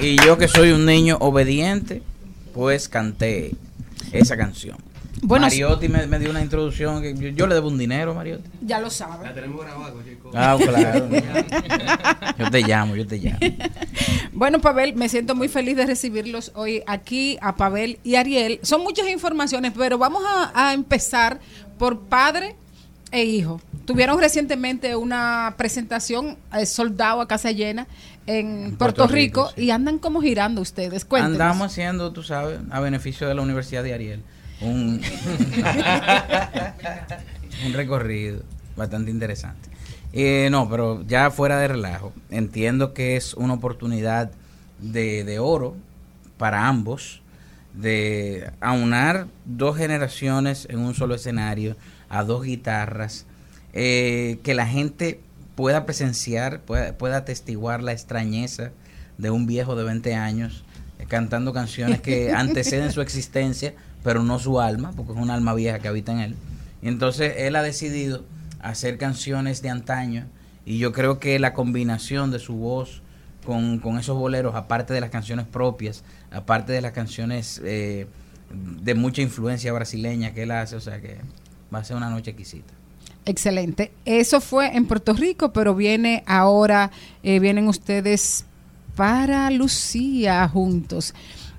[0.00, 2.02] Y yo que soy un niño obediente,
[2.54, 3.52] pues canté
[4.12, 4.76] esa canción.
[5.22, 8.48] Bueno, Mariotti me, me dio una introducción que yo, yo le debo un dinero, Mariotti.
[8.60, 9.24] Ya lo sabe.
[9.26, 9.94] La tenemos grabada,
[10.34, 11.08] Ah, claro.
[12.38, 13.38] yo te llamo, yo te llamo.
[14.32, 18.60] Bueno, Pavel, me siento muy feliz de recibirlos hoy aquí a Pavel y Ariel.
[18.62, 21.40] Son muchas informaciones, pero vamos a, a empezar
[21.78, 22.54] por padre
[23.12, 23.60] e hijo.
[23.84, 27.86] Tuvieron recientemente una presentación eh, soldado a casa llena
[28.26, 31.04] en Puerto, Puerto Rico, Rico, y andan como girando ustedes.
[31.04, 31.40] Cuéntenos.
[31.40, 34.22] Andamos haciendo, tú sabes, a beneficio de la Universidad de Ariel,
[34.60, 35.00] un,
[37.66, 38.42] un recorrido
[38.76, 39.70] bastante interesante.
[40.12, 44.30] Eh, no, pero ya fuera de relajo, entiendo que es una oportunidad
[44.80, 45.76] de, de oro
[46.38, 47.22] para ambos,
[47.74, 51.76] de aunar dos generaciones en un solo escenario,
[52.08, 53.26] a dos guitarras,
[53.72, 55.20] eh, que la gente
[55.54, 58.72] pueda presenciar, pueda, pueda atestiguar la extrañeza
[59.18, 60.64] de un viejo de 20 años
[60.98, 65.54] eh, cantando canciones que anteceden su existencia, pero no su alma, porque es un alma
[65.54, 66.36] vieja que habita en él.
[66.82, 68.24] Y entonces él ha decidido
[68.60, 70.26] hacer canciones de antaño
[70.64, 73.02] y yo creo que la combinación de su voz
[73.44, 78.06] con, con esos boleros, aparte de las canciones propias, aparte de las canciones eh,
[78.50, 81.18] de mucha influencia brasileña que él hace, o sea que
[81.74, 82.72] va a ser una noche exquisita.
[83.24, 83.90] Excelente.
[84.04, 86.90] Eso fue en Puerto Rico, pero viene ahora,
[87.22, 88.44] eh, vienen ustedes
[88.94, 91.12] para Lucía juntos.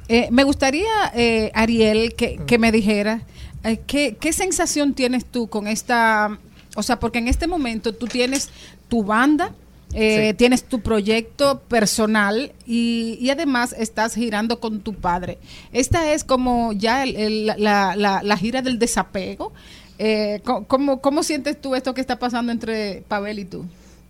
[0.07, 3.23] Eh, me gustaría, eh, Ariel, que, que me dijera,
[3.65, 6.37] eh, ¿qué, ¿qué sensación tienes tú con esta,
[6.75, 8.49] o sea, porque en este momento tú tienes
[8.87, 9.53] tu banda
[9.93, 10.37] eh, Sí.
[10.37, 15.37] tienes tu proyecto personal y, y además estás girando con tu padre.
[15.71, 19.53] Esta es como ya el- el- la, la- la gira del desapego.
[19.99, 23.65] Eh, ¿cómo, ¿Cómo sientes tú esto que está pasando entre Pavel y tú?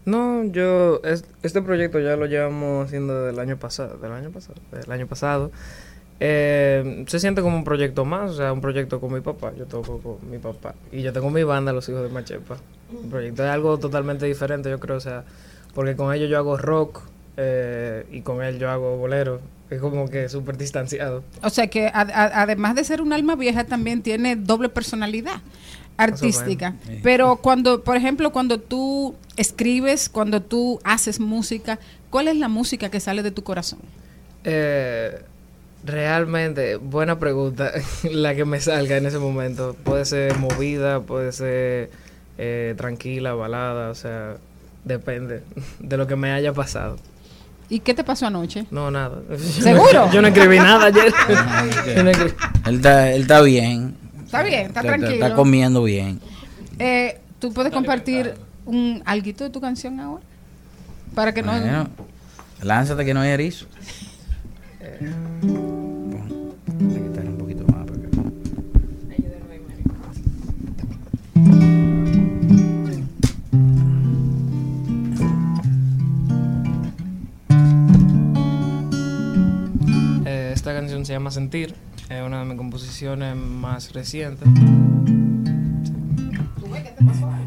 [0.05, 4.55] No, yo, es- este proyecto ya lo llevamos haciendo del año pasado, del año pasado,
[4.71, 5.51] del año pasado.
[6.19, 9.65] Eh, se siente como un proyecto más, o sea, un proyecto con mi papá, yo
[9.65, 10.73] toco con mi papá.
[10.91, 12.57] Y yo tengo mi banda, Los Hijos de Machepa.
[13.03, 15.25] El proyecto es algo totalmente diferente, yo creo, o sea,
[15.75, 17.01] porque con ellos yo hago rock
[17.37, 19.39] eh, y con él yo hago bolero.
[19.69, 21.23] Es como que súper distanciado.
[21.43, 25.41] O sea que a- a- además de ser un alma vieja, también tiene doble personalidad
[25.97, 26.75] artística.
[27.03, 31.79] Pero cuando, por ejemplo, cuando tú escribes, cuando tú haces música,
[32.09, 33.79] ¿cuál es la música que sale de tu corazón?
[34.43, 35.19] Eh,
[35.83, 37.71] realmente, buena pregunta.
[38.03, 39.75] la que me salga en ese momento.
[39.83, 41.89] Puede ser movida, puede ser
[42.37, 44.37] eh, tranquila, balada, o sea,
[44.85, 45.41] depende
[45.79, 46.97] de lo que me haya pasado.
[47.69, 48.65] ¿Y qué te pasó anoche?
[48.71, 49.19] No, nada.
[49.37, 50.09] ¿Seguro?
[50.13, 51.13] Yo no escribí nada ayer.
[51.95, 52.33] Yo no escribí-
[52.65, 53.97] Él está, él está bien.
[54.27, 55.13] Está bien, está Está- tranquilo.
[55.25, 56.19] Está comiendo bien.
[56.79, 58.33] Eh, ¿Tú puedes compartir
[58.65, 60.23] un alguito de tu canción ahora?
[61.15, 61.53] Para que no...
[61.53, 61.87] Bueno,
[62.61, 63.65] lánzate que no hay erizo.
[80.25, 81.73] Eh, esta canción se llama Sentir.
[82.09, 84.47] Es una de mis composiciones más recientes.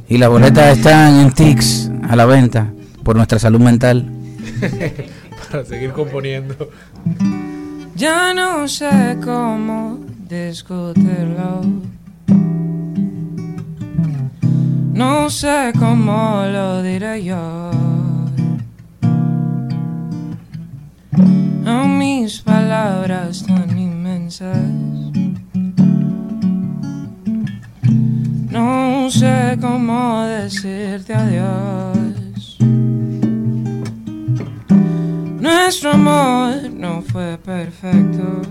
[0.06, 2.70] Y las boletas están en TIX a la venta
[3.02, 4.06] por nuestra salud mental.
[5.50, 6.70] Para seguir componiendo.
[7.96, 11.62] Ya no sé cómo discutirlo.
[14.92, 17.70] No sé cómo lo diré yo.
[21.64, 23.78] A mis palabras tan
[28.48, 32.56] No sé cómo decirte adiós.
[35.40, 38.42] Nuestro amor no fue perfecto.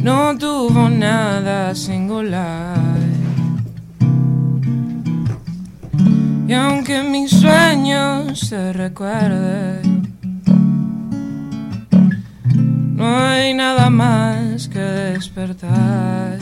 [0.00, 2.98] No tuvo nada singular.
[6.48, 9.91] Y aunque mis sueños se recuerden,
[13.02, 16.38] no hay nada más que despertar.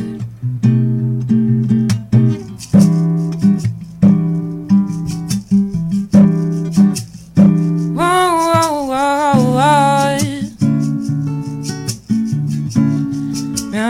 [13.70, 13.80] Me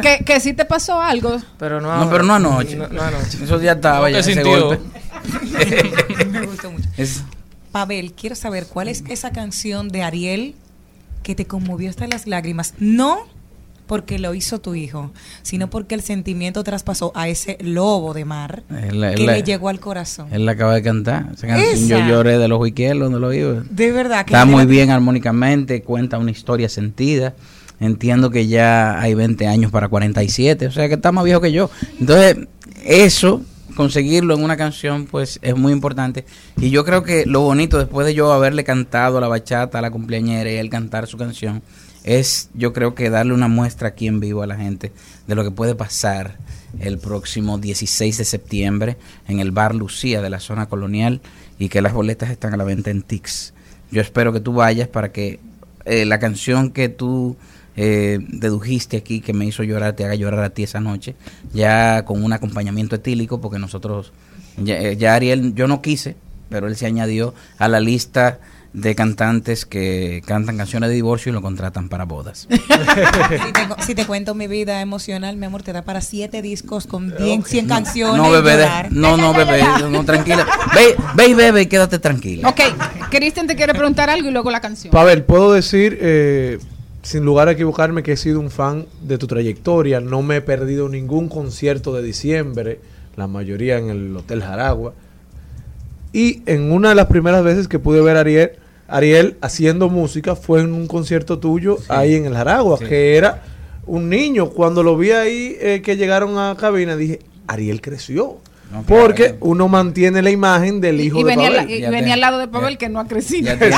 [0.00, 1.38] que, que, que sí te pasó algo.
[1.58, 2.76] Pero no, No, pero no anoche.
[2.76, 3.42] No, no anoche.
[3.42, 4.66] Esos días estaba ¿Cómo ya ese sintió?
[4.68, 4.82] golpe.
[6.30, 6.88] Me gustó mucho.
[6.96, 7.22] Es-
[7.72, 10.54] Pavel, quiero saber cuál es esa canción de Ariel
[11.22, 12.72] que te conmovió hasta las lágrimas.
[12.78, 13.18] No
[13.86, 15.12] porque lo hizo tu hijo,
[15.42, 19.42] sino porque el sentimiento traspasó a ese lobo de mar la- que él la- le
[19.42, 20.28] llegó al corazón.
[20.32, 21.26] Él la acaba de cantar.
[21.34, 21.86] Esa canción Esa.
[21.86, 23.62] yo lloré de los izquierdos donde lo iba.
[23.70, 27.34] De verdad que Está muy bien armónicamente, cuenta una historia sentida.
[27.78, 31.52] Entiendo que ya hay 20 años para 47, o sea que está más viejo que
[31.52, 31.70] yo.
[32.00, 32.48] Entonces,
[32.84, 33.42] eso,
[33.74, 36.24] conseguirlo en una canción, pues es muy importante.
[36.56, 39.90] Y yo creo que lo bonito, después de yo haberle cantado la bachata a la
[39.90, 41.62] cumpleañera y él cantar su canción,
[42.02, 44.92] es yo creo que darle una muestra aquí en vivo a la gente
[45.26, 46.38] de lo que puede pasar
[46.78, 48.96] el próximo 16 de septiembre
[49.28, 51.20] en el bar Lucía de la zona colonial
[51.58, 53.52] y que las boletas están a la venta en Tix.
[53.90, 55.40] Yo espero que tú vayas para que
[55.84, 57.36] eh, la canción que tú
[57.76, 61.14] eh, dedujiste aquí, que me hizo llorar, te haga llorar a ti esa noche,
[61.52, 64.12] ya con un acompañamiento etílico, porque nosotros,
[64.56, 66.16] ya, eh, ya Ariel, yo no quise,
[66.48, 68.38] pero él se añadió a la lista
[68.72, 72.46] de cantantes que cantan canciones de divorcio y lo contratan para bodas.
[72.50, 76.86] si, te, si te cuento mi vida emocional, mi amor, te da para siete discos
[76.86, 78.16] con 10, 100 canciones.
[78.22, 80.46] No, bebé, de- no, no, bebé, no, tranquila.
[80.74, 82.50] Ve, ve y bebe y quédate tranquila.
[82.50, 82.60] Ok,
[83.10, 84.92] Cristian te quiere preguntar algo y luego la canción.
[84.92, 86.58] Pavel, puedo decir, eh,
[87.06, 90.00] sin lugar a equivocarme, que he sido un fan de tu trayectoria.
[90.00, 92.80] No me he perdido ningún concierto de diciembre,
[93.14, 94.92] la mayoría en el Hotel Jaragua.
[96.12, 98.50] Y en una de las primeras veces que pude ver a Ariel,
[98.88, 103.42] Ariel haciendo música fue en un concierto tuyo ahí en el Jaragua, que era
[103.86, 104.50] un niño.
[104.50, 108.38] Cuando lo vi ahí eh, que llegaron a cabina, dije, Ariel creció.
[108.88, 112.38] Porque uno mantiene la imagen del hijo Y de venía, la- y venía al lado
[112.38, 113.46] de Pavel que no ha crecido.
[113.46, 113.76] Ya tiene,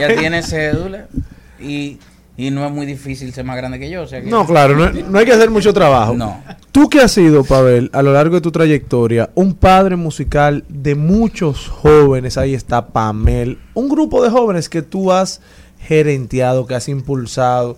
[0.00, 1.08] ya tiene cédula
[1.60, 1.98] y,
[2.46, 4.02] y no es muy difícil ser más grande que yo.
[4.02, 6.14] o sea que- No, claro, no, no hay que hacer mucho trabajo.
[6.14, 6.42] No.
[6.72, 10.94] Tú que has sido, Pavel, a lo largo de tu trayectoria, un padre musical de
[10.94, 15.40] muchos jóvenes, ahí está Pamel, un grupo de jóvenes que tú has
[15.80, 17.76] gerenteado, que has impulsado.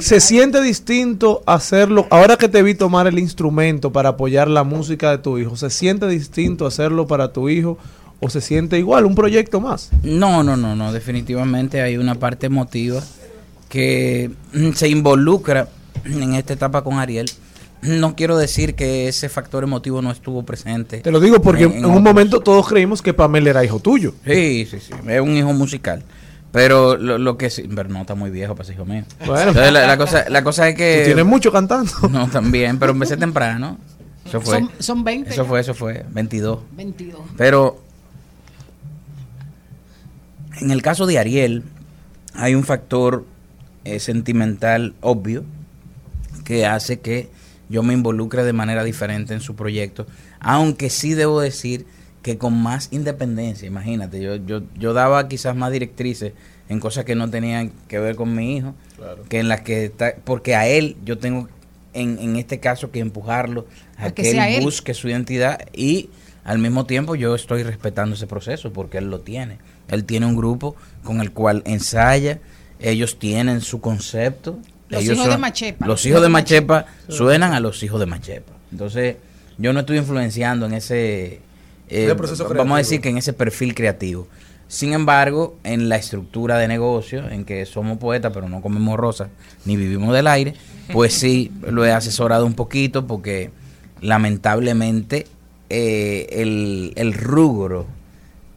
[0.00, 5.10] Se siente distinto hacerlo, ahora que te vi tomar el instrumento para apoyar la música
[5.10, 7.76] de tu hijo, ¿se siente distinto hacerlo para tu hijo
[8.18, 9.90] o se siente igual, un proyecto más?
[10.02, 10.92] No, no, no, no.
[10.92, 13.02] Definitivamente hay una parte emotiva
[13.68, 15.68] que mm, se involucra
[16.04, 17.30] en esta etapa con Ariel.
[17.80, 20.98] No quiero decir que ese factor emotivo no estuvo presente.
[20.98, 22.02] Te lo digo porque en, un otros.
[22.02, 24.14] momento todos creímos que Pamel era hijo tuyo.
[24.26, 24.92] Sí, sí, sí.
[25.06, 26.02] Es un hijo musical.
[26.50, 27.68] Pero lo, lo que sí.
[27.72, 29.04] Pero no está muy viejo para ser hijo mío.
[29.24, 29.50] Bueno.
[29.50, 31.00] Entonces, la, la cosa, la cosa es que.
[31.02, 31.92] Tú tienes mucho cantando.
[32.10, 32.78] No, también.
[32.78, 33.78] Pero empecé temprano.
[34.24, 34.58] Eso fue.
[34.58, 35.48] Son- son 20 Eso ya.
[35.48, 36.04] fue, eso fue.
[36.10, 36.58] 22.
[36.72, 37.20] 22.
[37.36, 37.80] Pero
[40.60, 41.62] en el caso de Ariel,
[42.34, 43.24] hay un factor
[43.94, 45.44] eh, sentimental obvio
[46.44, 47.28] que hace que
[47.68, 50.06] yo me involucre de manera diferente en su proyecto,
[50.40, 51.86] aunque sí debo decir
[52.22, 56.32] que con más independencia, imagínate, yo, yo, yo daba quizás más directrices
[56.68, 58.74] en cosas que no tenían que ver con mi hijo,
[59.28, 61.48] que en las que está, porque a él yo tengo
[61.94, 63.66] en, en este caso que empujarlo
[63.96, 64.64] a, A que que, sea él él.
[64.64, 66.10] busque su identidad y
[66.44, 69.58] al mismo tiempo yo estoy respetando ese proceso porque él lo tiene.
[69.88, 72.40] Él tiene un grupo con el cual ensaya,
[72.80, 74.58] ellos tienen su concepto.
[74.88, 75.86] Los ellos hijos de Machepa.
[75.86, 78.52] Los hijos de Machepa suenan a los hijos de Machepa.
[78.72, 79.16] Entonces,
[79.58, 81.40] yo no estoy influenciando en ese,
[81.88, 82.74] eh, proceso vamos creativo.
[82.74, 84.28] a decir que en ese perfil creativo.
[84.68, 89.30] Sin embargo, en la estructura de negocio, en que somos poetas pero no comemos rosas
[89.64, 90.54] ni vivimos del aire,
[90.92, 93.50] pues sí, lo he asesorado un poquito porque
[94.02, 95.26] lamentablemente
[95.70, 97.86] eh, el, el rubro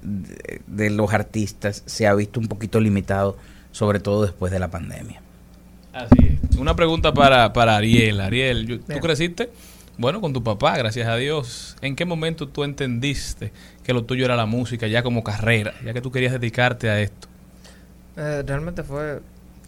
[0.01, 3.37] de, de los artistas se ha visto un poquito limitado,
[3.71, 5.21] sobre todo después de la pandemia.
[5.93, 6.57] Así es.
[6.57, 8.21] Una pregunta para, para Ariel.
[8.21, 9.49] Ariel, yo- tú creciste,
[9.97, 11.75] bueno, con tu papá, gracias a Dios.
[11.81, 13.51] ¿En qué momento tú entendiste
[13.83, 16.99] que lo tuyo era la música ya como carrera, ya que tú querías dedicarte a
[17.01, 17.27] esto?
[18.17, 19.21] Eh, realmente fue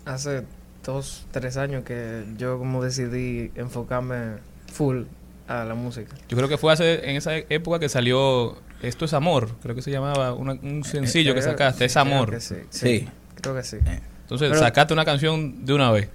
[0.05, 0.43] hace
[0.85, 4.35] dos, tres años que yo como decidí enfocarme
[4.71, 5.03] full
[5.47, 6.13] a la música.
[6.29, 9.81] Yo creo que fue hace en esa época que salió Esto es Amor, creo que
[9.81, 12.31] se llamaba una- un sencillo que creo- sacaste, Es Amor.
[12.31, 13.07] que sí, sí,
[13.43, 13.77] creo que sí.
[13.77, 16.09] Entonces Pero- sacaste una canción de una vez.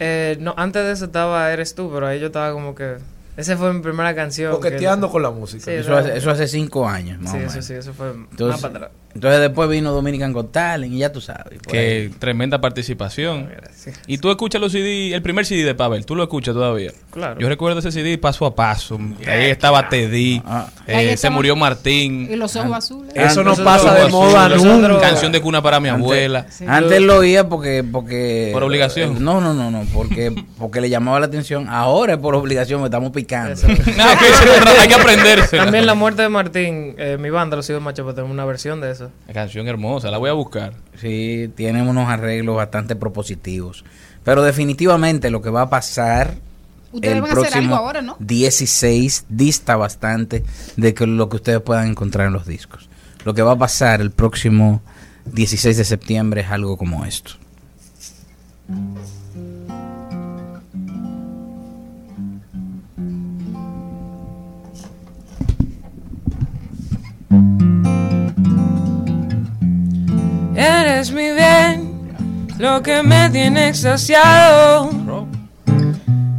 [0.00, 2.96] Eh, no, antes de eso estaba Eres tú, pero ahí yo estaba como que...
[3.36, 4.52] Esa fue mi primera canción.
[4.52, 5.64] Coqueteando que- con la música.
[5.64, 8.28] Sí, Eso hace, eso hace cinco años, más Sí, o eso sí, eso fue más
[8.32, 8.90] Entonces, para atrás.
[9.14, 11.60] Entonces después vino Dominican Got Talent y ya tú sabes.
[11.62, 12.08] Que ahí.
[12.18, 13.48] tremenda participación.
[14.06, 16.92] Y tú escuchas los CD, el primer CD de Pavel, tú lo escuchas todavía.
[17.10, 17.40] Claro.
[17.40, 18.98] Yo recuerdo ese CD paso a paso.
[19.26, 20.68] Ahí estaba Teddy, Ah.
[20.86, 22.28] eh, Ahí se murió Martín.
[22.30, 23.12] Y los ojos azules.
[23.14, 25.00] Eso no pasa de moda nunca.
[25.00, 26.46] Canción de cuna para mi Antes- abuela.
[26.66, 28.50] Antes lo oía porque, porque...
[28.52, 29.24] Por obligación.
[29.24, 31.66] No, no, no, no, porque, porque le llamaba la atención.
[31.68, 33.54] Ahora es por obligación, me estamos picando.
[33.62, 35.56] No, que hay que aprenderse.
[35.56, 38.80] También la muerte de Martín, eh, mi banda, Los Hijos de Machepa, tenemos una versión
[38.80, 38.97] de eso.
[39.26, 40.74] La canción hermosa, la voy a buscar.
[40.96, 43.84] Sí, tienen unos arreglos bastante propositivos.
[44.24, 46.34] Pero definitivamente lo que va a pasar
[46.92, 48.16] Ustedes el van a hacer próximo algo ahora, ¿no?
[48.18, 50.44] 16 dista bastante
[50.76, 52.88] de que lo que ustedes puedan encontrar en los discos.
[53.24, 54.80] Lo que va a pasar el próximo
[55.26, 57.32] 16 de septiembre es algo como esto.
[70.58, 72.10] Eres mi bien,
[72.58, 74.90] lo que me tiene extasiado.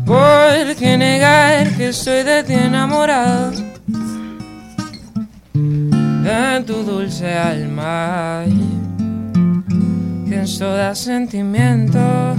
[0.06, 3.52] ¿Por qué negar que estoy de ti enamorado?
[5.54, 8.44] De tu dulce alma,
[10.28, 12.36] que es toda sentimiento.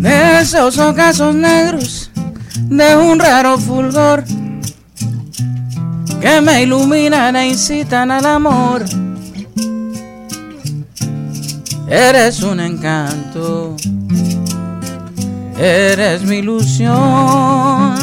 [0.00, 2.10] De esos ocasos negros,
[2.56, 4.24] de un raro fulgor
[6.20, 8.84] que me iluminan e incitan al amor.
[11.88, 13.74] Eres un encanto,
[15.58, 17.96] eres mi ilusión.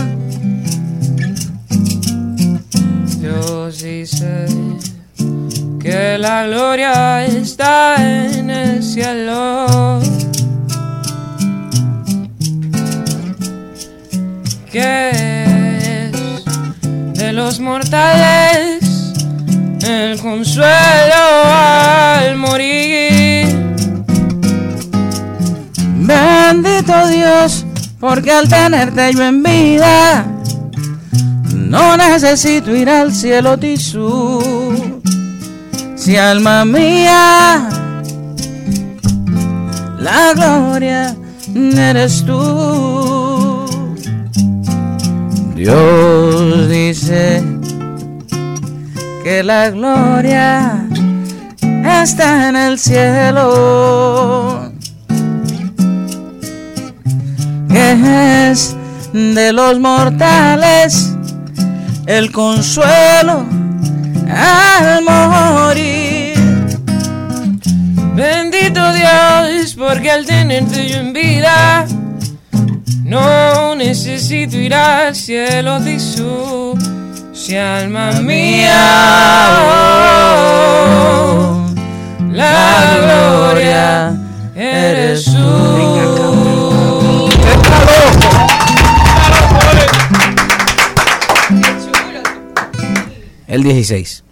[3.21, 4.47] Yo sí sé
[5.79, 9.99] que la gloria está en el cielo.
[14.71, 15.26] Que
[17.33, 19.13] los mortales,
[19.81, 23.47] el consuelo al morir.
[25.97, 27.65] Bendito Dios,
[27.99, 30.25] porque al tenerte yo en vida,
[31.53, 35.01] no necesito ir al cielo tisú.
[35.95, 37.69] Si alma mía,
[39.99, 41.15] la gloria
[41.53, 43.26] eres tú.
[45.57, 47.43] Dios dice
[49.23, 50.87] que la gloria
[51.83, 54.71] está en el cielo.
[57.69, 58.75] Que es
[59.13, 61.15] de los mortales
[62.05, 63.43] el consuelo
[64.29, 66.37] al morir.
[68.13, 71.87] Bendito Dios, porque al tenerte yo en vida,
[73.07, 76.77] no necesito ir al cielo de su
[77.31, 78.75] si alma mía.
[81.23, 81.65] oh,
[82.31, 84.19] la gloria
[84.55, 85.37] eres tú.
[93.47, 94.23] El 16.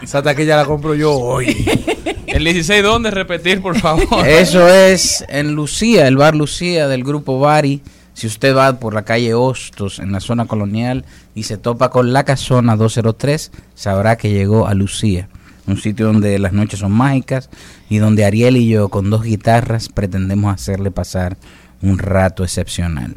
[0.00, 1.46] Esa taquilla la compro yo hoy.
[2.36, 3.10] El 16, ¿dónde?
[3.10, 4.06] Repetir, por favor.
[4.28, 7.80] Eso es en Lucía, el bar Lucía del grupo Bari.
[8.12, 12.12] Si usted va por la calle Hostos en la zona colonial y se topa con
[12.12, 15.30] la casona 203, sabrá que llegó a Lucía,
[15.66, 17.48] un sitio donde las noches son mágicas
[17.88, 21.38] y donde Ariel y yo con dos guitarras pretendemos hacerle pasar
[21.80, 23.14] un rato excepcional.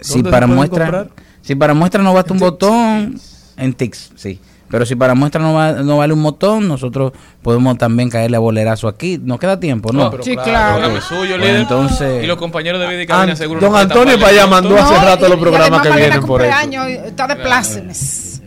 [0.00, 1.08] Si ¿Dónde para muestra,
[1.42, 3.20] si para muestra no basta un botón
[3.56, 4.38] en Tix, sí.
[4.70, 7.12] Pero si para muestra no, va- no vale un botón, nosotros
[7.42, 9.20] podemos también caerle a bolerazo aquí.
[9.22, 10.04] Nos queda tiempo, ¿no?
[10.04, 10.48] No, pero Sí, claro.
[10.50, 10.68] claro.
[10.68, 11.56] El programa es suyo, Bueno, líder.
[11.60, 15.28] entonces, Y los compañeros de vida An- seguro don Antonio para allá mandó hace rato
[15.28, 16.50] los programas que vienen por eso.
[16.56, 18.40] cumpleaños, Está de plácemes.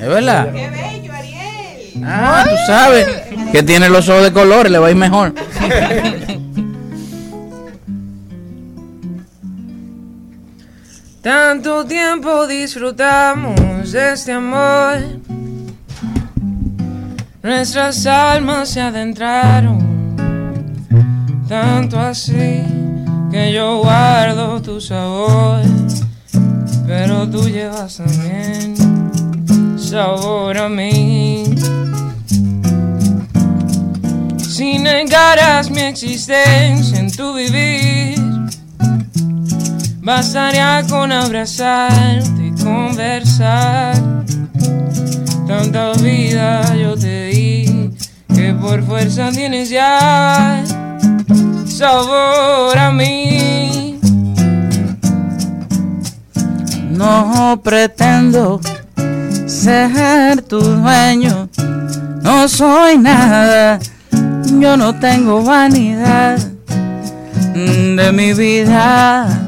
[0.00, 0.52] ¿Es verdad?
[0.52, 2.02] Qué bello, Ariel.
[2.04, 3.06] Ah, tú sabes
[3.52, 5.34] que tiene los ojos de colores, le va a ir mejor.
[11.28, 14.96] Tanto tiempo disfrutamos de este amor.
[17.42, 20.16] Nuestras almas se adentraron.
[21.46, 22.62] Tanto así
[23.30, 25.60] que yo guardo tu sabor.
[26.86, 28.74] Pero tú llevas también
[29.76, 31.44] sabor a mí.
[34.48, 38.17] Si negaras mi existencia en tu vivir.
[40.08, 43.94] Bastaría con abrazarte y conversar.
[45.46, 47.90] Tanta vida yo te di
[48.34, 50.64] que por fuerza tienes ya
[51.66, 54.00] sabor a mí.
[56.88, 58.62] No pretendo
[59.46, 61.50] ser tu dueño,
[62.22, 63.78] no soy nada,
[64.58, 66.38] yo no tengo vanidad
[67.54, 69.47] de mi vida,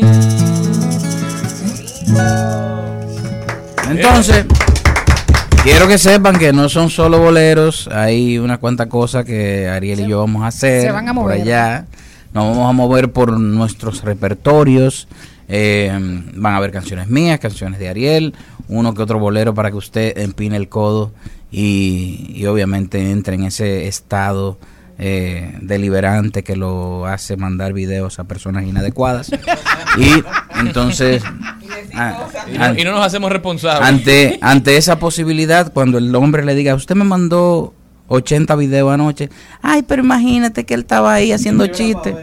[3.91, 4.45] Entonces,
[5.63, 10.07] quiero que sepan que no son solo boleros, hay una cuanta cosa que Ariel y
[10.07, 11.41] yo vamos a hacer se van a por mover.
[11.41, 11.85] allá.
[12.33, 15.07] Nos vamos a mover por nuestros repertorios.
[15.49, 15.91] eh,
[16.35, 18.33] van a haber canciones mías, canciones de Ariel,
[18.69, 21.11] uno que otro bolero para que usted empine el codo
[21.51, 24.57] y, y obviamente entre en ese estado
[25.03, 29.31] eh, deliberante que lo hace mandar videos a personas inadecuadas.
[29.97, 30.23] y
[30.59, 31.23] entonces...
[31.95, 33.87] ah, Y no, y no nos hacemos responsables.
[33.87, 37.73] ante, ante esa posibilidad, cuando el hombre le diga, usted me mandó
[38.09, 39.29] 80 videos anoche,
[39.63, 42.15] ay, pero imagínate que él estaba ahí haciendo chistes.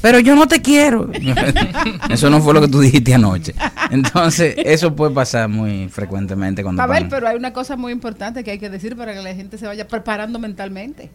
[0.00, 1.10] Pero yo no te quiero.
[2.10, 3.54] eso no fue lo que tú dijiste anoche.
[3.90, 7.92] Entonces, eso puede pasar muy frecuentemente cuando A ver, pagan- pero hay una cosa muy
[7.92, 11.10] importante que hay que decir para que la gente se vaya preparando mentalmente.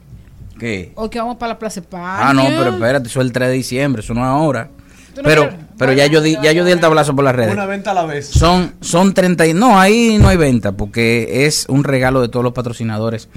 [0.60, 0.92] ¿Qué?
[0.96, 2.30] O que vamos para la Plaza España.
[2.30, 4.70] Ah, no, pero espérate, eso es el 3 de diciembre, eso no es ahora.
[5.16, 7.54] No Pero, quieres- pero ya yo di, ya yo di el tablazo por las redes.
[7.54, 8.28] Una venta a la vez.
[8.28, 9.54] Son, son 30 y...
[9.54, 13.30] No, ahí no hay venta porque es un regalo de todos los patrocinadores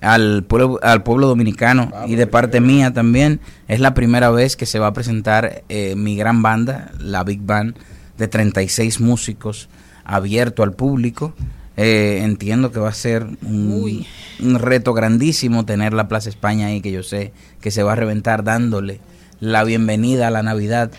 [0.00, 3.40] al pueblo, al pueblo dominicano y de parte mía también.
[3.66, 7.40] Es la primera vez que se va a presentar eh, mi gran banda, la Big
[7.42, 7.74] Band,
[8.16, 9.68] de 36 músicos
[10.04, 11.34] abierto al público.
[11.76, 14.06] Eh, entiendo que va a ser un,
[14.40, 17.96] un reto grandísimo tener la Plaza España ahí, que yo sé que se va a
[17.96, 19.00] reventar dándole
[19.40, 20.92] la bienvenida a la Navidad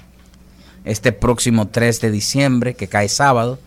[0.83, 3.57] este próximo 3 de diciembre, que cae sábado.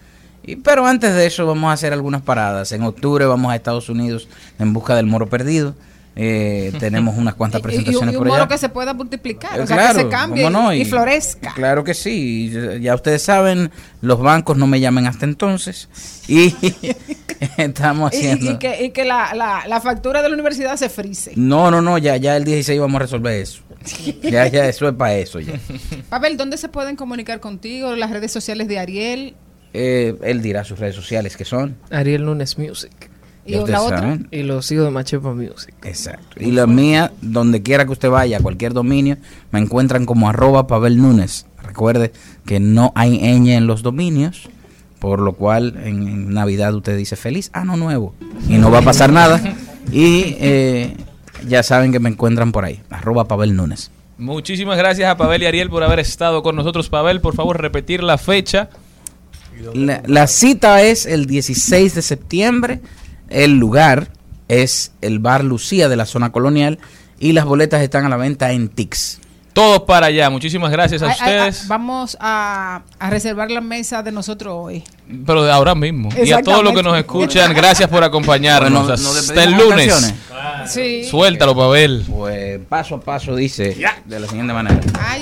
[0.44, 2.72] Y, pero antes de eso vamos a hacer algunas paradas.
[2.72, 4.28] En octubre vamos a Estados Unidos
[4.58, 5.74] en busca del moro perdido.
[6.16, 8.48] Eh, tenemos unas cuantas Y, y, presentaciones y un por moro allá.
[8.48, 11.52] que se pueda multiplicar, Eh, o sea, claro, que se cambie no, y, y florezca.
[11.54, 12.52] Claro que sí.
[12.80, 13.70] Ya ustedes saben,
[14.00, 15.88] los bancos no me llamen hasta entonces.
[16.26, 16.54] Y
[17.56, 18.52] estamos Y, y- haciendo...
[18.52, 21.32] y que, y que la, la, la factura de la universidad se frise.
[21.36, 23.62] No, no, no, ya, ya el 16 vamos a resolver eso.
[24.22, 25.54] Ya, ya, eso es para eso ya.
[26.10, 27.94] Pavel, ¿dónde se pueden comunicar contigo?
[27.94, 29.36] Las redes sociales de Ariel.
[29.72, 31.76] Eh, él dirá sus redes sociales que son.
[31.90, 33.07] Ariel Nunes Music.
[33.48, 33.98] ¿Y la otra?
[33.98, 34.28] saben.
[34.30, 35.74] Y los hijos de Machepa Music.
[35.84, 36.36] Exacto.
[36.38, 39.16] Y la mía, donde quiera que usted vaya, a cualquier dominio,
[39.50, 41.46] me encuentran como arroba Pavel Núñez.
[41.62, 42.12] Recuerde
[42.44, 44.48] que no hay ñ en los dominios,
[44.98, 48.14] por lo cual en, en Navidad usted dice feliz ano nuevo
[48.48, 49.40] y no va a pasar nada.
[49.92, 50.96] Y eh,
[51.46, 53.90] ya saben que me encuentran por ahí, arroba Pavel Núñez.
[54.18, 56.88] Muchísimas gracias a Pavel y Ariel por haber estado con nosotros.
[56.88, 58.68] Pavel, por favor, repetir la fecha.
[59.74, 62.80] La, la cita es el 16 de septiembre.
[63.28, 64.08] El lugar
[64.48, 66.78] es el Bar Lucía de la zona colonial
[67.18, 69.20] y las boletas están a la venta en Tix.
[69.52, 70.30] Todos para allá.
[70.30, 71.68] Muchísimas gracias a Ay, ay, ay, ustedes.
[71.68, 74.84] vamos a, a reservar la mesa de nosotros hoy.
[75.26, 76.10] Pero de ahora mismo.
[76.24, 78.86] Y a todos los que nos escuchan, gracias por acompañarnos.
[78.86, 79.88] Bueno, nos Hasta el lunes.
[79.88, 80.14] canciones.
[80.72, 81.04] Sí.
[81.04, 82.04] Suéltalo, Pavel.
[82.08, 84.80] Pues paso a paso dice de la siguiente manera.
[85.00, 85.20] Ay.